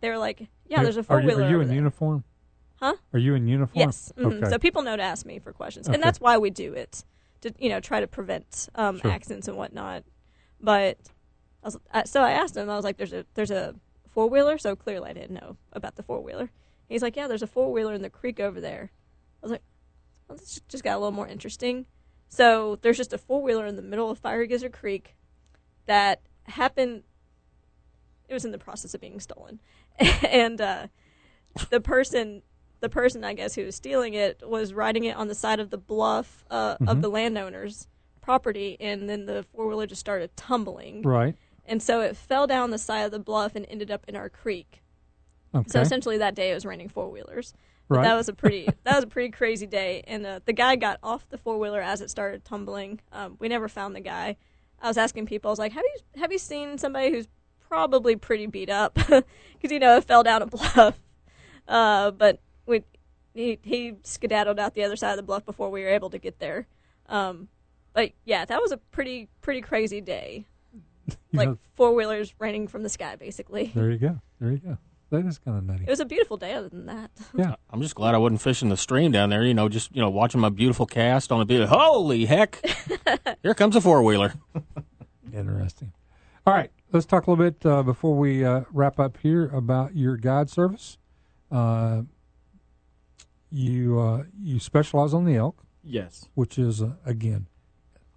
[0.00, 2.24] they were like, "Yeah, there's a four wheeler." are you in uniform?
[2.80, 2.94] Huh?
[3.12, 3.78] Are you in uniform?
[3.80, 4.12] Yes.
[4.18, 4.38] mhm.
[4.38, 4.50] Okay.
[4.50, 5.94] So people know to ask me for questions, Okay.
[5.94, 7.04] and that's why we do it
[7.42, 9.10] to you know try to prevent um, Sure.
[9.10, 10.02] accidents and whatnot.
[10.60, 10.98] But
[11.62, 12.68] I was, I, so I asked him.
[12.68, 13.74] I was like, "There's a there's a
[14.08, 16.50] four wheeler." So clearly I didn't know about the four wheeler.
[16.88, 18.90] He's like, "Yeah, there's a four wheeler in the creek over there."
[19.42, 19.62] I was like,
[20.30, 21.86] well, "This just got a little more interesting."
[22.28, 25.16] So there's just a four wheeler in the middle of Fiery Gizzard Creek
[25.86, 27.02] that happened.
[28.28, 29.60] It was in the process of being stolen,
[29.98, 30.86] and uh,
[31.70, 32.42] the person
[32.78, 35.68] the person I guess who was stealing it was riding it on the side of
[35.68, 36.88] the bluff uh, Mhm.
[36.88, 37.88] of the landowner's
[38.22, 41.34] property, and then the four wheeler just started tumbling, Right.
[41.66, 44.30] and so it fell down the side of the bluff and ended up in our
[44.30, 44.82] creek.
[45.54, 45.68] Okay.
[45.68, 47.52] So essentially, that day it was raining four wheelers.
[47.96, 48.04] Right.
[48.04, 50.98] that was a pretty that was a pretty crazy day, and uh, the guy got
[51.02, 53.00] off the four wheeler as it started tumbling.
[53.12, 54.36] Um, we never found the guy.
[54.80, 57.28] I was asking people, I was like, "Have you have you seen somebody who's
[57.68, 59.24] probably pretty beat up because
[59.70, 60.98] you know it fell down a bluff?"
[61.68, 62.84] Uh, but we
[63.34, 66.18] he he skedaddled out the other side of the bluff before we were able to
[66.18, 66.66] get there.
[67.08, 67.48] Um,
[67.92, 70.46] But yeah, that was a pretty pretty crazy day.
[71.32, 73.72] You like four wheelers raining from the sky, basically.
[73.74, 74.20] there you go.
[74.40, 74.78] There you go.
[75.10, 75.84] That is kind of nutty.
[75.84, 76.52] It was a beautiful day.
[76.54, 77.56] Other than that, Yeah.
[77.70, 79.44] I'm just glad I wasn't fishing the stream down there.
[79.44, 81.68] You know, just you know, watching my beautiful cast on the beach.
[81.68, 82.64] Holy heck!
[83.42, 84.34] Here comes a four wheeler.
[85.34, 85.92] Interesting.
[86.46, 89.94] All right, let's talk a little bit uh, before we uh, wrap up here about
[89.94, 90.96] your guide service.
[91.50, 92.02] Uh,
[93.50, 96.28] you uh, you specialize on the elk, Yes.
[96.34, 97.46] which is uh, again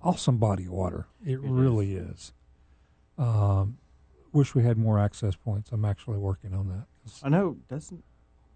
[0.01, 1.07] awesome body of water.
[1.25, 2.33] It, really is.
[3.17, 3.77] Um,
[4.33, 5.69] wish we had more access points.
[5.71, 6.85] I'm actually working on that.
[7.23, 7.57] I know.
[7.69, 8.03] Doesn't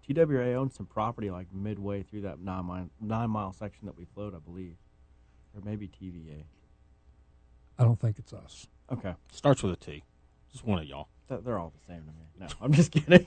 [0.06, 4.04] TWA own some property like midway through that nine mile nine mile section that we
[4.04, 4.34] float?
[4.34, 4.76] I believe,
[5.54, 6.44] or maybe TVA.
[7.78, 8.66] I don't think it's us.
[8.90, 10.02] Okay, Starts with a T.
[10.50, 11.08] Just one of y'all.
[11.28, 12.26] Th- they're all the same to me.
[12.40, 13.26] No, I'm just kidding.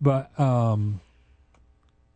[0.00, 1.00] But um,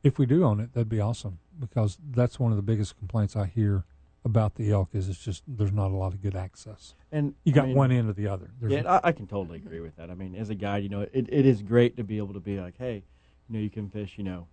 [0.02, 3.36] if we do own it, that'd be awesome because that's one of the biggest complaints
[3.36, 3.84] I hear
[4.27, 6.94] about the elk is it's just there's not a lot of good access.
[7.12, 8.51] and You I got mean, one end or the other.
[8.61, 10.11] There's Yeah, I, I can totally agree with that.
[10.11, 12.40] I mean, as a guide, you know, it, it is great to be able to
[12.40, 13.05] be like, hey,
[13.48, 14.48] you know, you can fish, you know,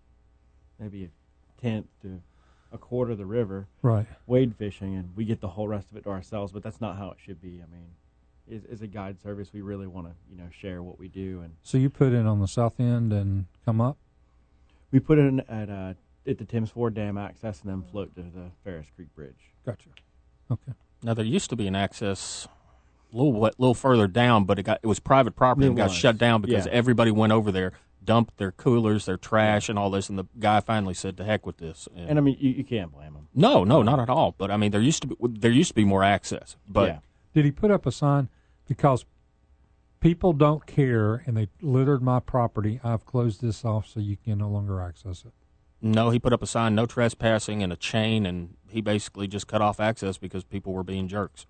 [0.79, 2.21] maybe a tenth to
[2.71, 4.05] a quarter of the river right.
[4.27, 6.51] wade fishing, and we get the whole rest of it to ourselves.
[6.53, 7.61] But that's not how it should be.
[7.61, 7.87] I mean,
[8.55, 11.41] as, as a guide service, we really want to, you know, share what we do,
[11.43, 13.97] and So you put in on the south end and come up.
[14.91, 15.93] we put in at uh,
[16.27, 19.51] at the Tims Ford Dam access, and then float to the Farris Creek Bridge.
[19.65, 19.89] Gotcha.
[20.51, 20.73] Okay.
[21.03, 22.47] Now there used to be an access
[23.13, 25.77] a little wa- little further down, but it got it was private property There and
[25.77, 26.71] got shut down because Yeah.
[26.71, 27.73] everybody went over there,
[28.03, 31.45] dumped their coolers, their trash, and all this, and the guy finally said, "To heck
[31.45, 33.27] with this." And, And I mean, you, you can't blame him.
[33.33, 34.33] no, no, not at all.
[34.37, 36.99] But I mean, there used to be there used to be more access, but yeah.
[37.33, 38.29] Did he put up a sign
[38.67, 39.05] because
[39.99, 42.79] people don't care and they littered my property?
[42.83, 45.31] I've closed this off so you can no longer access it.
[45.83, 49.47] No, he put up a sign, "No trespassing," and a chain, and he basically just
[49.47, 51.45] cut off access because people were being jerks.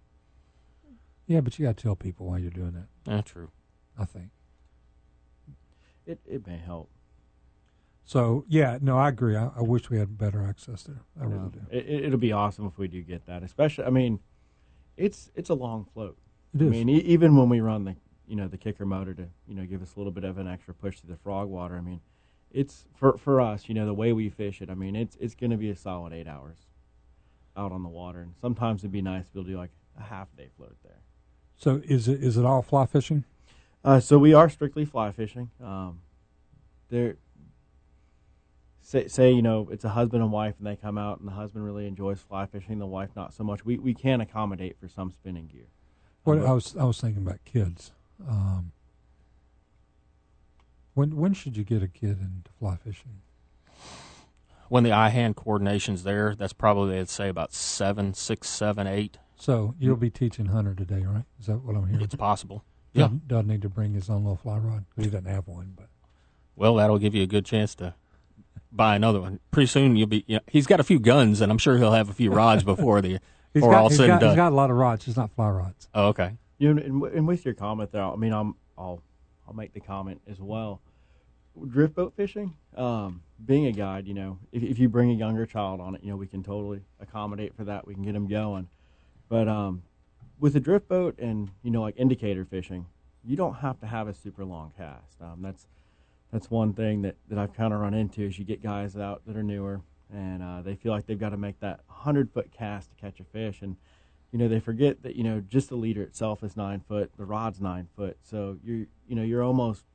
[1.28, 2.88] Yeah, but you got to tell people why you're doing that.
[3.10, 3.52] Yeah, true.
[3.98, 4.32] I think.
[6.06, 6.90] It it may help.
[8.06, 9.36] So yeah, no, I agree.
[9.38, 11.02] I, I wish we had better access there.
[11.20, 11.50] I really No.
[11.50, 11.62] do.
[11.72, 13.44] It, it, it'll be awesome if we do get that.
[13.44, 14.20] Especially, I mean,
[14.98, 16.18] it's it's a long float.
[16.54, 16.72] It I is.
[16.72, 17.96] mean, e- even when we run the
[18.28, 20.48] you know the kicker motor to you know give us a little bit of an
[20.48, 21.78] extra push to the frog water.
[21.78, 22.02] I mean,
[22.54, 23.68] it's for for us.
[23.68, 24.70] You know, the way we fish it.
[24.70, 26.58] I mean, it's it's going to be a solid eight hours
[27.58, 29.72] out on the water, and sometimes it'd be nice to be able to do like
[30.00, 31.02] a half day float there.
[31.56, 33.24] So is it is it all fly fishing?
[33.84, 35.52] Uh, so we are strictly fly fishing.
[35.62, 36.02] Um,
[36.90, 37.18] there,
[38.82, 41.34] say, say you know it's a husband and wife, and they come out, and the
[41.34, 43.66] husband really enjoys fly fishing, the wife not so much.
[43.66, 45.68] We we can accommodate for some spinning gear.
[46.24, 47.92] What Um, I was I was thinking about kids.
[48.28, 48.72] Um,
[50.94, 53.22] when when should you get a kid into fly fishing?
[54.70, 59.18] When the eye hand coordination's there, that's probably I'd say about seven, six, seven, eight.
[59.36, 61.26] So you'll be teaching Hunter today, right?
[61.40, 62.04] Is that what I'm hearing?
[62.04, 62.64] It's possible.
[62.94, 63.04] Yeah.
[63.04, 64.86] Doesn't, doesn't need to bring his own little fly rod.
[64.96, 65.90] He doesn't have one, but
[66.56, 67.94] Well, that'll give you a good chance to
[68.72, 69.40] buy another one.
[69.52, 70.24] Pretty soon you'll be.
[70.28, 72.64] You know, he's got a few guns, and I'm sure he'll have a few rods
[72.64, 73.10] before the
[73.54, 74.30] he's before got all he's said got, and done.
[74.32, 75.88] he's got a lot of rods, just not fly rods.
[75.94, 76.32] oh, okay.
[76.58, 79.02] You know, and, and with your comment there, I mean, I'm, I'll,
[79.48, 80.82] I'll make the comment as well.
[81.68, 85.46] Drift boat fishing, um, being a guide, you know, if, if you bring a younger
[85.46, 87.86] child on it, you know, we can totally accommodate for that.
[87.86, 88.68] We can get them going.
[89.30, 89.84] But um,
[90.40, 92.88] with a drift boat and you know, like indicator fishing,
[93.24, 95.22] you don't have to have a super long cast.
[95.22, 95.68] Um, that's
[96.32, 99.22] that's one thing that, that I've kind of run into is you get guys out
[99.28, 102.52] that are newer and uh, they feel like they've got to make that hundred foot
[102.52, 103.76] cast to catch a fish and
[104.34, 107.24] you know they forget that you know just the leader itself is nine foot the
[107.24, 109.86] rod's nine foot so you're you know you're almost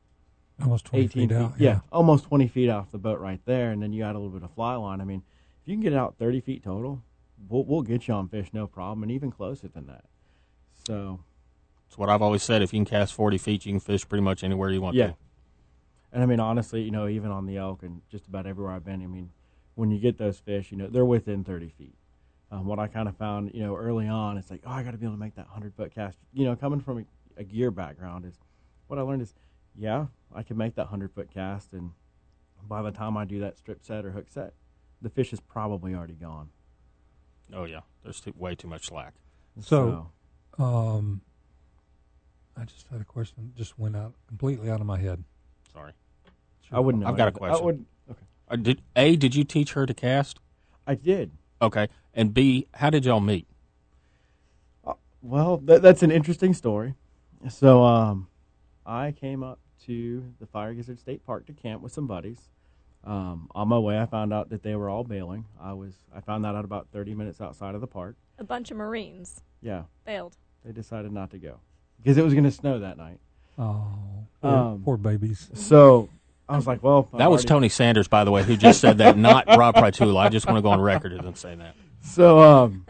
[0.63, 1.53] Almost twenty 18 feet out.
[1.59, 1.81] yeah.
[1.93, 4.43] almost 20 feet off the boat right there and then you add a little bit
[4.43, 5.23] of fly line i mean
[5.63, 7.03] if you can get it out 30 feet total
[7.49, 10.05] we'll, we'll get you on fish no problem and even closer than that
[10.87, 11.21] so
[11.89, 12.63] It's what I've always said.
[12.63, 15.09] If you can cast 40 feet, you can fish pretty much anywhere you want yeah
[15.09, 15.17] to.
[16.13, 18.85] and i mean honestly you know even on the elk and just about everywhere i've
[18.85, 19.31] been i mean
[19.77, 21.95] when you get those fish you know they're within 30 feet
[22.51, 24.93] um, what i kind of found you know early on it's like oh i got
[24.93, 27.45] to be able to make that 100 foot cast you know coming from a, a
[27.45, 28.39] gear background is
[28.87, 29.35] what i learned is
[29.77, 31.91] yeah i can make that 100 foot cast and
[32.69, 34.55] by the time i do that strip set or hook set
[35.03, 36.49] the fish is probably already gone
[37.55, 39.15] Oh yeah, there's too, way too much slack.
[39.59, 40.11] So-
[40.59, 41.23] Um,
[42.55, 43.53] I just had a question.
[43.57, 45.25] Just went out completely out of my head.
[45.73, 45.93] Sorry.
[46.71, 47.59] i wouldn't know I've got a question.
[47.59, 50.41] I would, okay Uh, did a did you teach her to cast?
[50.87, 51.31] i did
[51.63, 51.89] Okay,
[52.19, 53.47] and b how did y'all meet?
[55.23, 56.95] Well, that, that's an interesting story.
[57.49, 58.29] So, um,
[58.87, 62.39] I came up to the Fiery Gizzard State Park to camp with some buddies.
[63.05, 65.45] Um, on my way, I found out that they were all bailing.
[65.61, 68.17] I was I found that out about 30 minutes outside of the park.
[68.39, 70.37] A bunch of Marines Yeah, Bailed.
[70.65, 71.59] they decided not to go
[71.99, 73.19] because it was going to snow that night.
[73.59, 73.87] Oh,
[74.41, 75.51] poor, Um, poor babies.
[75.55, 76.09] So
[76.49, 78.81] I was like, well, I'm That was already- Tony Sanders, by the way, who just
[78.81, 80.17] said that, not Rob Pritula.
[80.19, 81.75] I just want to go on record and say that.
[82.09, 82.87] So, um,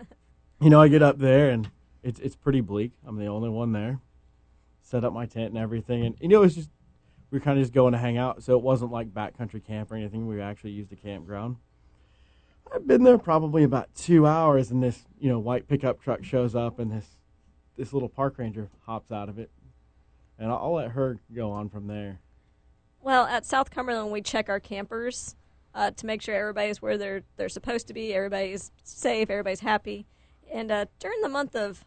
[0.61, 1.69] you know, I get up there and
[2.03, 2.93] it's it's pretty bleak.
[3.07, 4.01] I'm the only one there.
[4.83, 6.71] Set up my tent and everything, and you know, it was just
[7.31, 8.43] we were kind of just going to hang out.
[8.43, 10.27] So it wasn't like backcountry camp or anything.
[10.27, 11.57] We actually used a campground.
[12.73, 16.55] I've been there probably about two hours, and this you know white pickup truck shows
[16.55, 17.07] up, and this
[17.77, 19.51] this little park ranger hops out of it,
[20.39, 22.21] and I'll, I'll let her go on from there.
[23.03, 25.35] Well, at South Cumberland, we check our campers
[25.75, 28.15] uh, to make sure everybody's where they're they're supposed to be.
[28.15, 29.31] Everybody's safe.
[29.31, 30.07] Everybody's happy.
[30.53, 31.85] And uh, during the month of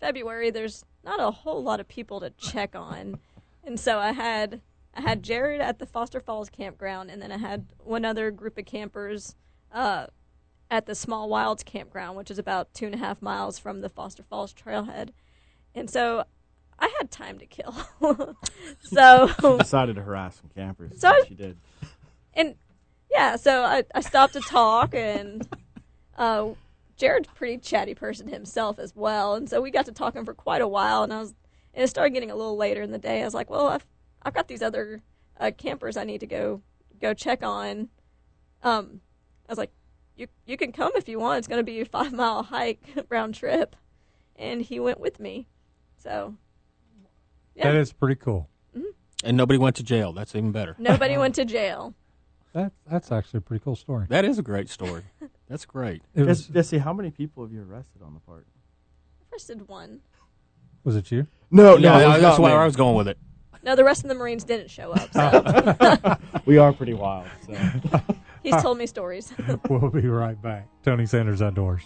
[0.00, 3.18] February, there's not a whole lot of people to check on,
[3.64, 4.60] and so I had
[4.94, 8.56] I had Jarred at the Foster Falls campground, and then I had one other group
[8.58, 9.34] of campers
[9.72, 10.06] uh,
[10.70, 13.88] at the Small Wilds campground, which is about two and a half miles from the
[13.88, 15.10] Foster Falls trailhead.
[15.74, 16.24] And so
[16.78, 17.74] I had time to kill.
[18.80, 19.28] so
[19.58, 20.98] Decided to harass some campers.
[21.00, 21.58] So she did.
[22.34, 22.54] and
[23.10, 25.46] yeah, so I, I stopped to talk, and
[26.16, 26.48] uh,
[26.96, 30.34] Jarred's a pretty chatty person himself as well, and so we got to talking for
[30.34, 31.34] quite a while, and I was
[31.74, 33.20] and it started getting a little later in the day.
[33.20, 33.86] I was like, well, I've
[34.22, 35.02] I've got these other
[35.38, 36.62] uh, campers I need to go
[37.00, 37.90] go check on.
[38.62, 39.00] Um,
[39.48, 39.72] I was like,
[40.16, 41.38] you you can come if you want.
[41.38, 43.76] It's going to be a five mile hike round trip,
[44.36, 45.48] and he went with me.
[45.98, 46.34] So
[47.54, 47.70] yeah.
[47.70, 48.48] That is pretty cool.
[49.24, 50.12] And nobody went to jail.
[50.12, 50.76] That's even better.
[50.78, 51.94] nobody went to jail.
[52.56, 54.06] That that's actually a pretty cool story.
[54.08, 55.02] That is a great story.
[55.46, 56.00] That's great.
[56.14, 58.46] It Jessie, was Jessie, how many people have you arrested on the park?
[59.30, 60.00] First did one.
[60.82, 61.26] was it you?
[61.50, 62.58] No, Yeah, no, it that's where.
[62.58, 63.18] I was going with it.
[63.62, 65.12] No, the rest of the Marines didn't show up.
[65.12, 66.16] So
[66.46, 67.26] We are pretty wild.
[67.44, 67.52] So.
[68.42, 69.34] he's told me stories.
[69.68, 70.66] we'll be right back.
[70.82, 71.82] Tony Sanders Outdoors.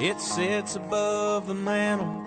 [0.00, 2.26] It sits above the mantle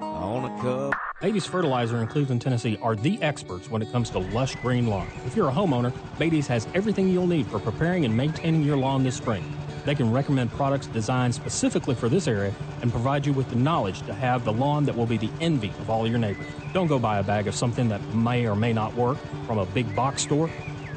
[0.00, 0.94] on a cup.
[1.20, 5.08] Beatty's Fertilizer in Cleveland, Tennessee are the experts when it comes to lush green lawn.
[5.26, 9.02] If you're a homeowner, Beatty's has everything you'll need for preparing and maintaining your lawn
[9.02, 9.44] this spring.
[9.84, 14.02] They can recommend products designed specifically for this area and provide you with the knowledge
[14.02, 16.46] to have the lawn that will be the envy of all your neighbors.
[16.72, 19.66] Don't go buy a bag of something that may or may not work from a
[19.66, 20.48] big box store.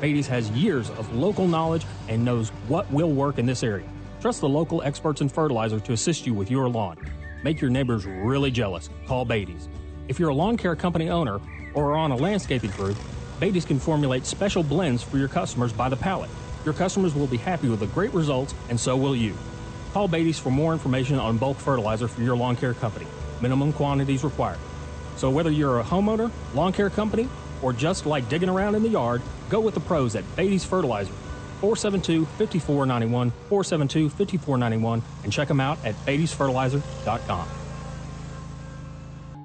[0.02, 3.89] Beatty's has years of local knowledge and knows what will work in this area.
[4.19, 6.95] Trust the local experts in fertilizer to assist you with your lawn.
[7.43, 8.88] Make your neighbors really jealous.
[9.07, 9.68] Call Beatty's.
[10.07, 11.40] If you're a lawn care company owner
[11.73, 12.95] or are on a landscaping crew,
[13.40, 16.30] Beatty's can formulate special blends for your customers by the pallet.
[16.65, 19.34] Your customers will be happy with the great results, and so will you.
[19.94, 23.07] Call Beatty's for more information on bulk fertilizer for your lawn care company.
[23.41, 24.60] Minimum quantities required.
[25.15, 27.28] So whether you're a homeowner, lawn care company,
[27.61, 31.14] or just like digging around in the yard, go with the pros at Beatty's Fertilizer.
[31.61, 37.60] 472-5491, 472-5491, and check them out at beattysfertilizer.com.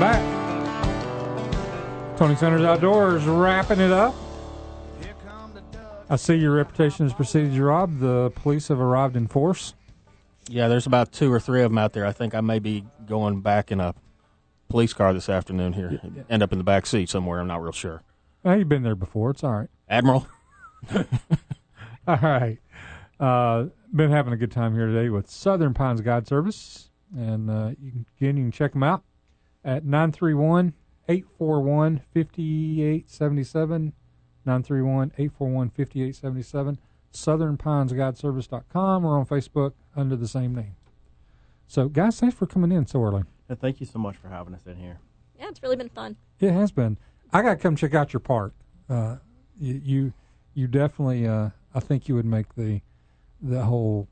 [0.00, 2.16] Welcome back.
[2.16, 4.14] Tony Sanders Outdoors wrapping it up.
[6.08, 7.98] I see your reputation has preceded you, Rob.
[7.98, 9.74] The police have arrived in force.
[10.48, 12.06] Yeah, there's about two or three of them out there.
[12.06, 13.94] I think I may be going back in a
[14.70, 16.00] police car this afternoon here.
[16.30, 17.38] End up in the back seat somewhere.
[17.38, 18.02] I'm not real sure.
[18.42, 19.30] Well, you've been there before.
[19.30, 19.68] It's all right.
[19.86, 20.26] Admiral?
[22.06, 22.56] All right.
[23.20, 26.88] Uh, been having a good time here today with Southern Pines Guide Service.
[27.14, 29.04] And uh, you can, again, you can check them out
[29.64, 30.74] at 931
[31.08, 33.92] 841 5877.
[34.46, 36.78] 931 841 5877.
[37.12, 40.76] SouthernPinesGuideService.com or on Facebook under the same name.
[41.66, 43.24] So, guys, thanks for coming in so early.
[43.48, 44.98] And thank you so much for having us in here.
[45.38, 46.16] yeah, it's really been fun.
[46.38, 46.98] It has been.
[47.32, 48.54] I got to come check out your park.
[48.88, 49.16] Uh,
[49.58, 50.12] you, you,
[50.54, 51.26] you definitely.
[51.26, 52.80] Uh, I think you would make the,
[53.40, 54.08] the whole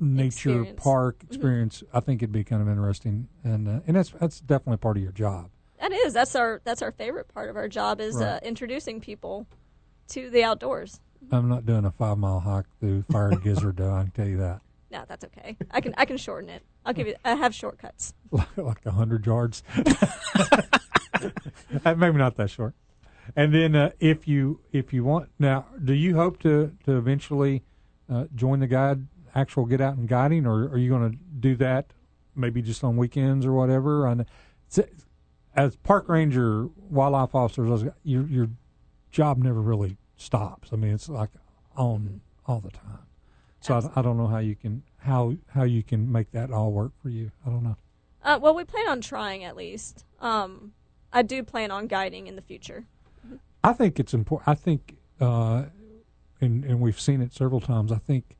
[0.00, 0.82] nature Experience.
[0.82, 1.24] park Mhm.
[1.26, 1.82] experience.
[1.92, 5.02] I think it'd be kind of interesting, and uh, and that's that's definitely part of
[5.02, 5.50] your job.
[5.80, 6.12] That is.
[6.12, 9.46] That's our that's our favorite part of our job is uh, introducing people
[10.08, 11.00] to the outdoors.
[11.30, 13.92] I'm not doing a five mile hike through fiery gizzard, though.
[13.92, 14.60] I can tell you that.
[14.90, 15.54] No, that's okay.
[15.70, 16.62] I can I can shorten it.
[16.86, 17.14] I'll give you.
[17.22, 18.14] I have shortcuts.
[18.56, 19.62] like a hundred yards.
[21.84, 22.74] Uh, Maybe not that short.
[23.36, 27.64] And then uh, if you if you want now, do you hope to to eventually
[28.08, 31.56] uh, join the guide actual get out and guiding, or are you going to do
[31.56, 31.92] that
[32.34, 34.06] maybe just on weekends or whatever?
[34.06, 34.24] And
[35.54, 38.48] as park ranger, wildlife officers, your your
[39.10, 40.70] job never really stops.
[40.72, 41.30] I mean, it's like
[41.76, 43.00] on all the time.
[43.60, 46.72] So I, I don't know how you can how how you can make that all
[46.72, 47.30] work for you.
[47.46, 47.76] I don't know.
[48.22, 50.04] Uh, well, we plan on trying at least.
[50.20, 50.72] Um,
[51.12, 52.84] I do plan on guiding in the future.
[53.64, 54.48] I think it's important.
[54.48, 55.64] I think, uh,
[56.40, 57.90] and and we've seen it several times.
[57.90, 58.36] I think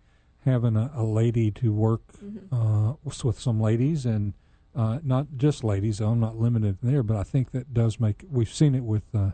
[0.49, 2.03] having a, a lady to work
[2.51, 4.35] uh, with, with some ladies and
[4.75, 6.01] uh, not just ladies.
[6.01, 8.25] I'm not limited there, but I think that does make.
[8.31, 9.31] We've seen it with uh,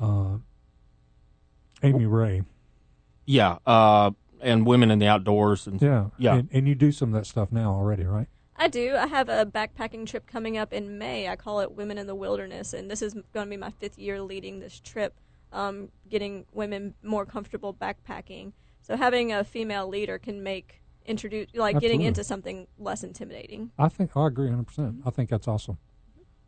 [0.00, 0.38] uh,
[1.82, 2.42] Amy Ray.
[3.24, 6.34] Yeah, uh, and women in the outdoors and Yeah, Yeah.
[6.36, 8.28] And, and you do some of that stuff now already, right?
[8.56, 8.96] I do.
[8.96, 11.28] I have a backpacking trip coming up in May.
[11.28, 13.98] I call it Women in the Wilderness, and this is going to be my fifth
[13.98, 15.14] year leading this trip,
[15.52, 18.52] um, getting women more comfortable backpacking.
[18.86, 23.72] So having a female leader can make introduce like getting into something less intimidating.
[23.76, 24.64] I think I agree 100.
[24.64, 25.78] percent I think that's awesome.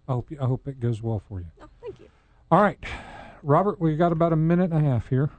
[0.06, 1.46] I hope you, I hope it goes well for you.
[1.60, 2.06] Oh, thank you.
[2.52, 2.78] All right,
[3.42, 5.30] Robert, we've got about a minute and a half here.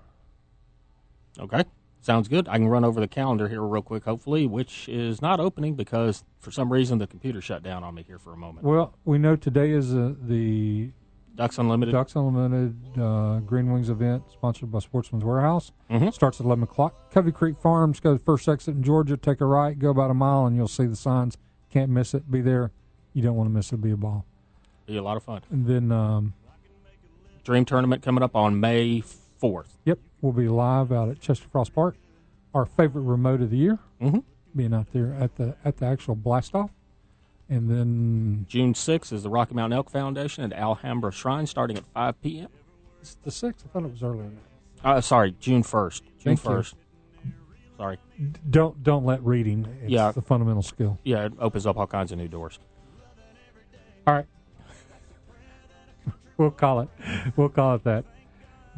[1.40, 1.64] Okay.
[2.02, 2.50] Sounds good.
[2.50, 6.26] I can run over the calendar here real quick, hopefully, which is not opening because
[6.40, 8.66] for some reason the computer shut down on me here for a moment.
[8.66, 10.92] Well, we know today is uh, the
[11.35, 11.93] Ducks Unlimited.
[11.93, 15.72] Ducks Unlimited uh, Green Wings event sponsored by Sportsman's Warehouse.
[15.89, 16.14] Mhm.
[16.14, 17.11] Starts at 11 o'clock.
[17.11, 20.11] Covey Creek Farms, go to the first exit in Georgia, take a right, go about
[20.11, 21.38] a mile, and you'll see the signs.
[21.69, 22.30] Can't miss it.
[22.30, 22.72] Be there.
[23.14, 23.77] You don't want to miss it.
[23.81, 24.26] Be a ball.
[24.85, 25.41] Be a lot of fun.
[25.49, 26.34] And then, um,
[27.43, 29.77] Dream Tournament coming up on May 4th.
[29.85, 31.95] yep, we'll be live out at Chester Frost Park.
[32.53, 34.23] Our favorite remote of the year, Mhm.
[34.56, 36.72] being out there at the at the actual blast off.
[37.50, 41.84] And then June 6th is the Rocky Mountain Elk Foundation at Alhambra Shrine starting at
[41.96, 42.48] 5 p.m.
[43.02, 43.66] it's the sixth.
[43.66, 44.30] I thought it was earlier.
[44.84, 46.02] Uh, sorry, June 1st.
[46.02, 46.50] June Thank you.
[46.52, 46.74] 1st.
[47.78, 47.98] Sorry.
[48.20, 49.66] D- Don't don't let reading.
[49.82, 50.12] It's Yeah.
[50.12, 51.00] the fundamental skill.
[51.04, 52.60] Yeah, it opens up all kinds of new doors.
[54.06, 54.26] All right.
[56.38, 56.90] we'll call it.
[57.36, 58.06] We'll call it that.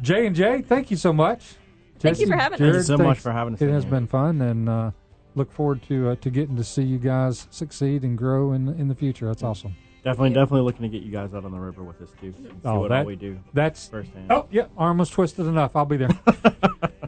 [0.00, 1.54] J and J, thank you so much.
[1.98, 2.60] Thank you for having us.
[2.60, 3.90] Thank you so much for having us It has here.
[3.90, 4.90] been fun, and uh,
[5.34, 8.88] look forward to uh, to getting to see you guys succeed and grow in in
[8.88, 9.26] the future.
[9.26, 9.74] That's awesome.
[10.04, 12.34] Definitely, definitely looking to get you guys out on the river with us too.
[12.36, 14.32] and See Oh, what that- all we do That's firsthand.
[14.32, 15.76] oh yeah, arm was twisted enough.
[15.76, 16.08] I'll be there.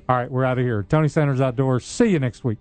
[0.09, 0.83] All right, we're out of here.
[0.85, 1.85] Tony Sanders Outdoors.
[1.85, 2.59] See you next week.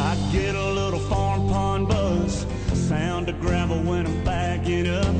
[0.00, 5.14] I get a little farm pond buzz, sound of gravel when I'm backing up.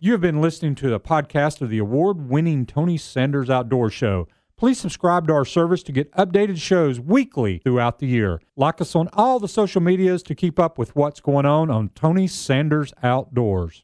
[0.00, 4.28] You have been listening to the podcast of the award winning Tony Sanders Outdoor Show.
[4.62, 8.40] Please subscribe to our service to get updated shows weekly throughout the year.
[8.54, 11.88] Like us on all the social medias to keep up with what's going on on
[11.96, 13.82] Tony Sanders Outdoors.